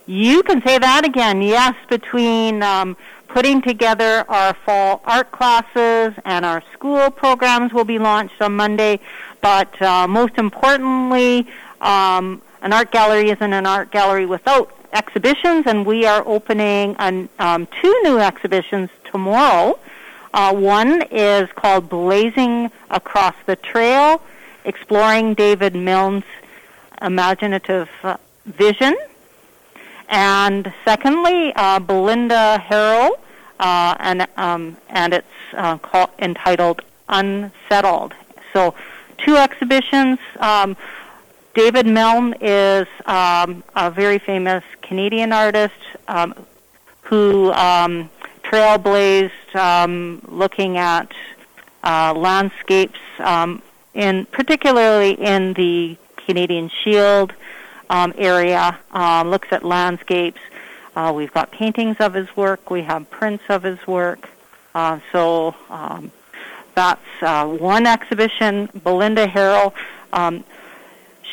You 0.08 0.42
can 0.42 0.64
say 0.64 0.80
that 0.80 1.06
again. 1.06 1.44
Yes, 1.44 1.76
between 1.88 2.64
um, 2.64 2.98
putting 3.28 3.62
together 3.62 4.26
our 4.28 4.56
fall 4.56 5.04
art 5.06 5.32
classes 5.32 6.20
and 6.26 6.46
our 6.46 6.64
school 6.74 7.12
programs 7.12 7.74
will 7.74 7.86
be 7.86 8.00
launched 8.00 8.42
on 8.42 8.56
Monday. 8.56 9.00
But 9.42 9.80
uh, 9.84 10.08
most 10.08 10.40
importantly, 10.40 11.46
um, 11.80 12.42
an 12.64 12.74
art 12.74 12.90
gallery 12.90 13.30
isn't 13.30 13.54
an 13.54 13.68
art 13.68 13.92
gallery 13.92 14.26
without 14.26 14.76
exhibitions, 14.94 15.68
and 15.68 15.86
we 15.86 16.08
are 16.08 16.24
opening 16.26 16.96
an, 16.98 17.30
um, 17.38 17.68
two 17.84 18.02
new 18.02 18.18
exhibitions 18.18 18.90
tomorrow. 19.06 19.78
Uh, 20.34 20.54
one 20.54 21.04
is 21.12 21.50
called 21.56 21.90
Blazing 21.90 22.72
Across 22.90 23.36
the 23.46 23.56
Trail, 23.58 24.22
exploring 24.64 25.34
David 25.34 25.76
Milne's 25.76 26.24
imaginative 27.02 27.90
uh, 28.04 28.18
vision. 28.46 28.96
And 30.08 30.74
secondly, 30.86 31.54
uh, 31.56 31.80
Belinda 31.80 32.60
Harrow, 32.60 33.18
uh, 33.60 33.96
and, 34.00 34.28
um, 34.38 34.78
and 34.90 35.14
it's 35.14 35.28
uh, 35.54 35.78
called, 35.78 36.10
entitled 36.20 36.82
Unsettled. 37.10 38.14
So, 38.54 38.74
two 39.18 39.36
exhibitions. 39.36 40.20
Um, 40.40 40.78
David 41.54 41.86
Milne 41.86 42.36
is 42.40 42.88
um, 43.06 43.64
a 43.76 43.92
very 43.92 44.20
famous 44.20 44.64
Canadian 44.82 45.34
artist 45.34 45.74
um, 46.08 46.34
who 47.02 47.52
um, 47.52 48.10
trailblazed 48.52 49.56
um, 49.56 50.22
looking 50.28 50.78
at 50.78 51.12
uh, 51.84 52.14
landscapes, 52.16 53.00
um, 53.20 53.62
in 53.94 54.26
particularly 54.26 55.14
in 55.14 55.54
the 55.54 55.98
Canadian 56.26 56.70
Shield 56.70 57.34
um, 57.90 58.14
area. 58.18 58.78
Uh, 58.94 59.24
looks 59.26 59.48
at 59.52 59.64
landscapes. 59.64 60.40
Uh, 60.96 61.14
we've 61.16 61.34
got 61.34 61.52
paintings 61.52 61.96
of 62.00 62.14
his 62.14 62.36
work. 62.36 62.70
We 62.70 62.82
have 62.82 63.10
prints 63.10 63.46
of 63.50 63.64
his 63.64 63.80
work. 63.88 64.30
Uh, 64.76 65.00
so 65.12 65.56
um, 65.70 66.12
that's 66.76 67.02
uh, 67.22 67.48
one 67.48 67.88
exhibition. 67.88 68.70
Belinda 68.84 69.28
Harrow, 69.28 69.74
Um, 70.14 70.44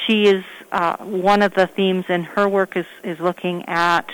she 0.07 0.27
is 0.27 0.45
uh, 0.71 0.97
one 0.99 1.43
of 1.43 1.55
the 1.55 1.67
themes 1.67 2.05
in 2.09 2.23
her 2.23 2.49
work 2.49 2.77
is 2.77 2.87
is 3.03 3.19
looking 3.19 3.65
at 3.67 4.09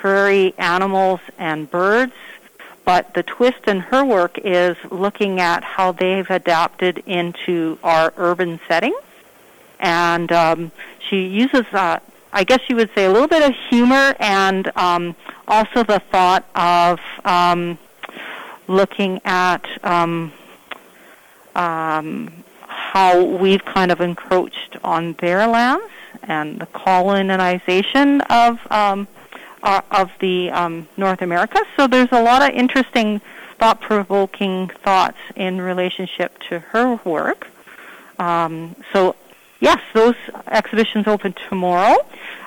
prairie 0.00 0.54
animals 0.58 1.20
and 1.38 1.70
birds. 1.70 2.12
But 2.84 3.14
the 3.14 3.22
twist 3.22 3.68
in 3.68 3.78
her 3.80 4.04
work 4.04 4.38
is 4.38 4.76
looking 4.90 5.38
at 5.38 5.62
how 5.62 5.92
they've 5.92 6.28
adapted 6.28 6.98
into 7.06 7.78
our 7.84 8.12
urban 8.16 8.58
setting. 8.66 8.94
And 9.78 10.32
um, 10.32 10.72
she 11.08 11.26
uses, 11.26 11.64
uh, 11.72 12.00
I 12.32 12.44
guess 12.44 12.60
you 12.68 12.76
would 12.76 12.90
say, 12.94 13.04
a 13.04 13.12
little 13.12 13.28
bit 13.28 13.42
of 13.48 13.54
humor 13.70 14.16
and 14.18 14.76
um, 14.76 15.14
also 15.46 15.84
the 15.84 16.00
thought 16.10 16.44
of 16.56 16.98
um, 17.24 17.78
looking 18.66 19.20
at 19.24 19.64
um, 19.84 20.32
um, 21.54 22.32
how 22.66 23.22
we've 23.22 23.64
kind 23.64 23.92
of 23.92 24.00
encroached 24.00 24.76
on 24.82 25.12
their 25.20 25.46
lands 25.46 25.92
and 26.24 26.58
the 26.60 26.66
colonization 26.66 28.20
of 28.22 28.58
um, 28.72 29.06
uh, 29.62 29.80
of 29.90 30.10
the 30.20 30.50
um, 30.50 30.88
North 30.96 31.22
America. 31.22 31.60
So 31.76 31.86
there's 31.86 32.12
a 32.12 32.22
lot 32.22 32.42
of 32.42 32.54
interesting, 32.54 33.20
thought-provoking 33.58 34.68
thoughts 34.68 35.18
in 35.36 35.60
relationship 35.60 36.38
to 36.48 36.58
her 36.58 37.00
work. 37.04 37.48
Um, 38.18 38.76
so 38.92 39.16
yes, 39.60 39.80
those 39.94 40.16
exhibitions 40.46 41.06
open 41.06 41.34
tomorrow. 41.48 41.96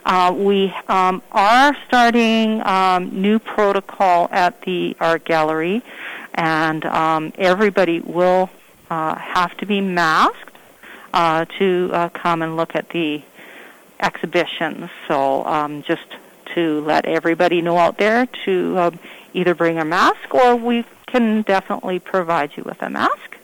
Uh, 0.05 0.33
we 0.35 0.73
um, 0.87 1.23
are 1.31 1.75
starting 1.87 2.61
um, 2.65 3.21
new 3.21 3.39
protocol 3.39 4.27
at 4.31 4.61
the 4.61 4.95
art 4.99 5.25
gallery, 5.25 5.81
and 6.33 6.85
um, 6.85 7.33
everybody 7.37 8.01
will 8.01 8.49
uh, 8.89 9.15
have 9.15 9.55
to 9.57 9.65
be 9.65 9.81
masked 9.81 10.57
uh, 11.13 11.45
to 11.57 11.89
uh, 11.93 12.09
come 12.09 12.41
and 12.41 12.55
look 12.57 12.75
at 12.75 12.89
the 12.89 13.23
exhibitions. 13.99 14.89
So 15.07 15.45
um, 15.45 15.81
just 15.83 16.05
to 16.55 16.81
let 16.81 17.05
everybody 17.05 17.61
know 17.61 17.77
out 17.77 17.97
there 17.97 18.25
to 18.45 18.77
uh, 18.77 18.91
either 19.33 19.53
bring 19.53 19.77
a 19.77 19.85
mask 19.85 20.33
or 20.33 20.55
we 20.55 20.83
can 21.07 21.43
definitely 21.43 21.99
provide 21.99 22.57
you 22.57 22.63
with 22.63 22.81
a 22.81 22.89
mask. 22.89 23.37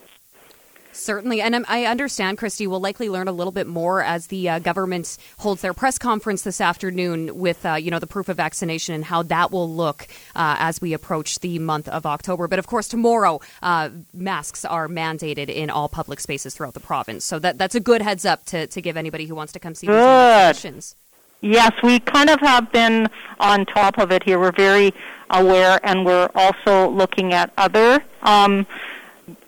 Certainly. 0.94 1.40
And 1.40 1.64
I 1.68 1.86
understand, 1.86 2.38
Christy, 2.38 2.66
we'll 2.66 2.80
likely 2.80 3.08
learn 3.08 3.26
a 3.26 3.32
little 3.32 3.50
bit 3.52 3.66
more 3.66 4.02
as 4.02 4.26
the 4.26 4.48
uh, 4.48 4.58
government 4.58 5.16
holds 5.38 5.62
their 5.62 5.72
press 5.72 5.98
conference 5.98 6.42
this 6.42 6.60
afternoon 6.60 7.36
with, 7.38 7.64
uh, 7.64 7.74
you 7.74 7.90
know, 7.90 7.98
the 7.98 8.06
proof 8.06 8.28
of 8.28 8.36
vaccination 8.36 8.94
and 8.94 9.04
how 9.04 9.22
that 9.24 9.50
will 9.50 9.68
look 9.68 10.06
uh, 10.36 10.56
as 10.58 10.80
we 10.80 10.92
approach 10.92 11.40
the 11.40 11.58
month 11.58 11.88
of 11.88 12.04
October. 12.04 12.46
But 12.46 12.58
of 12.58 12.66
course, 12.66 12.88
tomorrow, 12.88 13.40
uh, 13.62 13.88
masks 14.12 14.64
are 14.64 14.86
mandated 14.86 15.48
in 15.48 15.70
all 15.70 15.88
public 15.88 16.20
spaces 16.20 16.54
throughout 16.54 16.74
the 16.74 16.80
province. 16.80 17.24
So 17.24 17.38
that, 17.38 17.58
that's 17.58 17.74
a 17.74 17.80
good 17.80 18.02
heads 18.02 18.24
up 18.24 18.44
to, 18.46 18.66
to 18.66 18.82
give 18.82 18.96
anybody 18.96 19.24
who 19.24 19.34
wants 19.34 19.54
to 19.54 19.58
come 19.58 19.74
see 19.74 19.86
these 19.86 19.96
exhibitions. 19.96 20.94
Yes, 21.42 21.72
we 21.82 21.98
kind 21.98 22.30
of 22.30 22.38
have 22.40 22.70
been 22.70 23.08
on 23.40 23.66
top 23.66 23.98
of 23.98 24.12
it 24.12 24.22
here. 24.22 24.38
We're 24.38 24.52
very 24.52 24.94
aware, 25.28 25.80
and 25.82 26.06
we're 26.06 26.30
also 26.36 26.88
looking 26.88 27.32
at 27.32 27.52
other 27.58 28.02
um, 28.22 28.64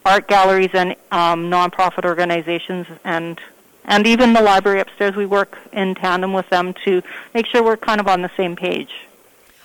art 0.05 0.27
galleries 0.27 0.71
and 0.75 0.97
um, 1.13 1.51
nonprofit 1.51 2.05
organizations 2.05 2.87
and 3.05 3.41
and 3.87 4.07
even 4.07 4.33
the 4.33 4.41
library 4.41 4.81
upstairs. 4.81 5.15
We 5.15 5.27
work 5.27 5.57
in 5.73 5.95
tandem 5.95 6.33
with 6.33 6.49
them 6.51 6.75
to 6.85 7.03
make 7.33 7.47
sure 7.47 7.63
we're 7.63 7.77
kind 7.77 8.01
of 8.01 8.09
on 8.09 8.23
the 8.23 8.31
same 8.37 8.57
page. 8.57 8.93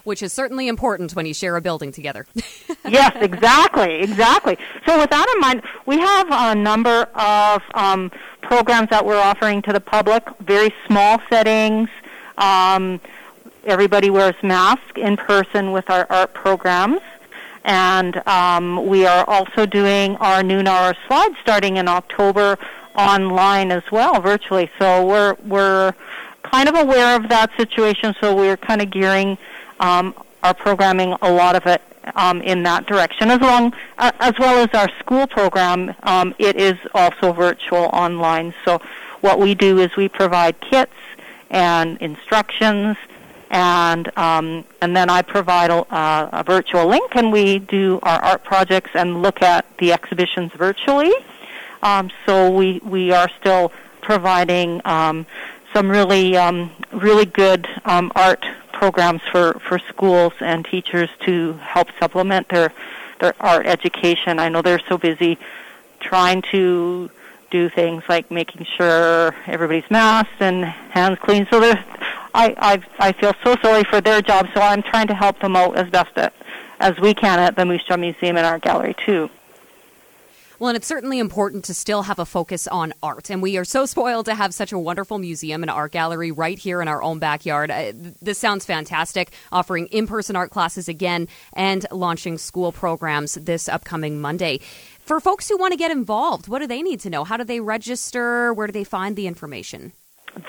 Which 0.04 0.22
is 0.22 0.32
certainly 0.32 0.68
important 0.68 1.16
when 1.16 1.26
you 1.26 1.34
share 1.34 1.56
a 1.56 1.62
building 1.62 1.92
together. 1.92 2.28
yes, 2.88 3.12
exactly, 3.16 4.02
exactly. 4.02 4.58
So 4.86 5.00
with 5.00 5.10
that 5.10 5.34
in 5.36 5.42
mind, 5.42 5.62
we 5.86 6.00
have 6.00 6.28
a 6.30 6.56
number 6.56 7.08
of 7.16 7.62
um, 7.74 8.12
programs 8.42 8.90
that 8.90 9.06
we're 9.06 9.20
offering 9.20 9.62
to 9.64 9.74
the 9.74 9.82
public, 9.82 10.24
very 10.40 10.74
small 10.88 11.22
settings. 11.30 11.90
Um, 12.40 13.00
everybody 13.66 14.10
wears 14.10 14.36
masks 14.42 14.94
in 14.96 15.18
person 15.18 15.72
with 15.72 15.90
our 15.90 16.08
art 16.10 16.34
programs. 16.34 17.02
And 17.66 18.26
um, 18.28 18.88
we 18.88 19.06
are 19.06 19.26
also 19.30 19.66
doing 19.66 20.16
our 20.18 20.42
noon 20.42 20.68
hour 20.68 20.96
slide 21.08 21.36
starting 21.42 21.78
in 21.78 21.88
October 21.88 22.58
online 22.96 23.72
as 23.72 23.84
well, 23.92 24.20
virtually. 24.22 24.72
So 24.80 25.06
we're 25.06 25.36
we're 25.46 25.94
kind 26.44 26.70
of 26.70 26.76
aware 26.76 27.16
of 27.16 27.30
that 27.30 27.52
situation. 27.58 28.16
So 28.22 28.36
we're 28.36 28.58
kind 28.58 28.82
of 28.82 28.90
gearing 28.90 29.38
um, 29.80 30.16
our 30.42 30.54
programming, 30.54 31.16
a 31.22 31.32
lot 31.32 31.56
of 31.56 31.66
it, 31.66 31.82
um, 32.16 32.42
in 32.42 32.64
that 32.64 32.86
direction. 32.86 33.30
As 33.30 33.42
long 33.42 33.74
uh, 33.98 34.12
as 34.20 34.34
well 34.40 34.64
as 34.64 34.70
our 34.74 34.90
school 35.00 35.28
program, 35.28 35.94
um, 36.04 36.34
it 36.40 36.56
is 36.56 36.76
also 36.94 37.34
virtual 37.34 37.90
online. 37.94 38.54
So 38.64 38.82
what 39.22 39.38
we 39.38 39.54
do 39.54 39.80
is 39.80 39.96
we 39.98 40.08
provide 40.08 40.60
kits 40.62 40.94
and 41.50 41.98
instructions 41.98 42.98
and 43.52 44.16
um, 44.18 44.64
and 44.82 44.96
then 44.96 45.10
I 45.10 45.22
provide 45.22 45.72
a, 45.72 45.86
a, 45.92 46.44
virtual 46.44 46.86
link, 46.86 47.16
and 47.16 47.32
we 47.32 47.60
do 47.60 48.00
our 48.04 48.24
art 48.24 48.44
projects 48.44 48.92
and 48.94 49.24
look 49.24 49.42
at 49.42 49.66
the 49.80 49.92
exhibitions 49.92 50.52
virtually. 50.54 51.12
Um, 51.82 52.12
so 52.26 52.52
we 52.52 52.80
we 52.84 53.12
are 53.12 53.30
still 53.40 53.72
providing 54.02 54.82
um, 54.86 55.26
some 55.74 55.90
really 55.90 56.38
um, 56.38 56.72
really 56.92 57.26
good 57.26 57.68
um, 57.86 58.12
art 58.16 58.46
programs 58.72 59.22
for, 59.32 59.60
for 59.68 59.78
schools 59.80 60.34
and 60.40 60.64
teachers 60.64 61.10
to 61.26 61.54
help 61.54 61.88
supplement 62.00 62.48
their 62.50 62.72
their 63.20 63.34
art 63.40 63.66
education. 63.66 64.40
I 64.40 64.50
know 64.50 64.62
they're 64.62 64.82
so 64.88 64.98
busy 64.98 65.38
trying 66.00 66.42
to 66.44 67.10
do 67.50 67.70
things 67.70 68.04
like 68.10 68.30
making 68.32 68.66
sure 68.66 69.34
everybody's 69.48 69.90
masked 69.90 70.42
and 70.42 70.66
hands 70.66 71.18
clean. 71.20 71.48
So 71.52 71.62
I, 71.62 72.56
I 72.58 72.82
I 73.00 73.12
feel 73.14 73.34
so 73.44 73.56
sorry 73.62 73.84
for 73.84 74.02
their 74.02 74.22
job, 74.22 74.48
so 74.54 74.62
I'm 74.62 74.84
trying 74.84 75.08
to 75.08 75.16
help 75.16 75.40
them 75.40 75.56
out 75.56 75.78
as 75.78 75.90
best 75.90 76.18
as 76.80 76.98
we 77.00 77.14
can 77.14 77.40
at 77.40 77.56
the 77.56 77.66
Moose 77.66 77.84
Jaw 77.84 77.98
Museum 77.98 78.38
and 78.38 78.46
Art 78.46 78.62
Gallery 78.62 78.96
too. 79.06 79.30
Well, 80.60 80.68
and 80.68 80.76
it's 80.76 80.88
certainly 80.88 81.20
important 81.20 81.64
to 81.66 81.74
still 81.74 82.02
have 82.04 82.20
a 82.20 82.26
focus 82.26 82.68
on 82.68 82.94
art. 83.02 83.30
And 83.30 83.42
we 83.42 83.56
are 83.56 83.64
so 83.64 83.86
spoiled 83.86 84.26
to 84.26 84.36
have 84.36 84.54
such 84.54 84.74
a 84.74 84.78
wonderful 84.78 85.18
museum 85.18 85.64
and 85.64 85.70
art 85.70 85.94
gallery 85.94 86.34
right 86.34 86.60
here 86.60 86.82
in 86.82 86.90
our 86.90 87.02
own 87.02 87.18
backyard. 87.18 87.72
Uh, 87.72 87.94
this 88.22 88.40
sounds 88.40 88.66
fantastic, 88.66 89.32
offering 89.54 89.88
in 89.88 90.06
person 90.06 90.36
art 90.36 90.52
classes 90.52 90.90
again 90.90 91.30
and 91.54 91.86
launching 91.92 92.38
school 92.38 92.74
programs 92.74 93.36
this 93.36 93.70
upcoming 93.70 94.20
Monday. 94.20 94.60
For 95.10 95.20
folks 95.20 95.50
who 95.50 95.58
want 95.58 95.72
to 95.72 95.76
get 95.76 95.90
involved, 95.90 96.48
what 96.48 96.60
do 96.60 96.68
they 96.68 96.84
need 96.84 97.00
to 97.00 97.10
know? 97.10 97.24
How 97.24 97.36
do 97.36 97.44
they 97.44 97.60
register? 97.60 98.54
Where 98.54 98.68
do 98.68 98.74
they 98.74 98.84
find 98.84 99.16
the 99.16 99.26
information? 99.26 99.94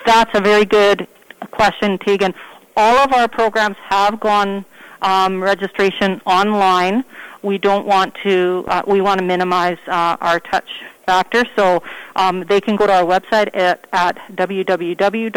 That's 0.04 0.30
a 0.34 0.40
very 0.42 0.66
good 0.66 1.08
question, 1.50 1.96
Tegan. 1.96 2.34
All 2.76 2.98
of 2.98 3.10
our 3.14 3.26
programs 3.26 3.78
have 3.88 4.20
gone 4.20 4.66
um, 5.00 5.42
registration 5.42 6.20
online. 6.26 7.06
We 7.40 7.56
don't 7.56 7.86
want 7.86 8.14
to. 8.16 8.66
Uh, 8.68 8.82
we 8.86 9.00
want 9.00 9.18
to 9.20 9.24
minimize 9.24 9.78
uh, 9.86 10.18
our 10.20 10.40
touch 10.40 10.68
factor, 11.06 11.46
so 11.56 11.82
um, 12.16 12.40
they 12.40 12.60
can 12.60 12.76
go 12.76 12.86
to 12.86 12.92
our 12.92 13.04
website 13.04 13.48
at, 13.56 13.86
at 13.94 14.18
www.mjmag.ca. 14.36 15.30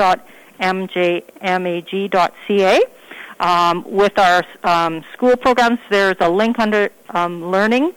Um, 3.39 3.83
with 3.89 4.19
our 4.19 4.43
um, 4.65 5.01
school 5.13 5.37
programs, 5.37 5.79
there's 5.89 6.17
a 6.19 6.29
link 6.29 6.59
under 6.59 6.89
um, 7.11 7.49
learning. 7.49 7.93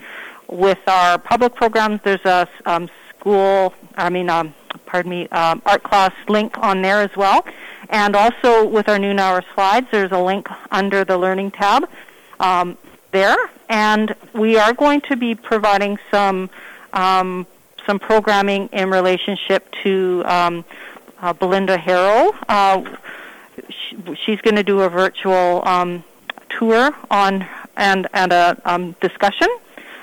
With 0.49 0.78
our 0.86 1.18
public 1.18 1.55
programs, 1.55 2.01
there's 2.03 2.24
a 2.24 2.49
um, 2.64 2.88
school. 3.18 3.74
I 3.97 4.11
mean, 4.11 4.30
um, 4.30 4.55
pardon 4.86 5.11
me, 5.11 5.28
um, 5.28 5.61
art 5.66 5.82
class 5.82 6.12
link 6.28 6.57
on 6.59 6.82
there 6.82 7.01
as 7.01 7.14
well. 7.16 7.44
And 7.88 8.14
also 8.14 8.66
with 8.66 8.88
our 8.88 8.99
noon 8.99 9.18
hour 9.18 9.42
slides, 9.55 9.88
there's 9.90 10.12
a 10.12 10.18
link 10.18 10.49
under 10.70 11.05
the 11.05 11.18
learning 11.18 11.53
tab 11.53 11.88
um, 12.40 12.78
there. 13.11 13.36
And 13.68 14.14
we 14.32 14.57
are 14.57 14.72
going 14.72 15.01
to 15.03 15.16
be 15.16 15.34
providing 15.34 15.99
some 16.11 16.51
um, 16.92 17.47
some 17.84 17.99
programming 17.99 18.68
in 18.72 18.90
relationship 18.90 19.70
to 19.82 20.22
um, 20.26 20.64
uh, 21.20 21.32
Belinda 21.32 21.78
Harrow. 21.78 22.32
Uh, 22.49 22.97
she, 23.68 23.97
she's 24.24 24.40
going 24.40 24.57
to 24.57 24.62
do 24.62 24.80
a 24.80 24.88
virtual 24.88 25.66
um, 25.66 26.05
tour 26.49 26.94
on 27.11 27.47
and 27.76 28.09
and 28.12 28.32
a 28.32 28.61
um, 28.64 28.92
discussion 29.01 29.49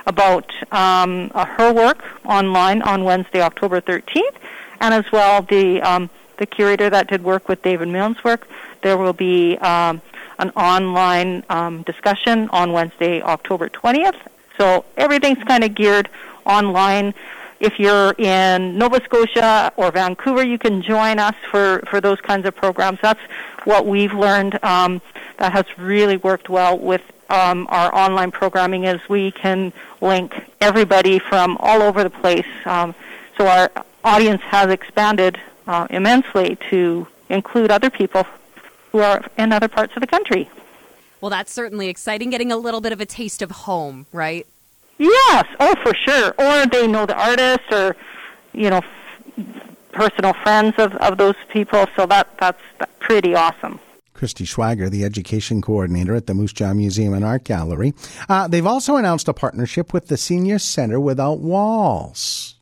about 0.05 0.51
um, 0.71 1.31
uh, 1.33 1.45
her 1.45 1.73
work 1.73 2.03
online 2.25 2.81
on 2.81 3.03
Wednesday, 3.03 3.41
October 3.41 3.81
13th, 3.81 4.35
and 4.79 4.93
as 4.93 5.11
well 5.11 5.41
the 5.41 5.81
um, 5.81 6.09
the 6.37 6.45
curator 6.45 6.89
that 6.89 7.07
did 7.07 7.23
work 7.23 7.47
with 7.47 7.61
David 7.61 7.87
Milne's 7.87 8.23
work. 8.23 8.47
There 8.81 8.97
will 8.97 9.13
be 9.13 9.57
um, 9.59 10.01
an 10.39 10.49
online 10.51 11.43
um, 11.49 11.83
discussion 11.83 12.49
on 12.49 12.73
Wednesday, 12.73 13.21
October 13.21 13.69
20th. 13.69 14.19
So 14.57 14.85
everything's 14.97 15.43
kind 15.43 15.63
of 15.63 15.73
geared 15.73 16.09
online. 16.45 17.13
If 17.59 17.79
you're 17.79 18.13
in 18.17 18.77
Nova 18.77 19.01
Scotia 19.03 19.71
or 19.77 19.91
Vancouver, 19.91 20.43
you 20.43 20.57
can 20.57 20.81
join 20.81 21.17
us 21.19 21.35
for, 21.49 21.81
for 21.89 22.01
those 22.01 22.19
kinds 22.19 22.45
of 22.45 22.55
programs. 22.55 22.99
That's 23.01 23.21
what 23.63 23.85
we've 23.85 24.13
learned 24.13 24.61
um, 24.63 25.01
that 25.37 25.51
has 25.51 25.65
really 25.77 26.17
worked 26.17 26.49
well 26.49 26.77
with 26.77 27.01
um, 27.29 27.67
our 27.69 27.93
online 27.95 28.31
programming 28.31 28.83
is 28.83 29.01
we 29.09 29.31
can 29.31 29.73
link 30.01 30.33
everybody 30.61 31.19
from 31.19 31.57
all 31.59 31.81
over 31.81 32.03
the 32.03 32.09
place. 32.09 32.45
Um, 32.65 32.93
so 33.37 33.47
our 33.47 33.71
audience 34.03 34.41
has 34.43 34.69
expanded 34.69 35.39
uh, 35.67 35.87
immensely 35.89 36.57
to 36.69 37.07
include 37.29 37.71
other 37.71 37.89
people 37.89 38.25
who 38.91 38.99
are 38.99 39.23
in 39.37 39.51
other 39.51 39.67
parts 39.67 39.95
of 39.95 40.01
the 40.01 40.07
country. 40.07 40.49
Well, 41.21 41.29
that's 41.29 41.51
certainly 41.51 41.87
exciting, 41.87 42.29
getting 42.29 42.51
a 42.51 42.57
little 42.57 42.81
bit 42.81 42.91
of 42.91 42.99
a 43.01 43.05
taste 43.05 43.41
of 43.41 43.49
home, 43.51 44.05
right? 44.11 44.45
Yes, 44.97 45.45
oh, 45.59 45.73
for 45.81 45.95
sure. 45.95 46.35
Or 46.37 46.65
they 46.67 46.85
know 46.85 47.05
the 47.05 47.15
artists 47.19 47.71
or, 47.71 47.95
you 48.51 48.69
know, 48.69 48.81
f- 49.37 49.75
personal 49.91 50.33
friends 50.33 50.75
of, 50.77 50.93
of 50.97 51.17
those 51.17 51.35
people, 51.49 51.87
so 51.95 52.05
that, 52.07 52.37
that's, 52.37 52.61
that's 52.77 52.91
pretty 52.99 53.35
awesome. 53.35 53.79
Christy 54.13 54.45
Schwager, 54.45 54.89
the 54.89 55.03
education 55.03 55.61
coordinator 55.61 56.15
at 56.15 56.27
the 56.27 56.33
Moose 56.33 56.53
Jaw 56.53 56.73
Museum 56.73 57.13
and 57.13 57.25
Art 57.25 57.43
Gallery. 57.43 57.93
Uh, 58.29 58.47
they've 58.47 58.65
also 58.65 58.95
announced 58.95 59.27
a 59.27 59.33
partnership 59.33 59.93
with 59.93 60.07
the 60.07 60.17
Senior 60.17 60.59
Center 60.59 60.99
Without 60.99 61.39
Walls. 61.39 62.55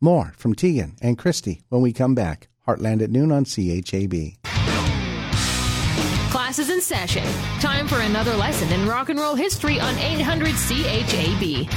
More 0.00 0.34
from 0.36 0.54
Tegan 0.54 0.96
and 1.00 1.16
Christy 1.16 1.62
when 1.68 1.82
we 1.82 1.92
come 1.92 2.14
back. 2.14 2.48
Heartland 2.66 3.02
at 3.02 3.10
noon 3.10 3.30
on 3.30 3.44
CHAB. 3.44 4.36
Class 6.30 6.58
is 6.58 6.70
in 6.70 6.80
session. 6.80 7.24
Time 7.60 7.86
for 7.86 8.00
another 8.00 8.34
lesson 8.36 8.72
in 8.72 8.88
rock 8.88 9.08
and 9.08 9.20
roll 9.20 9.34
history 9.34 9.78
on 9.78 9.96
800 9.98 10.54
CHAB. 10.54 11.68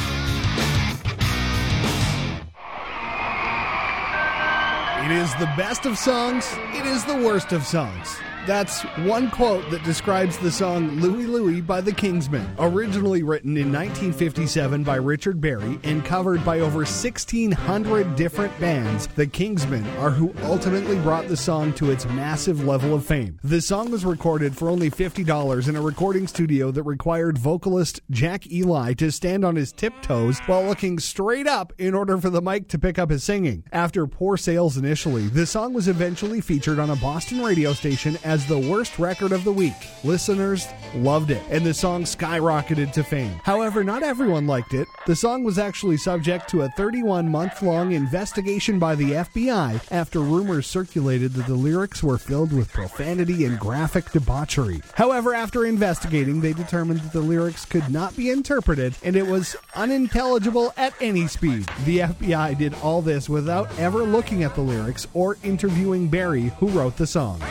It 5.06 5.12
is 5.12 5.34
the 5.36 5.46
best 5.56 5.86
of 5.86 5.98
songs. 5.98 6.54
It 6.74 6.86
is 6.86 7.06
the 7.06 7.16
worst 7.16 7.54
of 7.54 7.64
songs. 7.64 8.18
That's 8.48 8.84
one 9.04 9.30
quote 9.30 9.70
that 9.72 9.84
describes 9.84 10.38
the 10.38 10.50
song 10.50 11.02
Louie 11.02 11.26
Louie 11.26 11.60
by 11.60 11.82
the 11.82 11.92
Kingsmen. 11.92 12.48
Originally 12.58 13.22
written 13.22 13.58
in 13.58 13.74
1957 13.74 14.86
by 14.86 14.96
Richard 14.96 15.42
Berry 15.42 15.78
and 15.84 16.06
covered 16.06 16.46
by 16.46 16.62
over 16.62 16.78
1,600 16.78 18.16
different 18.16 18.58
bands, 18.58 19.08
the 19.16 19.28
Kingsmen 19.28 19.86
are 20.00 20.12
who 20.12 20.34
ultimately 20.44 20.96
brought 21.00 21.28
the 21.28 21.36
song 21.36 21.74
to 21.74 21.92
its 21.92 22.06
massive 22.06 22.64
level 22.64 22.94
of 22.94 23.06
fame. 23.06 23.38
The 23.44 23.60
song 23.60 23.92
was 23.92 24.06
recorded 24.06 24.56
for 24.56 24.70
only 24.70 24.90
$50 24.90 25.68
in 25.68 25.76
a 25.76 25.82
recording 25.82 26.26
studio 26.26 26.72
that 26.72 26.84
required 26.84 27.38
vocalist 27.38 28.00
Jack 28.10 28.50
Ely 28.50 28.94
to 28.94 29.12
stand 29.12 29.44
on 29.44 29.58
his 29.58 29.74
tiptoes 29.74 30.40
while 30.46 30.64
looking 30.64 31.00
straight 31.00 31.48
up 31.48 31.74
in 31.78 31.94
order 31.94 32.18
for 32.18 32.30
the 32.30 32.42
mic 32.42 32.70
to 32.70 32.80
pick 32.80 32.98
up 32.98 33.10
his 33.10 33.26
singing. 33.26 33.66
After 33.74 34.08
poor 34.08 34.38
sales 34.38 34.78
initially, 34.78 35.28
the 35.28 35.46
song 35.46 35.74
was 35.74 35.90
eventually 35.90 36.40
featured 36.40 36.80
on 36.80 36.90
a 36.90 36.96
Boston 36.96 37.44
radio 37.44 37.74
station 37.74 38.18
as 38.24 38.37
the 38.46 38.60
worst 38.60 39.00
record 39.00 39.32
of 39.32 39.44
the 39.44 39.52
week. 39.52 39.74
Listeners 40.04 40.68
loved 40.96 41.32
it, 41.32 41.42
and 41.50 41.66
the 41.66 41.74
song 41.74 42.04
skyrocketed 42.04 42.92
to 42.94 43.04
fame. 43.04 43.40
However, 43.44 43.84
not 43.84 44.04
everyone 44.04 44.48
liked 44.48 44.74
it. 44.74 44.88
The 45.06 45.16
song 45.16 45.44
was 45.44 45.58
actually 45.58 45.98
subject 45.98 46.50
to 46.50 46.64
a 46.64 46.70
31 46.70 47.30
month 47.30 47.62
long 47.62 47.94
investigation 47.94 48.80
by 48.80 48.96
the 48.96 49.12
FBI 49.12 49.82
after 49.92 50.20
rumors 50.20 50.68
circulated 50.68 51.34
that 51.34 51.48
the 51.48 51.56
lyrics 51.56 52.04
were 52.04 52.18
filled 52.18 52.52
with 52.52 52.72
profanity 52.74 53.46
and 53.46 53.60
graphic 53.60 54.12
debauchery. 54.12 54.82
However, 54.96 55.34
after 55.34 55.66
investigating, 55.66 56.42
they 56.42 56.54
determined 56.54 57.00
that 57.02 57.14
the 57.14 57.22
lyrics 57.22 57.66
could 57.66 57.90
not 57.90 58.16
be 58.16 58.30
interpreted 58.30 58.96
and 59.04 59.16
it 59.16 59.26
was 59.26 59.56
unintelligible 59.76 60.74
at 60.78 60.94
any 61.02 61.28
speed. 61.28 61.68
The 61.86 62.00
FBI 62.00 62.58
did 62.58 62.74
all 62.76 63.02
this 63.02 63.30
without 63.30 63.78
ever 63.80 64.04
looking 64.04 64.44
at 64.44 64.56
the 64.56 64.62
lyrics 64.62 65.08
or 65.14 65.38
interviewing 65.44 66.08
Berry, 66.10 66.52
who 66.60 66.68
wrote 66.68 66.98
the 66.98 67.08
song. 67.08 67.42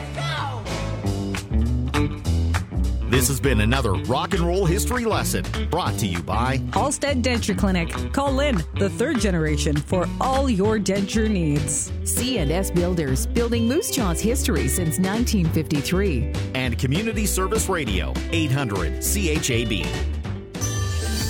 This 3.09 3.29
has 3.29 3.39
been 3.39 3.61
another 3.61 3.93
rock 3.93 4.33
and 4.33 4.41
roll 4.41 4.65
history 4.65 5.05
lesson 5.05 5.43
brought 5.71 5.97
to 5.99 6.05
you 6.05 6.21
by 6.21 6.61
Halstead 6.73 7.23
Denture 7.23 7.57
Clinic. 7.57 7.89
Call 8.13 8.33
Lynn, 8.33 8.61
the 8.75 8.89
third 8.89 9.19
generation, 9.19 9.75
for 9.75 10.07
all 10.21 10.49
your 10.49 10.77
denture 10.77 11.29
needs. 11.29 11.91
C&S 12.03 12.69
Builders, 12.69 13.25
building 13.25 13.67
Moose 13.67 13.91
Jaw's 13.91 14.19
history 14.19 14.67
since 14.67 14.99
1953. 14.99 16.33
and 16.53 16.77
Community 16.77 17.25
Service 17.25 17.69
Radio 17.69 18.13
800 18.31 19.01
CHAB. 19.01 19.85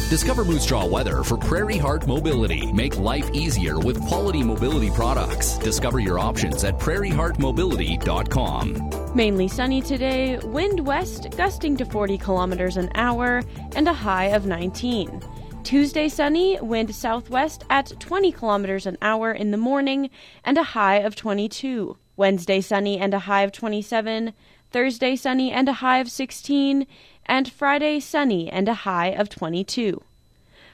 Discover 0.10 0.46
Moose 0.46 0.66
Jaw 0.66 0.86
weather 0.86 1.22
for 1.22 1.36
Prairie 1.36 1.78
Heart 1.78 2.08
Mobility. 2.08 2.72
Make 2.72 2.98
life 2.98 3.30
easier 3.34 3.78
with 3.78 4.02
quality 4.08 4.42
mobility 4.42 4.90
products. 4.90 5.58
Discover 5.58 6.00
your 6.00 6.18
options 6.18 6.64
at 6.64 6.78
prairieheartmobility.com. 6.78 9.12
Mainly 9.14 9.50
sunny 9.50 9.82
today, 9.82 10.38
wind 10.38 10.88
west 10.88 11.36
gusting 11.36 11.76
to 11.76 11.84
40 11.84 12.18
kilometers 12.20 12.78
an 12.78 12.90
hour, 12.96 13.44
and 13.76 13.90
a 13.90 13.94
high 13.94 14.28
of 14.28 14.46
19. 14.46 15.22
Tuesday 15.66 16.08
sunny, 16.08 16.58
wind 16.62 16.96
southwest 16.96 17.66
at 17.70 17.92
20 18.00 18.32
kilometers 18.32 18.86
an 18.86 18.98
hour 19.02 19.34
in 19.34 19.52
the 19.52 19.58
morning, 19.58 20.10
and 20.46 20.58
a 20.58 20.64
high 20.64 21.00
of 21.00 21.18
22. 21.18 21.98
Wednesday 22.16 22.62
sunny 22.62 22.98
and 22.98 23.14
a 23.14 23.20
high 23.20 23.42
of 23.42 23.52
27. 23.52 24.32
Thursday 24.72 25.18
sunny 25.18 25.52
and 25.52 25.70
a 25.70 25.74
high 25.74 26.00
of 26.00 26.10
16. 26.10 26.88
And 27.28 27.52
Friday 27.52 28.00
sunny 28.00 28.50
and 28.50 28.70
a 28.70 28.74
high 28.74 29.08
of 29.08 29.30
22. 29.30 30.02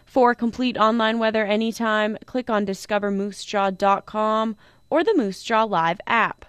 For 0.06 0.36
complete 0.36 0.78
online 0.78 1.18
weather 1.18 1.46
anytime, 1.46 2.18
click 2.26 2.50
on 2.50 2.66
discovermoosejaw.com 2.66 4.56
or 4.90 5.04
the 5.04 5.16
Moose 5.16 5.42
Jaw 5.42 5.64
Live 5.64 6.00
app. 6.06 6.46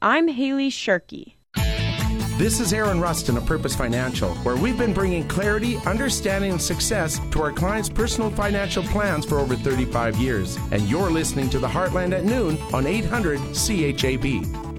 I'm 0.00 0.28
Haley 0.28 0.70
Shirky. 0.70 1.34
This 2.38 2.58
is 2.58 2.72
Aaron 2.72 3.00
Rustin 3.00 3.36
of 3.36 3.44
Purpose 3.44 3.76
Financial, 3.76 4.34
where 4.36 4.56
we've 4.56 4.78
been 4.78 4.94
bringing 4.94 5.28
clarity, 5.28 5.76
understanding, 5.84 6.52
and 6.52 6.60
success 6.60 7.20
to 7.30 7.42
our 7.42 7.52
clients' 7.52 7.90
personal 7.90 8.30
financial 8.30 8.82
plans 8.84 9.26
for 9.26 9.38
over 9.38 9.54
35 9.54 10.16
years. 10.16 10.58
And 10.72 10.82
you're 10.88 11.10
listening 11.10 11.50
to 11.50 11.58
the 11.58 11.68
Heartland 11.68 12.12
at 12.12 12.24
noon 12.24 12.58
on 12.72 12.86
800 12.86 13.38
CHAB. 13.54 14.71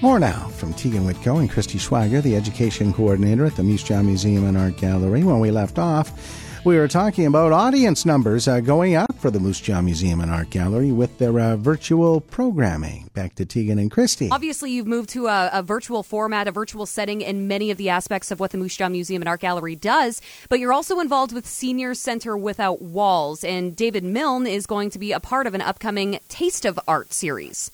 More 0.00 0.20
now 0.20 0.46
from 0.50 0.74
Tegan 0.74 1.02
Whitco 1.02 1.40
and 1.40 1.50
Christy 1.50 1.76
Schwager, 1.76 2.22
the 2.22 2.36
education 2.36 2.92
coordinator 2.92 3.44
at 3.44 3.56
the 3.56 3.64
Moose 3.64 3.82
Jaw 3.82 4.00
Museum 4.00 4.44
and 4.44 4.56
Art 4.56 4.76
Gallery. 4.76 5.24
When 5.24 5.40
we 5.40 5.50
left 5.50 5.76
off, 5.76 6.64
we 6.64 6.76
were 6.76 6.86
talking 6.86 7.26
about 7.26 7.50
audience 7.50 8.06
numbers 8.06 8.46
uh, 8.46 8.60
going 8.60 8.94
up 8.94 9.12
for 9.16 9.32
the 9.32 9.40
Moose 9.40 9.60
Jaw 9.60 9.80
Museum 9.80 10.20
and 10.20 10.30
Art 10.30 10.50
Gallery 10.50 10.92
with 10.92 11.18
their 11.18 11.40
uh, 11.40 11.56
virtual 11.56 12.20
programming. 12.20 13.10
Back 13.12 13.34
to 13.36 13.44
Tegan 13.44 13.80
and 13.80 13.90
Christy. 13.90 14.28
Obviously, 14.30 14.70
you've 14.70 14.86
moved 14.86 15.08
to 15.10 15.26
a, 15.26 15.50
a 15.52 15.62
virtual 15.64 16.04
format, 16.04 16.46
a 16.46 16.52
virtual 16.52 16.86
setting 16.86 17.20
in 17.20 17.48
many 17.48 17.72
of 17.72 17.76
the 17.76 17.88
aspects 17.88 18.30
of 18.30 18.38
what 18.38 18.52
the 18.52 18.58
Moose 18.58 18.76
Jaw 18.76 18.88
Museum 18.88 19.20
and 19.20 19.28
Art 19.28 19.40
Gallery 19.40 19.74
does, 19.74 20.22
but 20.48 20.60
you're 20.60 20.72
also 20.72 21.00
involved 21.00 21.32
with 21.32 21.44
Senior 21.44 21.94
Center 21.94 22.36
Without 22.36 22.80
Walls, 22.80 23.42
and 23.42 23.74
David 23.74 24.04
Milne 24.04 24.46
is 24.46 24.64
going 24.64 24.90
to 24.90 24.98
be 25.00 25.10
a 25.10 25.18
part 25.18 25.48
of 25.48 25.54
an 25.54 25.60
upcoming 25.60 26.20
Taste 26.28 26.64
of 26.64 26.78
Art 26.86 27.12
series. 27.12 27.72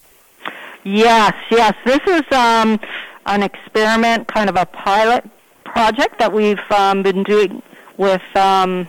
Yes, 0.85 1.35
yes. 1.51 1.75
This 1.87 2.01
is 2.07 2.23
um, 2.31 2.79
an 3.25 3.43
experiment, 3.43 4.29
kind 4.29 4.51
of 4.51 4.57
a 4.57 4.67
pilot 4.67 5.25
project 5.65 6.19
that 6.19 6.31
we've 6.31 6.61
um, 6.71 7.03
been 7.03 7.23
doing 7.23 7.63
with 7.97 8.23
um, 8.37 8.87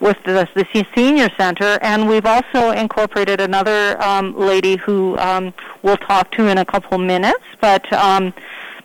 with 0.00 0.18
the, 0.24 0.46
the 0.54 0.66
se- 0.72 0.86
senior 0.94 1.30
center, 1.36 1.78
and 1.80 2.08
we've 2.08 2.26
also 2.26 2.70
incorporated 2.70 3.40
another 3.40 4.00
um, 4.02 4.38
lady 4.38 4.76
who 4.76 5.16
um, 5.18 5.52
we'll 5.82 5.96
talk 5.96 6.30
to 6.32 6.46
in 6.46 6.58
a 6.58 6.64
couple 6.64 6.98
minutes. 6.98 7.42
But 7.60 7.90
um, 7.92 8.34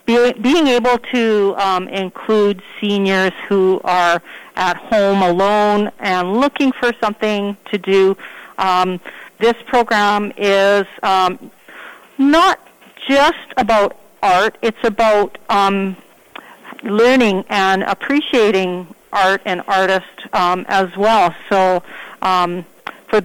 be, 0.06 0.32
being 0.32 0.66
able 0.66 0.98
to 1.12 1.54
um, 1.58 1.88
include 1.88 2.62
seniors 2.80 3.32
who 3.48 3.82
are 3.84 4.22
at 4.56 4.76
home 4.78 5.22
alone 5.22 5.92
and 5.98 6.40
looking 6.40 6.72
for 6.72 6.92
something 7.00 7.56
to 7.70 7.78
do, 7.78 8.16
um, 8.56 8.98
this 9.38 9.54
program 9.66 10.32
is 10.36 10.86
um, 11.02 11.50
not 12.18 12.60
just 13.08 13.52
about 13.56 13.96
art. 14.22 14.58
It's 14.62 14.82
about 14.84 15.38
um, 15.48 15.96
learning 16.82 17.44
and 17.48 17.82
appreciating 17.82 18.94
art 19.12 19.42
and 19.44 19.62
artists 19.66 20.08
um, 20.32 20.64
as 20.68 20.94
well. 20.96 21.34
So 21.48 21.82
um, 22.22 22.64
for 23.08 23.22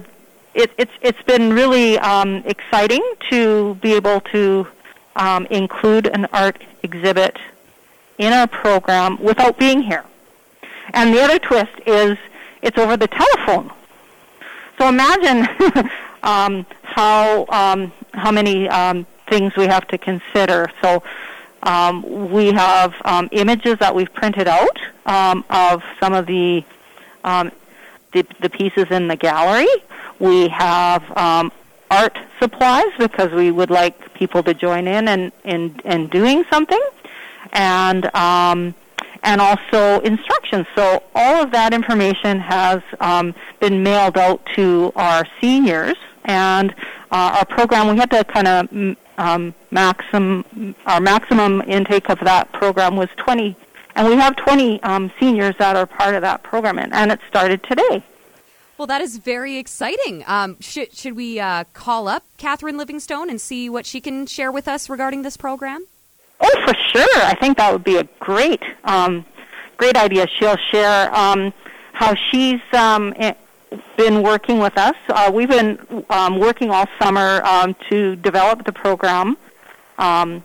it, 0.54 0.72
it's 0.78 0.92
it's 1.00 1.22
been 1.22 1.52
really 1.52 1.98
um, 1.98 2.42
exciting 2.44 3.02
to 3.30 3.74
be 3.76 3.94
able 3.94 4.20
to 4.32 4.66
um, 5.16 5.46
include 5.46 6.06
an 6.06 6.26
art 6.26 6.62
exhibit 6.82 7.38
in 8.18 8.32
our 8.32 8.46
program 8.46 9.20
without 9.22 9.58
being 9.58 9.82
here. 9.82 10.04
And 10.92 11.14
the 11.14 11.20
other 11.20 11.38
twist 11.38 11.72
is 11.86 12.18
it's 12.62 12.76
over 12.76 12.96
the 12.96 13.08
telephone. 13.08 13.72
So 14.78 14.88
imagine 14.88 15.48
um, 16.22 16.66
how 17.00 17.46
um, 17.48 17.92
how 18.12 18.30
many 18.30 18.68
um, 18.68 19.06
things 19.30 19.56
we 19.56 19.66
have 19.66 19.86
to 19.88 19.96
consider. 19.96 20.70
So 20.82 21.02
um, 21.62 22.30
we 22.30 22.46
have 22.52 22.94
um, 23.04 23.28
images 23.32 23.76
that 23.78 23.94
we've 23.94 24.12
printed 24.12 24.48
out 24.48 24.78
um, 25.06 25.44
of 25.48 25.82
some 26.00 26.12
of 26.12 26.26
the, 26.26 26.64
um, 27.24 27.52
the 28.12 28.22
the 28.44 28.50
pieces 28.50 28.86
in 28.90 29.08
the 29.08 29.16
gallery. 29.16 29.72
We 30.18 30.48
have 30.48 31.02
um, 31.16 31.52
art 31.90 32.16
supplies 32.38 32.92
because 32.98 33.30
we 33.32 33.50
would 33.50 33.70
like 33.70 34.12
people 34.14 34.42
to 34.42 34.52
join 34.52 34.86
in 34.86 35.08
and 35.08 35.32
in, 35.44 35.60
in 35.84 36.08
doing 36.08 36.44
something, 36.52 36.84
and 37.52 38.14
um, 38.14 38.74
and 39.22 39.40
also 39.40 40.00
instructions. 40.00 40.66
So 40.74 41.02
all 41.14 41.42
of 41.44 41.50
that 41.52 41.72
information 41.72 42.40
has 42.40 42.82
um, 43.00 43.34
been 43.58 43.82
mailed 43.82 44.16
out 44.18 44.44
to 44.56 44.92
our 44.96 45.26
seniors, 45.40 45.96
and 46.24 46.74
uh, 47.10 47.38
our 47.38 47.44
program 47.44 47.88
we 47.88 47.96
had 47.96 48.10
to 48.10 48.24
kind 48.24 48.48
of 48.48 48.96
um, 49.18 49.54
maximum 49.70 50.74
our 50.86 51.00
maximum 51.00 51.62
intake 51.62 52.08
of 52.08 52.18
that 52.20 52.52
program 52.52 52.96
was 52.96 53.08
20, 53.16 53.56
and 53.96 54.08
we 54.08 54.14
have 54.14 54.36
20 54.36 54.82
um, 54.82 55.12
seniors 55.20 55.54
that 55.58 55.76
are 55.76 55.86
part 55.86 56.14
of 56.14 56.22
that 56.22 56.42
program, 56.42 56.78
and, 56.78 56.92
and 56.92 57.12
it 57.12 57.20
started 57.28 57.62
today. 57.62 58.02
Well, 58.78 58.86
that 58.86 59.02
is 59.02 59.18
very 59.18 59.58
exciting. 59.58 60.24
Um, 60.26 60.56
should, 60.60 60.96
should 60.96 61.14
we 61.14 61.38
uh, 61.38 61.64
call 61.74 62.08
up 62.08 62.24
Catherine 62.38 62.78
Livingstone 62.78 63.28
and 63.28 63.38
see 63.38 63.68
what 63.68 63.84
she 63.84 64.00
can 64.00 64.24
share 64.24 64.50
with 64.50 64.66
us 64.66 64.88
regarding 64.88 65.20
this 65.20 65.36
program? 65.36 65.84
Oh, 66.40 66.62
for 66.66 66.74
sure. 66.90 67.22
I 67.22 67.34
think 67.34 67.58
that 67.58 67.70
would 67.74 67.84
be 67.84 67.98
a 67.98 68.04
great, 68.20 68.62
um, 68.84 69.26
great 69.76 69.96
idea. 69.96 70.26
She'll 70.28 70.56
share 70.70 71.14
um, 71.14 71.52
how 71.92 72.14
she's 72.30 72.60
um, 72.72 73.12
been 73.96 74.22
working 74.22 74.58
with 74.58 74.76
us. 74.76 74.96
Uh, 75.08 75.30
we've 75.32 75.48
been 75.48 76.04
um, 76.10 76.38
working 76.38 76.70
all 76.70 76.86
summer 76.98 77.42
um, 77.44 77.74
to 77.88 78.16
develop 78.16 78.64
the 78.64 78.72
program, 78.72 79.36
um, 79.98 80.44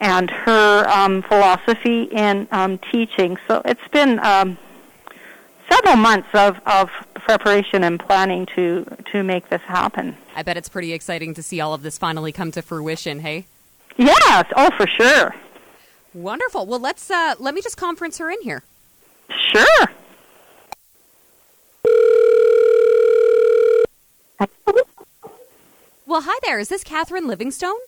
and 0.00 0.30
her 0.30 0.88
um, 0.88 1.22
philosophy 1.22 2.04
in 2.04 2.46
um, 2.52 2.78
teaching. 2.92 3.36
So 3.48 3.62
it's 3.64 3.88
been 3.92 4.18
um, 4.20 4.58
several 5.70 5.96
months 5.96 6.28
of, 6.34 6.60
of 6.66 6.90
preparation 7.14 7.84
and 7.84 7.98
planning 7.98 8.46
to 8.54 8.84
to 9.12 9.22
make 9.22 9.48
this 9.48 9.62
happen. 9.62 10.16
I 10.36 10.42
bet 10.42 10.56
it's 10.56 10.68
pretty 10.68 10.92
exciting 10.92 11.34
to 11.34 11.42
see 11.42 11.60
all 11.60 11.74
of 11.74 11.82
this 11.82 11.96
finally 11.98 12.32
come 12.32 12.50
to 12.52 12.62
fruition, 12.62 13.20
hey? 13.20 13.46
Yes. 13.96 14.46
Oh, 14.56 14.70
for 14.76 14.86
sure. 14.86 15.34
Wonderful. 16.12 16.66
Well, 16.66 16.80
let's 16.80 17.10
uh, 17.10 17.34
let 17.38 17.54
me 17.54 17.60
just 17.62 17.76
conference 17.76 18.18
her 18.18 18.30
in 18.30 18.40
here. 18.42 18.62
Sure. 19.52 19.86
Well, 26.06 26.22
hi 26.22 26.38
there. 26.42 26.58
Is 26.58 26.68
this 26.68 26.84
Catherine 26.84 27.26
Livingstone? 27.26 27.78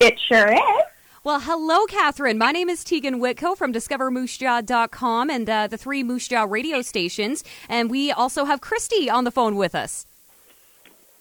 It 0.00 0.18
sure 0.18 0.52
is. 0.52 0.84
Well, 1.24 1.40
hello, 1.40 1.86
Catherine. 1.86 2.36
My 2.36 2.52
name 2.52 2.68
is 2.68 2.84
Tegan 2.84 3.20
Whitco 3.20 3.56
from 3.56 3.72
DiscoverMooseJaw.com 3.72 5.30
and 5.30 5.48
uh, 5.48 5.66
the 5.66 5.78
three 5.78 6.02
Moose 6.02 6.28
Jaw 6.28 6.44
radio 6.44 6.82
stations. 6.82 7.44
And 7.68 7.90
we 7.90 8.12
also 8.12 8.44
have 8.44 8.60
Christy 8.60 9.08
on 9.08 9.24
the 9.24 9.30
phone 9.30 9.56
with 9.56 9.74
us. 9.74 10.06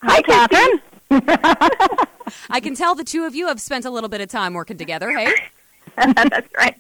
Hi, 0.02 0.22
Catherine. 0.22 0.82
I 2.50 2.60
can 2.60 2.76
tell 2.76 2.96
the 2.96 3.04
two 3.04 3.24
of 3.24 3.36
you 3.36 3.48
have 3.48 3.62
spent 3.62 3.86
a 3.86 3.90
little 3.90 4.10
bit 4.10 4.20
of 4.20 4.28
time 4.28 4.54
working 4.54 4.78
together, 4.78 5.12
hey? 5.12 5.34
That's 5.96 6.50
right. 6.58 6.76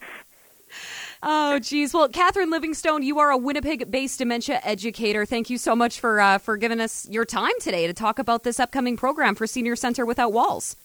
Oh, 1.25 1.57
geez. 1.57 1.93
Well, 1.93 2.09
Catherine 2.09 2.49
Livingstone, 2.49 3.01
you 3.01 3.17
are 3.17 3.31
a 3.31 3.37
Winnipeg-based 3.37 4.19
dementia 4.19 4.59
educator. 4.61 5.25
Thank 5.25 5.49
you 5.49 5.57
so 5.57 5.73
much 5.73 6.01
for 6.01 6.19
uh, 6.19 6.37
for 6.37 6.57
giving 6.57 6.81
us 6.81 7.07
your 7.09 7.23
time 7.23 7.53
today 7.61 7.87
to 7.87 7.93
talk 7.93 8.19
about 8.19 8.43
this 8.43 8.59
upcoming 8.59 8.97
program 8.97 9.33
for 9.33 9.47
Senior 9.47 9.77
Center 9.77 10.05
Without 10.05 10.33
Walls. 10.33 10.75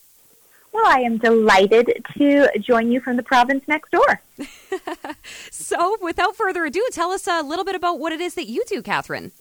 Well, 0.73 0.87
I 0.87 1.01
am 1.01 1.19
delighted 1.19 2.05
to 2.19 2.49
join 2.61 2.93
you 2.93 3.01
from 3.01 3.17
the 3.17 3.23
province 3.23 3.65
next 3.67 3.91
door. 3.91 4.21
So, 5.51 5.97
without 6.01 6.37
further 6.37 6.65
ado, 6.65 6.87
tell 6.93 7.11
us 7.11 7.27
a 7.27 7.43
little 7.43 7.65
bit 7.65 7.75
about 7.75 7.99
what 7.99 8.13
it 8.13 8.21
is 8.21 8.35
that 8.35 8.47
you 8.47 8.65
do, 8.67 8.81
Catherine. 8.81 9.33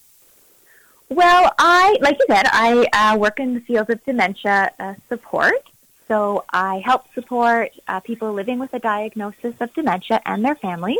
Well, 1.09 1.53
I, 1.57 1.97
like 2.01 2.17
you 2.19 2.25
said, 2.27 2.47
I 2.51 2.85
uh, 2.91 3.17
work 3.17 3.39
in 3.39 3.53
the 3.53 3.61
field 3.61 3.89
of 3.89 4.03
dementia 4.03 4.71
uh, 4.79 4.95
support. 5.07 5.69
So 6.07 6.45
I 6.51 6.79
help 6.79 7.13
support 7.13 7.71
uh, 7.87 7.99
people 7.99 8.31
living 8.33 8.59
with 8.59 8.73
a 8.73 8.79
diagnosis 8.79 9.55
of 9.59 9.73
dementia 9.73 10.21
and 10.25 10.43
their 10.43 10.55
families. 10.55 10.99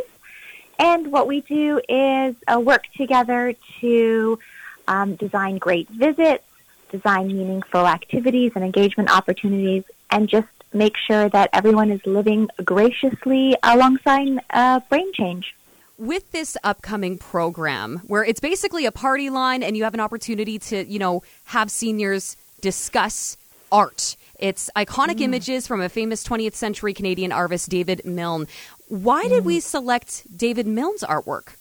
And 0.78 1.10
what 1.10 1.26
we 1.26 1.40
do 1.40 1.80
is 1.88 2.36
uh, 2.46 2.60
work 2.60 2.84
together 2.96 3.54
to 3.80 4.38
um, 4.86 5.16
design 5.16 5.58
great 5.58 5.88
visits, 5.88 6.44
design 6.90 7.28
meaningful 7.28 7.86
activities 7.86 8.52
and 8.54 8.64
engagement 8.64 9.10
opportunities, 9.10 9.84
and 10.10 10.28
just 10.28 10.48
make 10.72 10.96
sure 10.96 11.28
that 11.30 11.50
everyone 11.52 11.90
is 11.90 12.04
living 12.06 12.48
graciously 12.64 13.56
alongside 13.62 14.38
uh, 14.50 14.80
brain 14.88 15.12
change. 15.12 15.54
With 15.96 16.30
this 16.30 16.56
upcoming 16.62 17.18
program, 17.18 18.02
where 18.06 18.22
it's 18.22 18.40
basically 18.40 18.86
a 18.86 18.92
party 18.92 19.30
line 19.30 19.64
and 19.64 19.76
you 19.76 19.82
have 19.82 19.94
an 19.94 20.00
opportunity 20.00 20.58
to, 20.60 20.88
you 20.88 20.98
know, 20.98 21.22
have 21.46 21.70
seniors 21.70 22.36
discuss 22.60 23.36
art. 23.72 24.16
It's 24.38 24.70
iconic 24.76 25.20
images 25.20 25.66
from 25.66 25.80
a 25.80 25.88
famous 25.88 26.26
20th 26.26 26.54
century 26.54 26.94
Canadian 26.94 27.32
artist, 27.32 27.68
David 27.68 28.04
Milne. 28.04 28.46
Why 28.86 29.26
did 29.26 29.44
we 29.44 29.58
select 29.58 30.26
David 30.36 30.66
Milne's 30.66 31.02
artwork? 31.02 31.56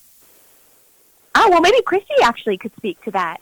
Oh, 1.33 1.49
well, 1.49 1.61
maybe 1.61 1.81
Christy 1.81 2.13
actually 2.21 2.57
could 2.57 2.75
speak 2.75 3.01
to 3.03 3.11
that. 3.11 3.41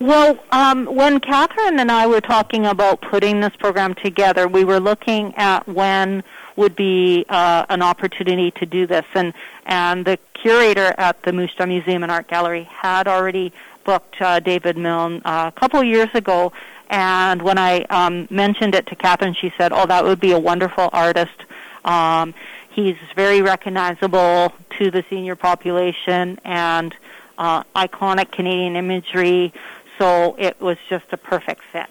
Well, 0.00 0.38
um, 0.52 0.86
when 0.86 1.18
Catherine 1.18 1.80
and 1.80 1.90
I 1.90 2.06
were 2.06 2.20
talking 2.20 2.66
about 2.66 3.00
putting 3.00 3.40
this 3.40 3.54
program 3.56 3.94
together, 3.94 4.46
we 4.46 4.64
were 4.64 4.80
looking 4.80 5.34
at 5.36 5.66
when 5.66 6.22
would 6.56 6.76
be 6.76 7.24
uh, 7.28 7.66
an 7.68 7.82
opportunity 7.82 8.50
to 8.52 8.66
do 8.66 8.86
this, 8.86 9.04
and 9.14 9.32
and 9.66 10.04
the 10.04 10.18
curator 10.34 10.94
at 10.98 11.22
the 11.22 11.32
Moose 11.32 11.54
Jaw 11.54 11.66
Museum 11.66 12.02
and 12.02 12.12
Art 12.12 12.28
Gallery 12.28 12.64
had 12.64 13.08
already 13.08 13.52
booked 13.84 14.20
uh, 14.20 14.40
David 14.40 14.76
Milne 14.76 15.22
uh, 15.24 15.50
a 15.54 15.60
couple 15.60 15.80
of 15.80 15.86
years 15.86 16.08
ago. 16.14 16.52
And 16.90 17.42
when 17.42 17.58
I 17.58 17.82
um, 17.84 18.28
mentioned 18.30 18.74
it 18.74 18.86
to 18.88 18.96
Catherine, 18.96 19.34
she 19.34 19.52
said, 19.56 19.72
"Oh, 19.72 19.86
that 19.86 20.04
would 20.04 20.20
be 20.20 20.32
a 20.32 20.38
wonderful 20.38 20.90
artist. 20.92 21.44
Um, 21.84 22.34
he's 22.70 22.96
very 23.14 23.42
recognizable 23.42 24.52
to 24.78 24.90
the 24.90 25.04
senior 25.08 25.36
population 25.36 26.38
and 26.44 26.94
uh, 27.38 27.64
iconic 27.74 28.32
Canadian 28.32 28.76
imagery." 28.76 29.52
So 29.98 30.36
it 30.38 30.60
was 30.60 30.76
just 30.88 31.06
a 31.12 31.16
perfect 31.16 31.62
fit. 31.72 31.86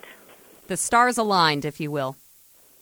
The 0.67 0.77
stars 0.77 1.17
aligned, 1.17 1.65
if 1.65 1.79
you 1.79 1.91
will. 1.91 2.15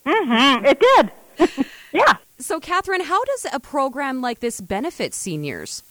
Mm-hmm. 0.06 0.64
It 0.66 0.80
did. 0.80 1.66
yeah. 1.92 2.14
So, 2.38 2.58
Catherine, 2.58 3.02
how 3.02 3.24
does 3.24 3.46
a 3.52 3.60
program 3.60 4.20
like 4.20 4.40
this 4.40 4.60
benefit 4.60 5.14
seniors? 5.14 5.82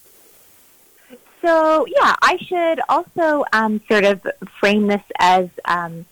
So, 1.42 1.88
yeah, 1.88 2.16
I 2.22 2.38
should 2.38 2.82
also 2.88 3.46
um, 3.52 3.82
sort 3.89 4.04
of 4.04 4.26
frame 4.60 4.88
this 4.88 5.02
as 5.18 5.50
um, 5.66 6.06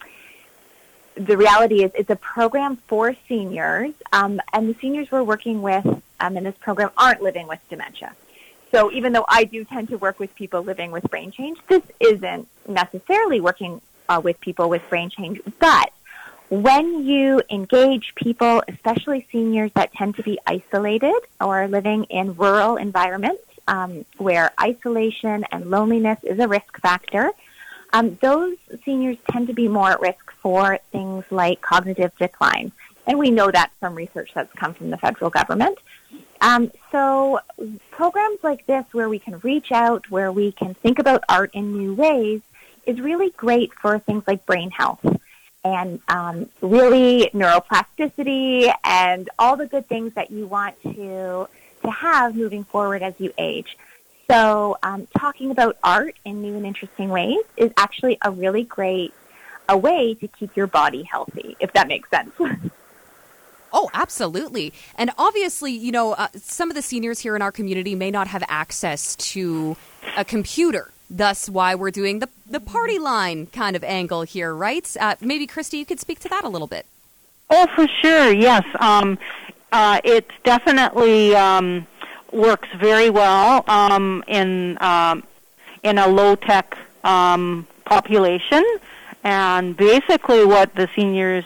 the 1.15 1.37
reality 1.37 1.83
is 1.83 1.91
it's 1.93 2.09
a 2.09 2.15
program 2.15 2.77
for 2.87 3.15
seniors, 3.27 3.93
um, 4.11 4.41
and 4.53 4.69
the 4.69 4.79
seniors 4.79 5.11
we're 5.11 5.23
working 5.23 5.61
with 5.61 5.85
um, 6.19 6.35
in 6.35 6.43
this 6.43 6.55
program 6.59 6.89
aren't 6.97 7.21
living 7.21 7.47
with 7.47 7.59
dementia. 7.69 8.15
So, 8.71 8.91
even 8.91 9.13
though 9.13 9.25
I 9.27 9.43
do 9.43 9.63
tend 9.65 9.89
to 9.89 9.97
work 9.97 10.19
with 10.19 10.33
people 10.35 10.63
living 10.63 10.91
with 10.91 11.03
brain 11.03 11.31
change, 11.31 11.59
this 11.67 11.83
isn't 11.99 12.47
necessarily 12.67 13.39
working 13.39 13.81
uh, 14.07 14.21
with 14.23 14.39
people 14.41 14.69
with 14.69 14.81
brain 14.89 15.09
change. 15.09 15.41
But 15.59 15.91
when 16.49 17.05
you 17.05 17.41
engage 17.51 18.15
people, 18.15 18.63
especially 18.67 19.27
seniors 19.31 19.71
that 19.73 19.93
tend 19.93 20.15
to 20.15 20.23
be 20.23 20.39
isolated 20.47 21.19
or 21.39 21.67
living 21.67 22.05
in 22.05 22.35
rural 22.35 22.77
environments 22.77 23.43
um, 23.69 24.03
where 24.17 24.51
isolation 24.59 25.45
and 25.51 25.69
loneliness 25.69 26.19
is 26.23 26.39
a 26.39 26.47
risk 26.47 26.81
factor, 26.81 27.31
um, 27.93 28.17
those 28.21 28.57
seniors 28.83 29.17
tend 29.31 29.47
to 29.47 29.53
be 29.53 29.67
more 29.67 29.91
at 29.91 30.01
risk 30.01 30.31
for 30.41 30.79
things 30.91 31.23
like 31.29 31.61
cognitive 31.61 32.11
decline. 32.17 32.71
And 33.07 33.17
we 33.17 33.31
know 33.31 33.49
that 33.49 33.71
from 33.79 33.95
research 33.95 34.31
that's 34.33 34.51
come 34.53 34.73
from 34.73 34.89
the 34.89 34.97
federal 34.97 35.29
government. 35.29 35.77
Um, 36.41 36.71
so 36.91 37.39
programs 37.91 38.39
like 38.43 38.65
this 38.65 38.85
where 38.91 39.09
we 39.09 39.19
can 39.19 39.39
reach 39.39 39.71
out, 39.71 40.09
where 40.09 40.31
we 40.31 40.51
can 40.51 40.73
think 40.73 40.99
about 40.99 41.23
art 41.29 41.51
in 41.53 41.77
new 41.77 41.93
ways 41.93 42.41
is 42.85 42.99
really 42.99 43.29
great 43.31 43.73
for 43.73 43.99
things 43.99 44.23
like 44.25 44.45
brain 44.45 44.71
health 44.71 45.05
and 45.63 45.99
um, 46.07 46.49
really 46.61 47.29
neuroplasticity 47.33 48.73
and 48.83 49.29
all 49.37 49.57
the 49.57 49.67
good 49.67 49.87
things 49.87 50.13
that 50.13 50.31
you 50.31 50.47
want 50.47 50.81
to 50.81 51.47
to 51.83 51.91
have 51.91 52.35
moving 52.35 52.63
forward 52.63 53.01
as 53.01 53.13
you 53.17 53.33
age. 53.37 53.77
So 54.29 54.77
um, 54.83 55.07
talking 55.17 55.49
about 55.51 55.77
art 55.83 56.15
in 56.23 56.41
new 56.41 56.55
and 56.55 56.65
interesting 56.65 57.09
ways 57.09 57.39
is 57.57 57.71
actually 57.77 58.17
a 58.21 58.31
really 58.31 58.63
great 58.63 59.13
a 59.67 59.77
way 59.77 60.15
to 60.15 60.27
keep 60.27 60.55
your 60.57 60.67
body 60.67 61.03
healthy, 61.03 61.55
if 61.59 61.73
that 61.73 61.87
makes 61.87 62.09
sense. 62.09 62.31
Oh, 63.71 63.87
absolutely. 63.93 64.73
And 64.95 65.11
obviously, 65.17 65.71
you 65.71 65.91
know, 65.91 66.13
uh, 66.13 66.29
some 66.35 66.71
of 66.71 66.75
the 66.75 66.81
seniors 66.81 67.19
here 67.19 67.35
in 67.35 67.43
our 67.43 67.51
community 67.51 67.93
may 67.93 68.09
not 68.09 68.27
have 68.27 68.43
access 68.47 69.15
to 69.17 69.77
a 70.17 70.25
computer. 70.25 70.91
Thus, 71.07 71.47
why 71.47 71.75
we're 71.75 71.91
doing 71.91 72.17
the, 72.17 72.29
the 72.49 72.59
party 72.59 72.97
line 72.97 73.45
kind 73.45 73.75
of 73.75 73.83
angle 73.83 74.23
here, 74.23 74.55
right? 74.55 74.91
Uh, 74.99 75.15
maybe, 75.21 75.45
Christy, 75.45 75.77
you 75.77 75.85
could 75.85 75.99
speak 75.99 76.19
to 76.21 76.29
that 76.29 76.43
a 76.43 76.49
little 76.49 76.65
bit. 76.67 76.87
Oh, 77.51 77.67
for 77.75 77.87
sure, 77.87 78.33
yes. 78.33 78.63
Um, 78.79 79.17
uh, 79.71 80.01
it 80.03 80.29
definitely 80.43 81.35
um, 81.35 81.87
works 82.31 82.67
very 82.77 83.09
well 83.09 83.63
um, 83.67 84.23
in 84.27 84.77
um, 84.81 85.23
in 85.83 85.97
a 85.97 86.07
low 86.07 86.35
tech 86.35 86.77
um, 87.03 87.67
population, 87.85 88.63
and 89.23 89.75
basically, 89.77 90.45
what 90.45 90.73
the 90.75 90.89
seniors 90.95 91.45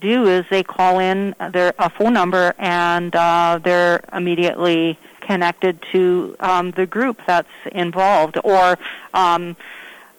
do 0.00 0.26
is 0.26 0.44
they 0.50 0.62
call 0.62 0.98
in 0.98 1.34
their 1.52 1.72
a 1.78 1.88
phone 1.88 2.12
number, 2.12 2.54
and 2.58 3.14
uh, 3.14 3.58
they're 3.62 4.02
immediately 4.12 4.98
connected 5.20 5.80
to 5.92 6.36
um, 6.40 6.72
the 6.72 6.86
group 6.86 7.20
that's 7.26 7.48
involved, 7.70 8.36
or 8.44 8.78
um, 9.14 9.56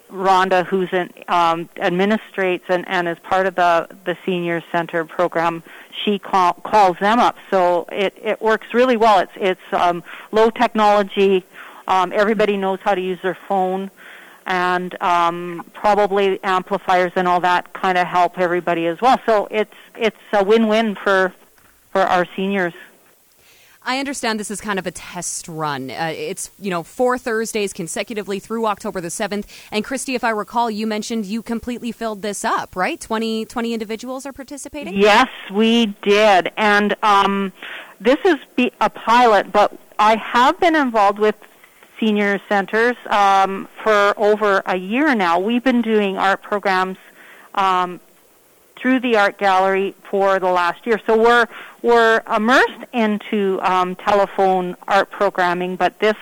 Rhonda, 0.09 0.65
who's 0.65 0.91
in, 0.93 1.09
um, 1.27 1.67
administrates 1.75 2.63
and, 2.69 2.87
and 2.87 3.07
is 3.07 3.19
part 3.19 3.45
of 3.45 3.55
the 3.55 3.87
the 4.05 4.17
senior 4.25 4.63
center 4.71 5.05
program, 5.05 5.63
she 6.03 6.19
call, 6.19 6.53
calls 6.53 6.97
them 6.99 7.19
up. 7.19 7.37
So 7.49 7.85
it 7.91 8.17
it 8.21 8.41
works 8.41 8.73
really 8.73 8.97
well. 8.97 9.19
It's 9.19 9.31
it's 9.35 9.73
um, 9.73 10.03
low 10.31 10.49
technology. 10.49 11.43
Um, 11.87 12.13
everybody 12.13 12.57
knows 12.57 12.79
how 12.81 12.95
to 12.95 13.01
use 13.01 13.19
their 13.21 13.37
phone, 13.47 13.91
and 14.45 15.01
um, 15.01 15.65
probably 15.73 16.41
amplifiers 16.43 17.11
and 17.15 17.27
all 17.27 17.41
that 17.41 17.73
kind 17.73 17.97
of 17.97 18.07
help 18.07 18.39
everybody 18.39 18.87
as 18.87 19.01
well. 19.01 19.19
So 19.25 19.47
it's 19.51 19.73
it's 19.95 20.17
a 20.31 20.43
win-win 20.43 20.95
for 20.95 21.33
for 21.91 22.01
our 22.01 22.25
seniors. 22.35 22.73
I 23.85 23.99
understand 23.99 24.39
this 24.39 24.49
is 24.49 24.61
kind 24.61 24.79
of 24.79 24.87
a 24.87 24.91
test 24.91 25.47
run. 25.47 25.91
Uh, 25.91 26.13
it's, 26.15 26.49
you 26.57 26.69
know, 26.69 26.83
four 26.83 27.17
Thursdays 27.17 27.73
consecutively 27.73 28.39
through 28.39 28.65
October 28.65 29.01
the 29.01 29.09
7th. 29.09 29.45
And 29.71 29.83
Christy, 29.83 30.15
if 30.15 30.23
I 30.23 30.29
recall, 30.29 30.71
you 30.71 30.87
mentioned 30.87 31.25
you 31.25 31.41
completely 31.41 31.91
filled 31.91 32.21
this 32.21 32.45
up, 32.45 32.75
right? 32.75 32.99
20, 32.99 33.45
20 33.45 33.73
individuals 33.73 34.25
are 34.25 34.33
participating? 34.33 34.95
Yes, 34.95 35.29
we 35.51 35.87
did. 36.01 36.51
And 36.55 36.95
um, 37.03 37.51
this 37.99 38.19
is 38.23 38.37
a 38.79 38.89
pilot, 38.89 39.51
but 39.51 39.77
I 39.99 40.15
have 40.15 40.59
been 40.59 40.75
involved 40.75 41.19
with 41.19 41.35
senior 41.99 42.39
centers 42.49 42.95
um, 43.07 43.67
for 43.83 44.13
over 44.17 44.61
a 44.65 44.77
year 44.77 45.13
now. 45.13 45.39
We've 45.39 45.63
been 45.63 45.81
doing 45.81 46.17
art 46.17 46.41
programs 46.41 46.97
um, 47.55 47.99
through 48.83 48.99
the 48.99 49.15
art 49.15 49.37
gallery 49.37 49.95
for 50.11 50.39
the 50.39 50.51
last 50.51 50.85
year. 50.85 50.99
So 51.07 51.17
we're 51.17 51.47
we're 51.81 52.21
immersed 52.35 52.83
into 52.91 53.59
um, 53.61 53.95
telephone 53.95 54.75
art 54.89 55.09
programming, 55.09 55.77
but 55.77 55.97
this 55.99 56.17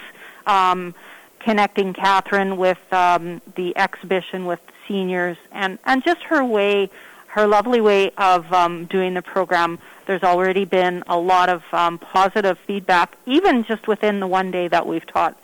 um, 0.45 0.93
connecting 1.39 1.91
Catherine 1.91 2.57
with 2.57 2.77
um, 2.93 3.41
the 3.55 3.75
exhibition 3.75 4.45
with 4.45 4.59
seniors 4.87 5.37
and 5.51 5.79
and 5.85 6.03
just 6.03 6.21
her 6.21 6.45
way, 6.45 6.91
her 7.29 7.47
lovely 7.47 7.81
way 7.81 8.11
of 8.11 8.53
um, 8.53 8.85
doing 8.85 9.15
the 9.15 9.23
program. 9.23 9.79
There's 10.05 10.23
already 10.23 10.65
been 10.65 11.03
a 11.07 11.17
lot 11.17 11.49
of 11.49 11.63
um, 11.73 11.97
positive 11.97 12.59
feedback, 12.59 13.17
even 13.25 13.63
just 13.63 13.87
within 13.87 14.19
the 14.19 14.27
one 14.27 14.51
day 14.51 14.67
that 14.67 14.85
we've 14.85 15.05
taught 15.07 15.35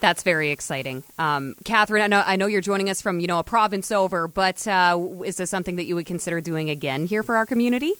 that's 0.00 0.22
very 0.22 0.50
exciting, 0.50 1.04
um, 1.18 1.54
Catherine. 1.64 2.02
I 2.02 2.06
know 2.06 2.22
I 2.24 2.36
know 2.36 2.46
you're 2.46 2.60
joining 2.60 2.90
us 2.90 3.00
from 3.00 3.20
you 3.20 3.26
know 3.26 3.38
a 3.38 3.44
province 3.44 3.90
over, 3.90 4.28
but 4.28 4.66
uh, 4.66 4.98
is 5.24 5.36
this 5.36 5.50
something 5.50 5.76
that 5.76 5.84
you 5.84 5.94
would 5.94 6.06
consider 6.06 6.40
doing 6.40 6.70
again 6.70 7.06
here 7.06 7.22
for 7.22 7.36
our 7.36 7.46
community? 7.46 7.94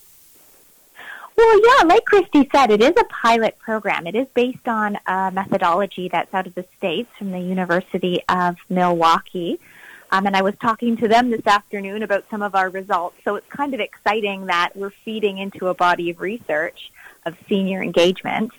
Well, 1.38 1.60
yeah, 1.64 1.84
like 1.86 2.04
Christy 2.04 2.48
said, 2.52 2.72
it 2.72 2.82
is 2.82 2.94
a 2.98 3.04
pilot 3.04 3.60
program. 3.60 4.08
It 4.08 4.16
is 4.16 4.26
based 4.34 4.66
on 4.66 4.98
a 5.06 5.30
methodology 5.30 6.08
that's 6.08 6.34
out 6.34 6.48
of 6.48 6.54
the 6.56 6.64
States 6.76 7.08
from 7.16 7.30
the 7.30 7.38
University 7.38 8.20
of 8.28 8.56
Milwaukee. 8.68 9.60
Um, 10.10 10.26
and 10.26 10.34
I 10.34 10.42
was 10.42 10.54
talking 10.60 10.96
to 10.96 11.06
them 11.06 11.30
this 11.30 11.46
afternoon 11.46 12.02
about 12.02 12.24
some 12.28 12.42
of 12.42 12.56
our 12.56 12.70
results. 12.70 13.18
So 13.24 13.36
it's 13.36 13.46
kind 13.50 13.72
of 13.72 13.78
exciting 13.78 14.46
that 14.46 14.70
we're 14.74 14.90
feeding 14.90 15.38
into 15.38 15.68
a 15.68 15.74
body 15.74 16.10
of 16.10 16.20
research 16.20 16.90
of 17.24 17.36
senior 17.48 17.82
engagement. 17.82 18.50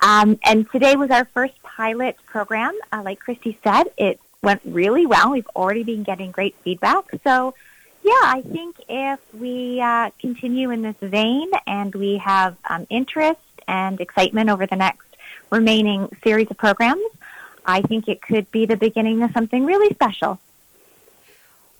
Um, 0.00 0.38
and 0.44 0.70
today 0.70 0.96
was 0.96 1.10
our 1.10 1.24
first 1.26 1.60
pilot 1.62 2.16
program. 2.26 2.76
Uh, 2.92 3.02
like 3.04 3.18
Christy 3.18 3.58
said, 3.62 3.84
it 3.96 4.20
went 4.42 4.60
really 4.64 5.06
well. 5.06 5.32
We've 5.32 5.48
already 5.56 5.82
been 5.82 6.02
getting 6.02 6.30
great 6.30 6.54
feedback. 6.62 7.04
So, 7.24 7.54
yeah, 8.02 8.12
I 8.12 8.42
think 8.42 8.76
if 8.88 9.18
we 9.34 9.80
uh, 9.80 10.10
continue 10.20 10.70
in 10.70 10.82
this 10.82 10.96
vein 11.00 11.50
and 11.66 11.94
we 11.94 12.18
have 12.18 12.56
um, 12.68 12.86
interest 12.90 13.40
and 13.66 14.00
excitement 14.00 14.50
over 14.50 14.66
the 14.66 14.76
next 14.76 15.06
remaining 15.50 16.08
series 16.22 16.50
of 16.50 16.56
programs, 16.56 17.02
I 17.66 17.82
think 17.82 18.08
it 18.08 18.22
could 18.22 18.50
be 18.50 18.66
the 18.66 18.76
beginning 18.76 19.22
of 19.22 19.32
something 19.32 19.64
really 19.64 19.92
special. 19.94 20.38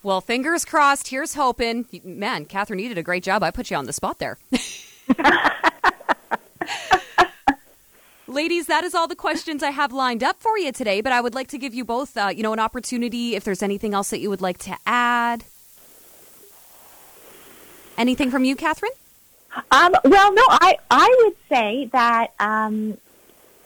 Well, 0.02 0.20
fingers 0.20 0.64
crossed. 0.64 1.08
Here's 1.08 1.34
hoping. 1.34 1.86
Man, 2.04 2.44
Catherine, 2.44 2.78
you 2.78 2.88
did 2.88 2.98
a 2.98 3.02
great 3.02 3.22
job. 3.22 3.42
I 3.42 3.50
put 3.50 3.70
you 3.70 3.76
on 3.76 3.86
the 3.86 3.92
spot 3.92 4.18
there. 4.18 4.38
Ladies, 8.28 8.66
that 8.66 8.84
is 8.84 8.94
all 8.94 9.08
the 9.08 9.16
questions 9.16 9.62
I 9.62 9.70
have 9.70 9.90
lined 9.90 10.22
up 10.22 10.38
for 10.38 10.58
you 10.58 10.70
today, 10.70 11.00
but 11.00 11.12
I 11.12 11.20
would 11.22 11.34
like 11.34 11.48
to 11.48 11.56
give 11.56 11.72
you 11.72 11.82
both, 11.82 12.14
uh, 12.14 12.28
you 12.28 12.42
know, 12.42 12.52
an 12.52 12.58
opportunity 12.58 13.34
if 13.34 13.42
there's 13.42 13.62
anything 13.62 13.94
else 13.94 14.10
that 14.10 14.20
you 14.20 14.28
would 14.28 14.42
like 14.42 14.58
to 14.58 14.76
add. 14.86 15.44
Anything 17.96 18.30
from 18.30 18.44
you, 18.44 18.54
Catherine? 18.54 18.92
Um, 19.70 19.94
well, 20.04 20.34
no, 20.34 20.42
I, 20.46 20.76
I 20.90 21.14
would 21.24 21.36
say 21.48 21.88
that 21.92 22.34
um, 22.38 22.98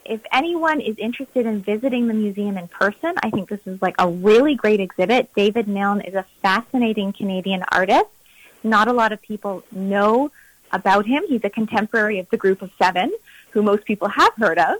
if 0.04 0.20
anyone 0.30 0.80
is 0.80 0.96
interested 0.96 1.44
in 1.44 1.60
visiting 1.60 2.06
the 2.06 2.14
museum 2.14 2.56
in 2.56 2.68
person, 2.68 3.14
I 3.20 3.30
think 3.30 3.48
this 3.48 3.66
is 3.66 3.82
like 3.82 3.96
a 3.98 4.08
really 4.08 4.54
great 4.54 4.78
exhibit. 4.78 5.34
David 5.34 5.66
Milne 5.66 6.02
is 6.02 6.14
a 6.14 6.24
fascinating 6.40 7.12
Canadian 7.12 7.64
artist. 7.72 8.06
Not 8.62 8.86
a 8.86 8.92
lot 8.92 9.10
of 9.10 9.20
people 9.20 9.64
know 9.72 10.30
about 10.70 11.04
him. 11.04 11.24
He's 11.26 11.42
a 11.42 11.50
contemporary 11.50 12.20
of 12.20 12.30
the 12.30 12.36
group 12.36 12.62
of 12.62 12.70
seven 12.78 13.12
who 13.52 13.62
most 13.62 13.84
people 13.84 14.08
have 14.08 14.32
heard 14.36 14.58
of. 14.58 14.76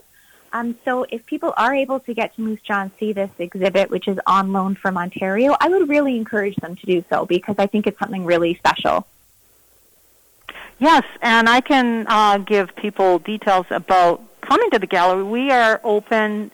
Um, 0.52 0.76
so 0.84 1.06
if 1.10 1.24
people 1.24 1.54
are 1.56 1.74
able 1.74 2.00
to 2.00 2.12
get 2.12 2.34
to 2.36 2.42
Moose 2.42 2.60
and 2.68 2.90
see 3.00 3.12
this 3.12 3.30
exhibit, 3.38 3.90
which 3.90 4.06
is 4.06 4.18
on 4.26 4.52
loan 4.52 4.74
from 4.74 4.98
Ontario, 4.98 5.56
I 5.60 5.68
would 5.68 5.88
really 5.88 6.16
encourage 6.16 6.56
them 6.56 6.76
to 6.76 6.86
do 6.86 7.04
so 7.08 7.24
because 7.24 7.56
I 7.58 7.66
think 7.66 7.86
it's 7.86 7.98
something 7.98 8.24
really 8.24 8.54
special. 8.56 9.06
Yes, 10.78 11.04
and 11.22 11.48
I 11.48 11.60
can 11.60 12.06
uh, 12.08 12.38
give 12.38 12.74
people 12.76 13.18
details 13.18 13.66
about 13.70 14.20
coming 14.42 14.68
to 14.70 14.78
the 14.78 14.86
gallery. 14.86 15.22
We 15.22 15.50
are 15.50 15.80
open 15.84 16.50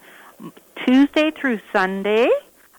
Tuesday 0.86 1.30
through 1.30 1.60
Sunday 1.72 2.28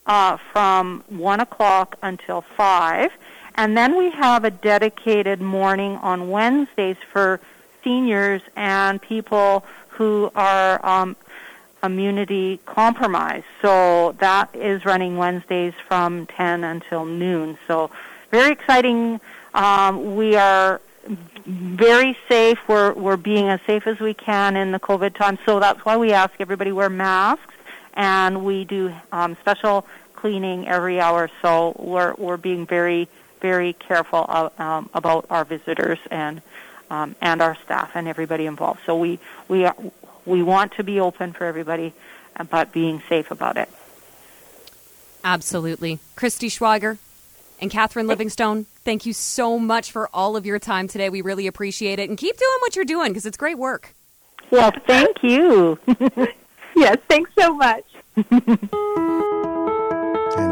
uh, 0.06 0.38
from 0.52 1.04
1 1.08 1.40
o'clock 1.40 1.96
until 2.02 2.42
5. 2.56 3.10
And 3.56 3.76
then 3.76 3.96
we 3.96 4.10
have 4.10 4.44
a 4.44 4.50
dedicated 4.50 5.40
morning 5.40 5.96
on 5.96 6.30
Wednesdays 6.30 6.96
for 7.12 7.40
seniors 7.82 8.42
and 8.56 9.00
people 9.00 9.64
who 9.88 10.30
are 10.34 10.84
um, 10.84 11.16
immunity 11.82 12.60
compromised. 12.66 13.46
So 13.62 14.12
that 14.18 14.54
is 14.54 14.84
running 14.84 15.16
Wednesdays 15.16 15.74
from 15.88 16.26
10 16.26 16.64
until 16.64 17.04
noon. 17.04 17.58
So 17.66 17.90
very 18.30 18.52
exciting. 18.52 19.20
Um, 19.54 20.16
we 20.16 20.36
are 20.36 20.80
very 21.46 22.16
safe. 22.28 22.58
We're 22.68 22.92
we're 22.92 23.16
being 23.16 23.48
as 23.48 23.60
safe 23.66 23.86
as 23.86 23.98
we 23.98 24.14
can 24.14 24.56
in 24.56 24.72
the 24.72 24.80
COVID 24.80 25.14
time. 25.14 25.38
So 25.44 25.58
that's 25.58 25.84
why 25.84 25.96
we 25.96 26.12
ask 26.12 26.34
everybody 26.38 26.72
wear 26.72 26.90
masks, 26.90 27.54
and 27.94 28.44
we 28.44 28.64
do 28.64 28.94
um, 29.10 29.36
special 29.40 29.86
cleaning 30.14 30.68
every 30.68 31.00
hour. 31.00 31.30
So 31.42 31.74
we're 31.78 32.14
we're 32.18 32.36
being 32.36 32.66
very 32.66 33.08
very 33.40 33.72
careful 33.72 34.26
of, 34.28 34.60
um, 34.60 34.90
about 34.92 35.26
our 35.30 35.44
visitors 35.44 35.98
and 36.10 36.42
um, 36.90 37.14
and 37.20 37.40
our 37.40 37.56
staff 37.64 37.92
and 37.94 38.08
everybody 38.08 38.46
involved. 38.46 38.80
So 38.84 38.96
we 38.96 39.18
we 39.48 39.64
are, 39.64 39.76
we 40.26 40.42
want 40.42 40.74
to 40.74 40.84
be 40.84 41.00
open 41.00 41.32
for 41.32 41.44
everybody, 41.44 41.94
but 42.50 42.72
being 42.72 43.02
safe 43.08 43.30
about 43.30 43.56
it. 43.56 43.68
Absolutely, 45.24 46.00
Christy 46.16 46.48
Schwager 46.48 46.98
and 47.60 47.70
Catherine 47.70 48.06
Livingstone. 48.06 48.66
Thank 48.84 49.06
you 49.06 49.12
so 49.12 49.58
much 49.58 49.92
for 49.92 50.08
all 50.12 50.36
of 50.36 50.46
your 50.46 50.58
time 50.58 50.88
today. 50.88 51.08
We 51.08 51.22
really 51.22 51.46
appreciate 51.46 51.98
it, 51.98 52.08
and 52.08 52.18
keep 52.18 52.36
doing 52.36 52.58
what 52.60 52.76
you're 52.76 52.84
doing 52.84 53.08
because 53.08 53.26
it's 53.26 53.36
great 53.36 53.58
work. 53.58 53.94
Well, 54.50 54.72
thank 54.86 55.22
you. 55.22 55.78
yes, 56.76 56.98
thanks 57.08 57.30
so 57.38 57.54
much. 57.54 57.84
and 58.16 58.58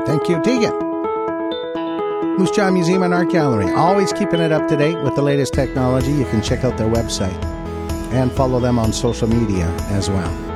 thank 0.06 0.28
you, 0.28 0.40
Tegan. 0.42 0.87
Moose 2.22 2.50
Jaw 2.50 2.70
Museum 2.70 3.02
and 3.02 3.14
Art 3.14 3.30
Gallery, 3.30 3.70
always 3.72 4.12
keeping 4.12 4.40
it 4.40 4.52
up 4.52 4.68
to 4.68 4.76
date 4.76 4.98
with 5.02 5.14
the 5.14 5.22
latest 5.22 5.54
technology. 5.54 6.12
You 6.12 6.24
can 6.26 6.42
check 6.42 6.64
out 6.64 6.76
their 6.76 6.88
website 6.88 7.44
and 8.12 8.32
follow 8.32 8.60
them 8.60 8.78
on 8.78 8.92
social 8.92 9.28
media 9.28 9.66
as 9.90 10.08
well. 10.08 10.47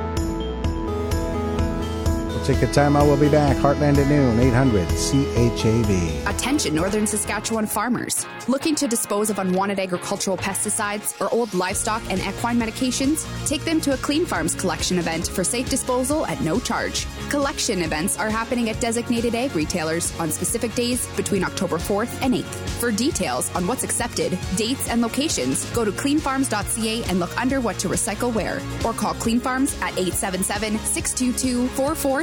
Take 2.45 2.63
a 2.63 2.67
time 2.67 2.97
out. 2.97 3.07
We'll 3.07 3.21
be 3.21 3.29
back. 3.29 3.57
Heartland 3.59 3.99
at 3.99 4.09
noon, 4.09 4.41
800 4.41 4.89
CHAB. 4.89 6.27
Attention, 6.35 6.75
Northern 6.75 7.07
Saskatchewan 7.07 7.67
farmers. 7.67 8.27
Looking 8.49 8.75
to 8.75 8.89
dispose 8.89 9.31
of 9.31 9.39
unwanted 9.39 9.79
agricultural 9.79 10.37
pesticides 10.37 11.21
or 11.21 11.33
old 11.33 11.55
livestock 11.55 12.03
and 12.11 12.21
equine 12.21 12.59
medications? 12.59 13.25
Take 13.47 13.65
them 13.65 13.81
to 13.83 13.95
a 13.95 13.97
Clean 13.99 14.27
Farms 14.27 14.57
collection 14.57 14.99
event 14.99 15.29
for 15.29 15.45
safe 15.45 15.71
disposal 15.71 16.27
at 16.27 16.41
no 16.41 16.59
charge. 16.59 17.07
Collection 17.31 17.83
events 17.83 18.19
are 18.19 18.29
happening 18.29 18.69
at 18.71 18.81
designated 18.81 19.37
ag 19.37 19.55
retailers 19.55 20.19
on 20.19 20.33
specific 20.33 20.75
days 20.75 21.07
between 21.17 21.45
October 21.45 21.79
4th 21.79 22.21
and 22.23 22.35
8th. 22.35 22.55
For 22.81 22.91
details 22.91 23.55
on 23.55 23.69
what's 23.69 23.85
accepted, 23.85 24.37
dates, 24.57 24.89
and 24.89 25.01
locations, 25.01 25.65
go 25.71 25.85
to 25.85 25.93
cleanfarms.ca 25.93 27.05
and 27.05 27.21
look 27.21 27.41
under 27.41 27.61
what 27.61 27.79
to 27.79 27.89
recycle 27.89 28.35
where, 28.35 28.61
or 28.85 28.93
call 28.93 29.15
Clean 29.15 29.39
Farms 29.39 29.75
at 29.77 29.93
877 29.97 30.79
622 30.81 31.69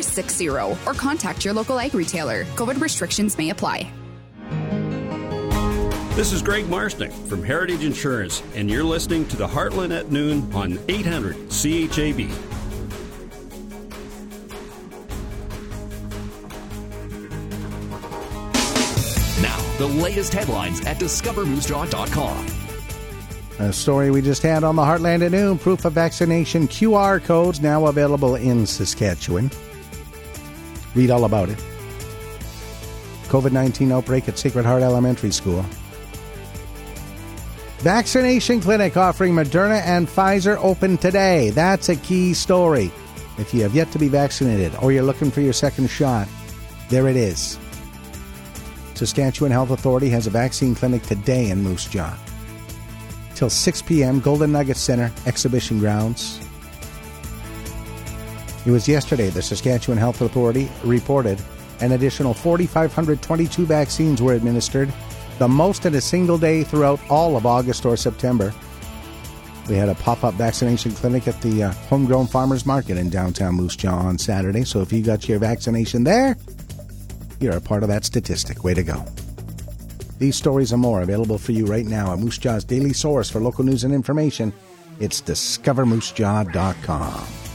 4460 0.09 0.89
or 0.89 0.93
contact 0.93 1.45
your 1.45 1.53
local 1.53 1.79
ag 1.79 1.93
retailer. 1.93 2.45
COVID 2.55 2.81
restrictions 2.81 3.37
may 3.37 3.49
apply. 3.49 3.91
This 6.15 6.33
is 6.33 6.41
Greg 6.41 6.65
Marsnick 6.65 7.13
from 7.29 7.41
Heritage 7.43 7.85
Insurance, 7.85 8.43
and 8.53 8.69
you're 8.69 8.83
listening 8.83 9.25
to 9.29 9.37
the 9.37 9.47
Heartland 9.47 9.97
at 9.97 10.11
Noon 10.11 10.51
on 10.53 10.77
800 10.89 11.49
CHAB. 11.49 12.27
Now, 19.41 19.77
the 19.77 19.87
latest 19.87 20.33
headlines 20.33 20.81
at 20.81 20.97
discovermoosejaw.com. 20.97 22.47
A 23.59 23.71
story 23.71 24.11
we 24.11 24.21
just 24.21 24.41
had 24.41 24.65
on 24.65 24.75
the 24.75 24.81
Heartland 24.81 25.25
at 25.25 25.31
noon 25.31 25.57
proof 25.57 25.85
of 25.85 25.93
vaccination 25.93 26.67
QR 26.67 27.23
codes 27.23 27.61
now 27.61 27.87
available 27.87 28.35
in 28.35 28.65
Saskatchewan. 28.65 29.51
Read 30.95 31.11
all 31.11 31.25
about 31.25 31.49
it. 31.49 31.57
COVID 33.27 33.51
19 33.51 33.91
outbreak 33.91 34.27
at 34.27 34.39
Sacred 34.39 34.65
Heart 34.65 34.81
Elementary 34.81 35.31
School. 35.31 35.63
Vaccination 37.79 38.59
clinic 38.59 38.97
offering 38.97 39.33
Moderna 39.33 39.81
and 39.85 40.07
Pfizer 40.07 40.57
open 40.61 40.97
today. 40.97 41.51
That's 41.51 41.87
a 41.87 41.95
key 41.95 42.33
story. 42.33 42.91
If 43.37 43.53
you 43.53 43.61
have 43.61 43.73
yet 43.73 43.89
to 43.91 43.99
be 43.99 44.09
vaccinated 44.09 44.75
or 44.81 44.91
you're 44.91 45.03
looking 45.03 45.31
for 45.31 45.39
your 45.39 45.53
second 45.53 45.89
shot, 45.89 46.27
there 46.89 47.07
it 47.07 47.15
is. 47.15 47.57
Saskatchewan 48.95 49.51
Health 49.51 49.71
Authority 49.71 50.09
has 50.09 50.27
a 50.27 50.29
vaccine 50.29 50.75
clinic 50.75 51.03
today 51.03 51.49
in 51.49 51.63
Moose 51.63 51.87
Jaw. 51.87 52.17
Till 53.35 53.49
6 53.49 53.81
p.m., 53.83 54.19
Golden 54.19 54.51
Nugget 54.51 54.75
Center, 54.75 55.09
Exhibition 55.25 55.79
Grounds. 55.79 56.41
It 58.69 58.71
was 58.71 58.87
yesterday 58.87 59.29
the 59.29 59.41
Saskatchewan 59.41 59.97
Health 59.97 60.21
Authority 60.21 60.69
reported 60.83 61.41
an 61.79 61.93
additional 61.93 62.35
4,522 62.35 63.65
vaccines 63.65 64.21
were 64.21 64.35
administered 64.35 64.93
the 65.39 65.47
most 65.47 65.87
in 65.87 65.95
a 65.95 66.01
single 66.01 66.37
day 66.37 66.63
throughout 66.63 66.99
all 67.09 67.35
of 67.35 67.47
August 67.47 67.83
or 67.83 67.97
September. 67.97 68.53
We 69.67 69.73
had 69.73 69.89
a 69.89 69.95
pop 69.95 70.23
up 70.23 70.35
vaccination 70.35 70.91
clinic 70.91 71.27
at 71.27 71.41
the 71.41 71.63
uh, 71.63 71.71
Homegrown 71.89 72.27
Farmers 72.27 72.67
Market 72.67 72.99
in 72.99 73.09
downtown 73.09 73.55
Moose 73.55 73.75
Jaw 73.75 73.97
on 73.97 74.19
Saturday. 74.19 74.65
So 74.65 74.81
if 74.81 74.93
you 74.93 75.01
got 75.01 75.27
your 75.27 75.39
vaccination 75.39 76.03
there, 76.03 76.37
you're 77.39 77.57
a 77.57 77.61
part 77.61 77.81
of 77.81 77.89
that 77.89 78.05
statistic. 78.05 78.63
Way 78.63 78.75
to 78.75 78.83
go. 78.83 79.03
These 80.19 80.35
stories 80.35 80.73
and 80.73 80.81
more 80.83 81.01
available 81.01 81.39
for 81.39 81.53
you 81.53 81.65
right 81.65 81.87
now 81.87 82.13
at 82.13 82.19
Moose 82.19 82.37
Jaw's 82.37 82.65
daily 82.65 82.93
source 82.93 83.31
for 83.31 83.39
local 83.39 83.65
news 83.65 83.83
and 83.83 83.95
information. 83.95 84.53
It's 84.99 85.23
discovermoosejaw.com. 85.23 87.48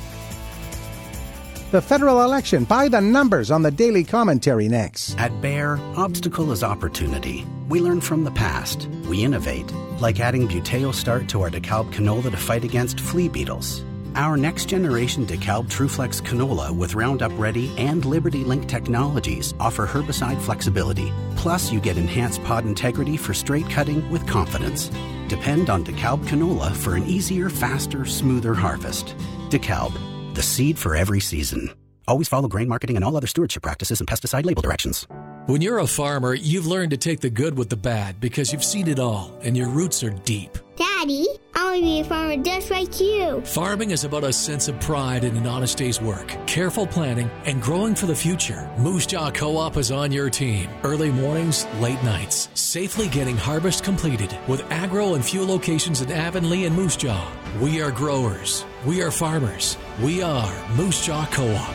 The 1.75 1.83
federal 1.83 2.23
election 2.23 2.63
by 2.63 2.87
the 2.87 3.01
numbers 3.01 3.51
on 3.51 3.63
the 3.63 3.71
daily 3.73 4.05
commentary 4.05 4.69
next. 4.69 5.19
At 5.19 5.41
Bayer, 5.41 5.77
obstacle 5.97 6.53
is 6.53 6.63
opportunity. 6.63 7.45
We 7.69 7.81
learn 7.81 8.01
from 8.01 8.23
the 8.23 8.31
past. 8.31 8.87
We 9.09 9.25
innovate, 9.25 9.73
like 9.99 10.21
adding 10.21 10.47
Buteo 10.47 10.95
Start 10.95 11.27
to 11.31 11.41
our 11.43 11.51
DeKalb 11.51 11.93
canola 11.93 12.31
to 12.31 12.37
fight 12.37 12.63
against 12.63 13.01
flea 13.01 13.29
beetles. 13.29 13.83
Our 14.15 14.37
next 14.37 14.67
generation 14.67 15.27
DeKalb 15.27 15.65
TrueFlex 15.65 16.23
canola 16.23 16.71
with 16.71 16.95
Roundup 16.95 17.37
Ready 17.37 17.77
and 17.77 18.05
Liberty 18.05 18.45
Link 18.45 18.69
technologies 18.69 19.53
offer 19.59 19.85
herbicide 19.85 20.41
flexibility. 20.41 21.13
Plus, 21.35 21.73
you 21.73 21.81
get 21.81 21.99
enhanced 21.99 22.45
pod 22.45 22.67
integrity 22.67 23.17
for 23.17 23.35
straight 23.35 23.69
cutting 23.69 24.09
with 24.13 24.25
confidence. 24.29 24.93
Depend 25.27 25.71
on 25.71 25.85
DeKalb 25.85 26.25
canola 26.27 26.73
for 26.73 26.95
an 26.95 27.05
easier, 27.09 27.51
faster, 27.51 28.05
smoother 28.05 28.55
harvest. 28.55 29.17
DeKalb, 29.49 29.93
the 30.35 30.43
seed 30.43 30.79
for 30.79 30.97
every 30.97 31.21
season. 31.21 31.71
Always 32.07 32.29
follow 32.29 32.49
grain 32.49 32.69
marketing 32.69 32.97
and 32.97 33.05
all 33.05 33.17
other 33.17 33.27
stewardship 33.27 33.63
practices 33.63 34.01
and 34.01 34.09
pesticide 34.09 34.45
label 34.45 34.63
directions. 34.63 35.07
When 35.47 35.63
you're 35.63 35.79
a 35.79 35.87
farmer, 35.87 36.35
you've 36.35 36.67
learned 36.67 36.91
to 36.91 36.97
take 36.97 37.21
the 37.21 37.31
good 37.31 37.57
with 37.57 37.71
the 37.71 37.77
bad 37.77 38.21
because 38.21 38.53
you've 38.53 38.65
seen 38.65 38.89
it 38.89 38.99
all 38.99 39.39
and 39.43 39.57
your 39.57 39.69
roots 39.69 40.03
are 40.03 40.11
deep. 40.11 40.59
Daddy, 40.77 41.27
I 41.57 41.65
want 41.65 41.77
to 41.77 41.83
be 41.83 42.01
a 42.01 42.05
farmer 42.05 42.37
just 42.43 42.71
like 42.71 43.01
you. 43.01 43.41
Farming 43.43 43.91
is 43.91 44.05
about 44.05 44.25
a 44.25 44.33
sense 44.33 44.69
of 44.69 44.79
pride 44.81 45.25
in 45.25 45.37
an 45.37 45.47
honest 45.47 45.79
day's 45.79 46.01
work, 46.01 46.37
careful 46.47 46.87
planning, 46.87 47.31
and 47.45 47.63
growing 47.63 47.95
for 47.95 48.07
the 48.07 48.15
future. 48.15 48.71
Moose 48.79 49.07
Jaw 49.07 49.31
Co 49.31 49.57
op 49.57 49.77
is 49.77 49.91
on 49.91 50.11
your 50.11 50.31
team. 50.31 50.69
Early 50.83 51.11
mornings, 51.11 51.67
late 51.81 52.03
nights, 52.03 52.49
safely 52.55 53.09
getting 53.09 53.37
harvest 53.37 53.85
completed 53.85 54.37
with 54.49 54.69
agro 54.71 55.15
and 55.15 55.25
fuel 55.25 55.47
locations 55.47 56.01
in 56.01 56.11
Avonlea 56.11 56.67
and 56.67 56.75
Moose 56.75 56.97
Jaw. 56.97 57.31
We 57.61 57.81
are 57.81 57.93
growers. 57.93 58.65
We 58.85 59.03
are 59.03 59.11
farmers. 59.11 59.77
We 60.03 60.23
are 60.23 60.53
Moose 60.77 61.07
Jaw 61.07 61.27
Co 61.27 61.55
op. 61.55 61.75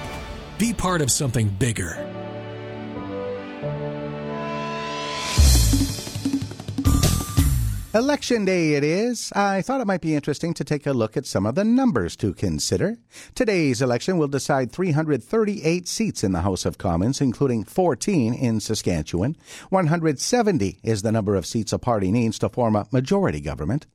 Be 0.57 0.73
part 0.73 1.01
of 1.01 1.09
something 1.09 1.47
bigger. 1.47 2.08
Election 7.91 8.45
day 8.45 8.75
it 8.75 8.83
is. 8.83 9.31
I 9.35 9.63
thought 9.63 9.81
it 9.81 9.87
might 9.87 10.01
be 10.01 10.13
interesting 10.13 10.53
to 10.53 10.63
take 10.63 10.85
a 10.85 10.93
look 10.93 11.17
at 11.17 11.25
some 11.25 11.47
of 11.47 11.55
the 11.55 11.63
numbers 11.63 12.15
to 12.17 12.35
consider. 12.35 12.97
Today's 13.33 13.81
election 13.81 14.19
will 14.19 14.27
decide 14.27 14.71
338 14.71 15.87
seats 15.87 16.23
in 16.23 16.31
the 16.31 16.41
House 16.41 16.67
of 16.67 16.77
Commons, 16.77 17.19
including 17.19 17.63
14 17.63 18.35
in 18.35 18.59
Saskatchewan. 18.59 19.35
170 19.69 20.77
is 20.83 21.01
the 21.01 21.11
number 21.11 21.33
of 21.33 21.47
seats 21.47 21.73
a 21.73 21.79
party 21.79 22.11
needs 22.11 22.37
to 22.37 22.49
form 22.49 22.75
a 22.75 22.85
majority 22.91 23.41
government. 23.41 23.87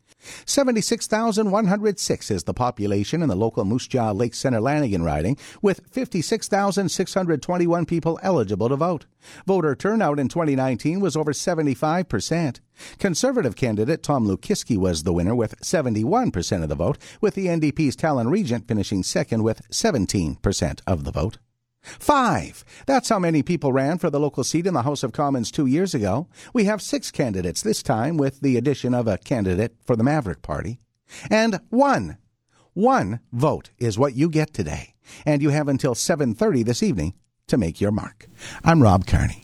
76,106 0.47 2.31
is 2.31 2.45
the 2.45 2.55
population 2.55 3.22
in 3.22 3.29
the 3.29 3.37
local 3.37 3.64
Moose 3.64 3.87
Jaw 3.87 4.11
Lake 4.12 4.35
Center 4.35 4.61
Lanigan 4.61 5.03
riding, 5.03 5.37
with 5.62 5.81
56,621 5.91 7.87
people 7.87 8.18
eligible 8.22 8.68
to 8.68 8.77
vote. 8.77 9.07
Voter 9.47 9.75
turnout 9.75 10.18
in 10.18 10.29
2019 10.29 11.01
was 11.01 11.16
over 11.16 11.33
75%. 11.33 12.61
Conservative 12.99 13.57
candidate 13.57 14.03
Tom 14.03 14.27
Lukiwski 14.27 14.77
was 14.77 15.03
the 15.03 15.12
winner 15.12 15.35
with 15.35 15.61
71% 15.61 16.62
of 16.62 16.68
the 16.68 16.75
vote, 16.75 16.99
with 17.20 17.35
the 17.35 17.47
NDP's 17.47 17.97
Talon 17.97 18.29
Regent 18.29 18.68
finishing 18.68 19.03
second 19.03 19.43
with 19.43 19.68
17% 19.70 20.81
of 20.87 21.05
the 21.05 21.12
vote. 21.12 21.39
Five. 21.85 22.64
That's 22.87 23.09
how 23.09 23.18
many 23.18 23.43
people 23.43 23.72
ran 23.72 23.99
for 23.99 24.11
the 24.11 24.20
local 24.20 24.45
seat 24.45 24.66
in 24.66 24.74
the 24.74 24.82
House 24.82 25.03
of 25.03 25.12
Commons 25.12 25.51
two 25.51 25.66
years 25.66 25.95
ago. 25.95 26.28
We 26.53 26.64
have 26.64 26.82
six 26.82 27.11
candidates 27.11 27.62
this 27.62 27.82
time 27.82 28.16
with 28.16 28.41
the 28.41 28.57
addition 28.57 28.95
of 28.95 29.07
a 29.07 29.18
candidate 29.18 29.76
for 29.85 29.97
the 29.97 30.05
Maverick 30.05 30.43
Party. 30.43 30.80
And 31.30 31.61
one. 31.70 32.18
One 32.72 33.20
vote 33.32 33.70
is 33.78 33.99
what 33.99 34.14
you 34.14 34.28
get 34.28 34.53
today. 34.53 34.95
And 35.26 35.43
you 35.43 35.51
have 35.51 35.68
until 35.68 35.95
7.30 35.95 36.64
this 36.64 36.82
evening 36.82 37.14
to 37.47 37.59
make 37.59 37.80
your 37.80 37.93
mark. 37.93 38.26
I'm 38.64 38.82
Rob 38.82 39.07
Carney. 39.07 39.43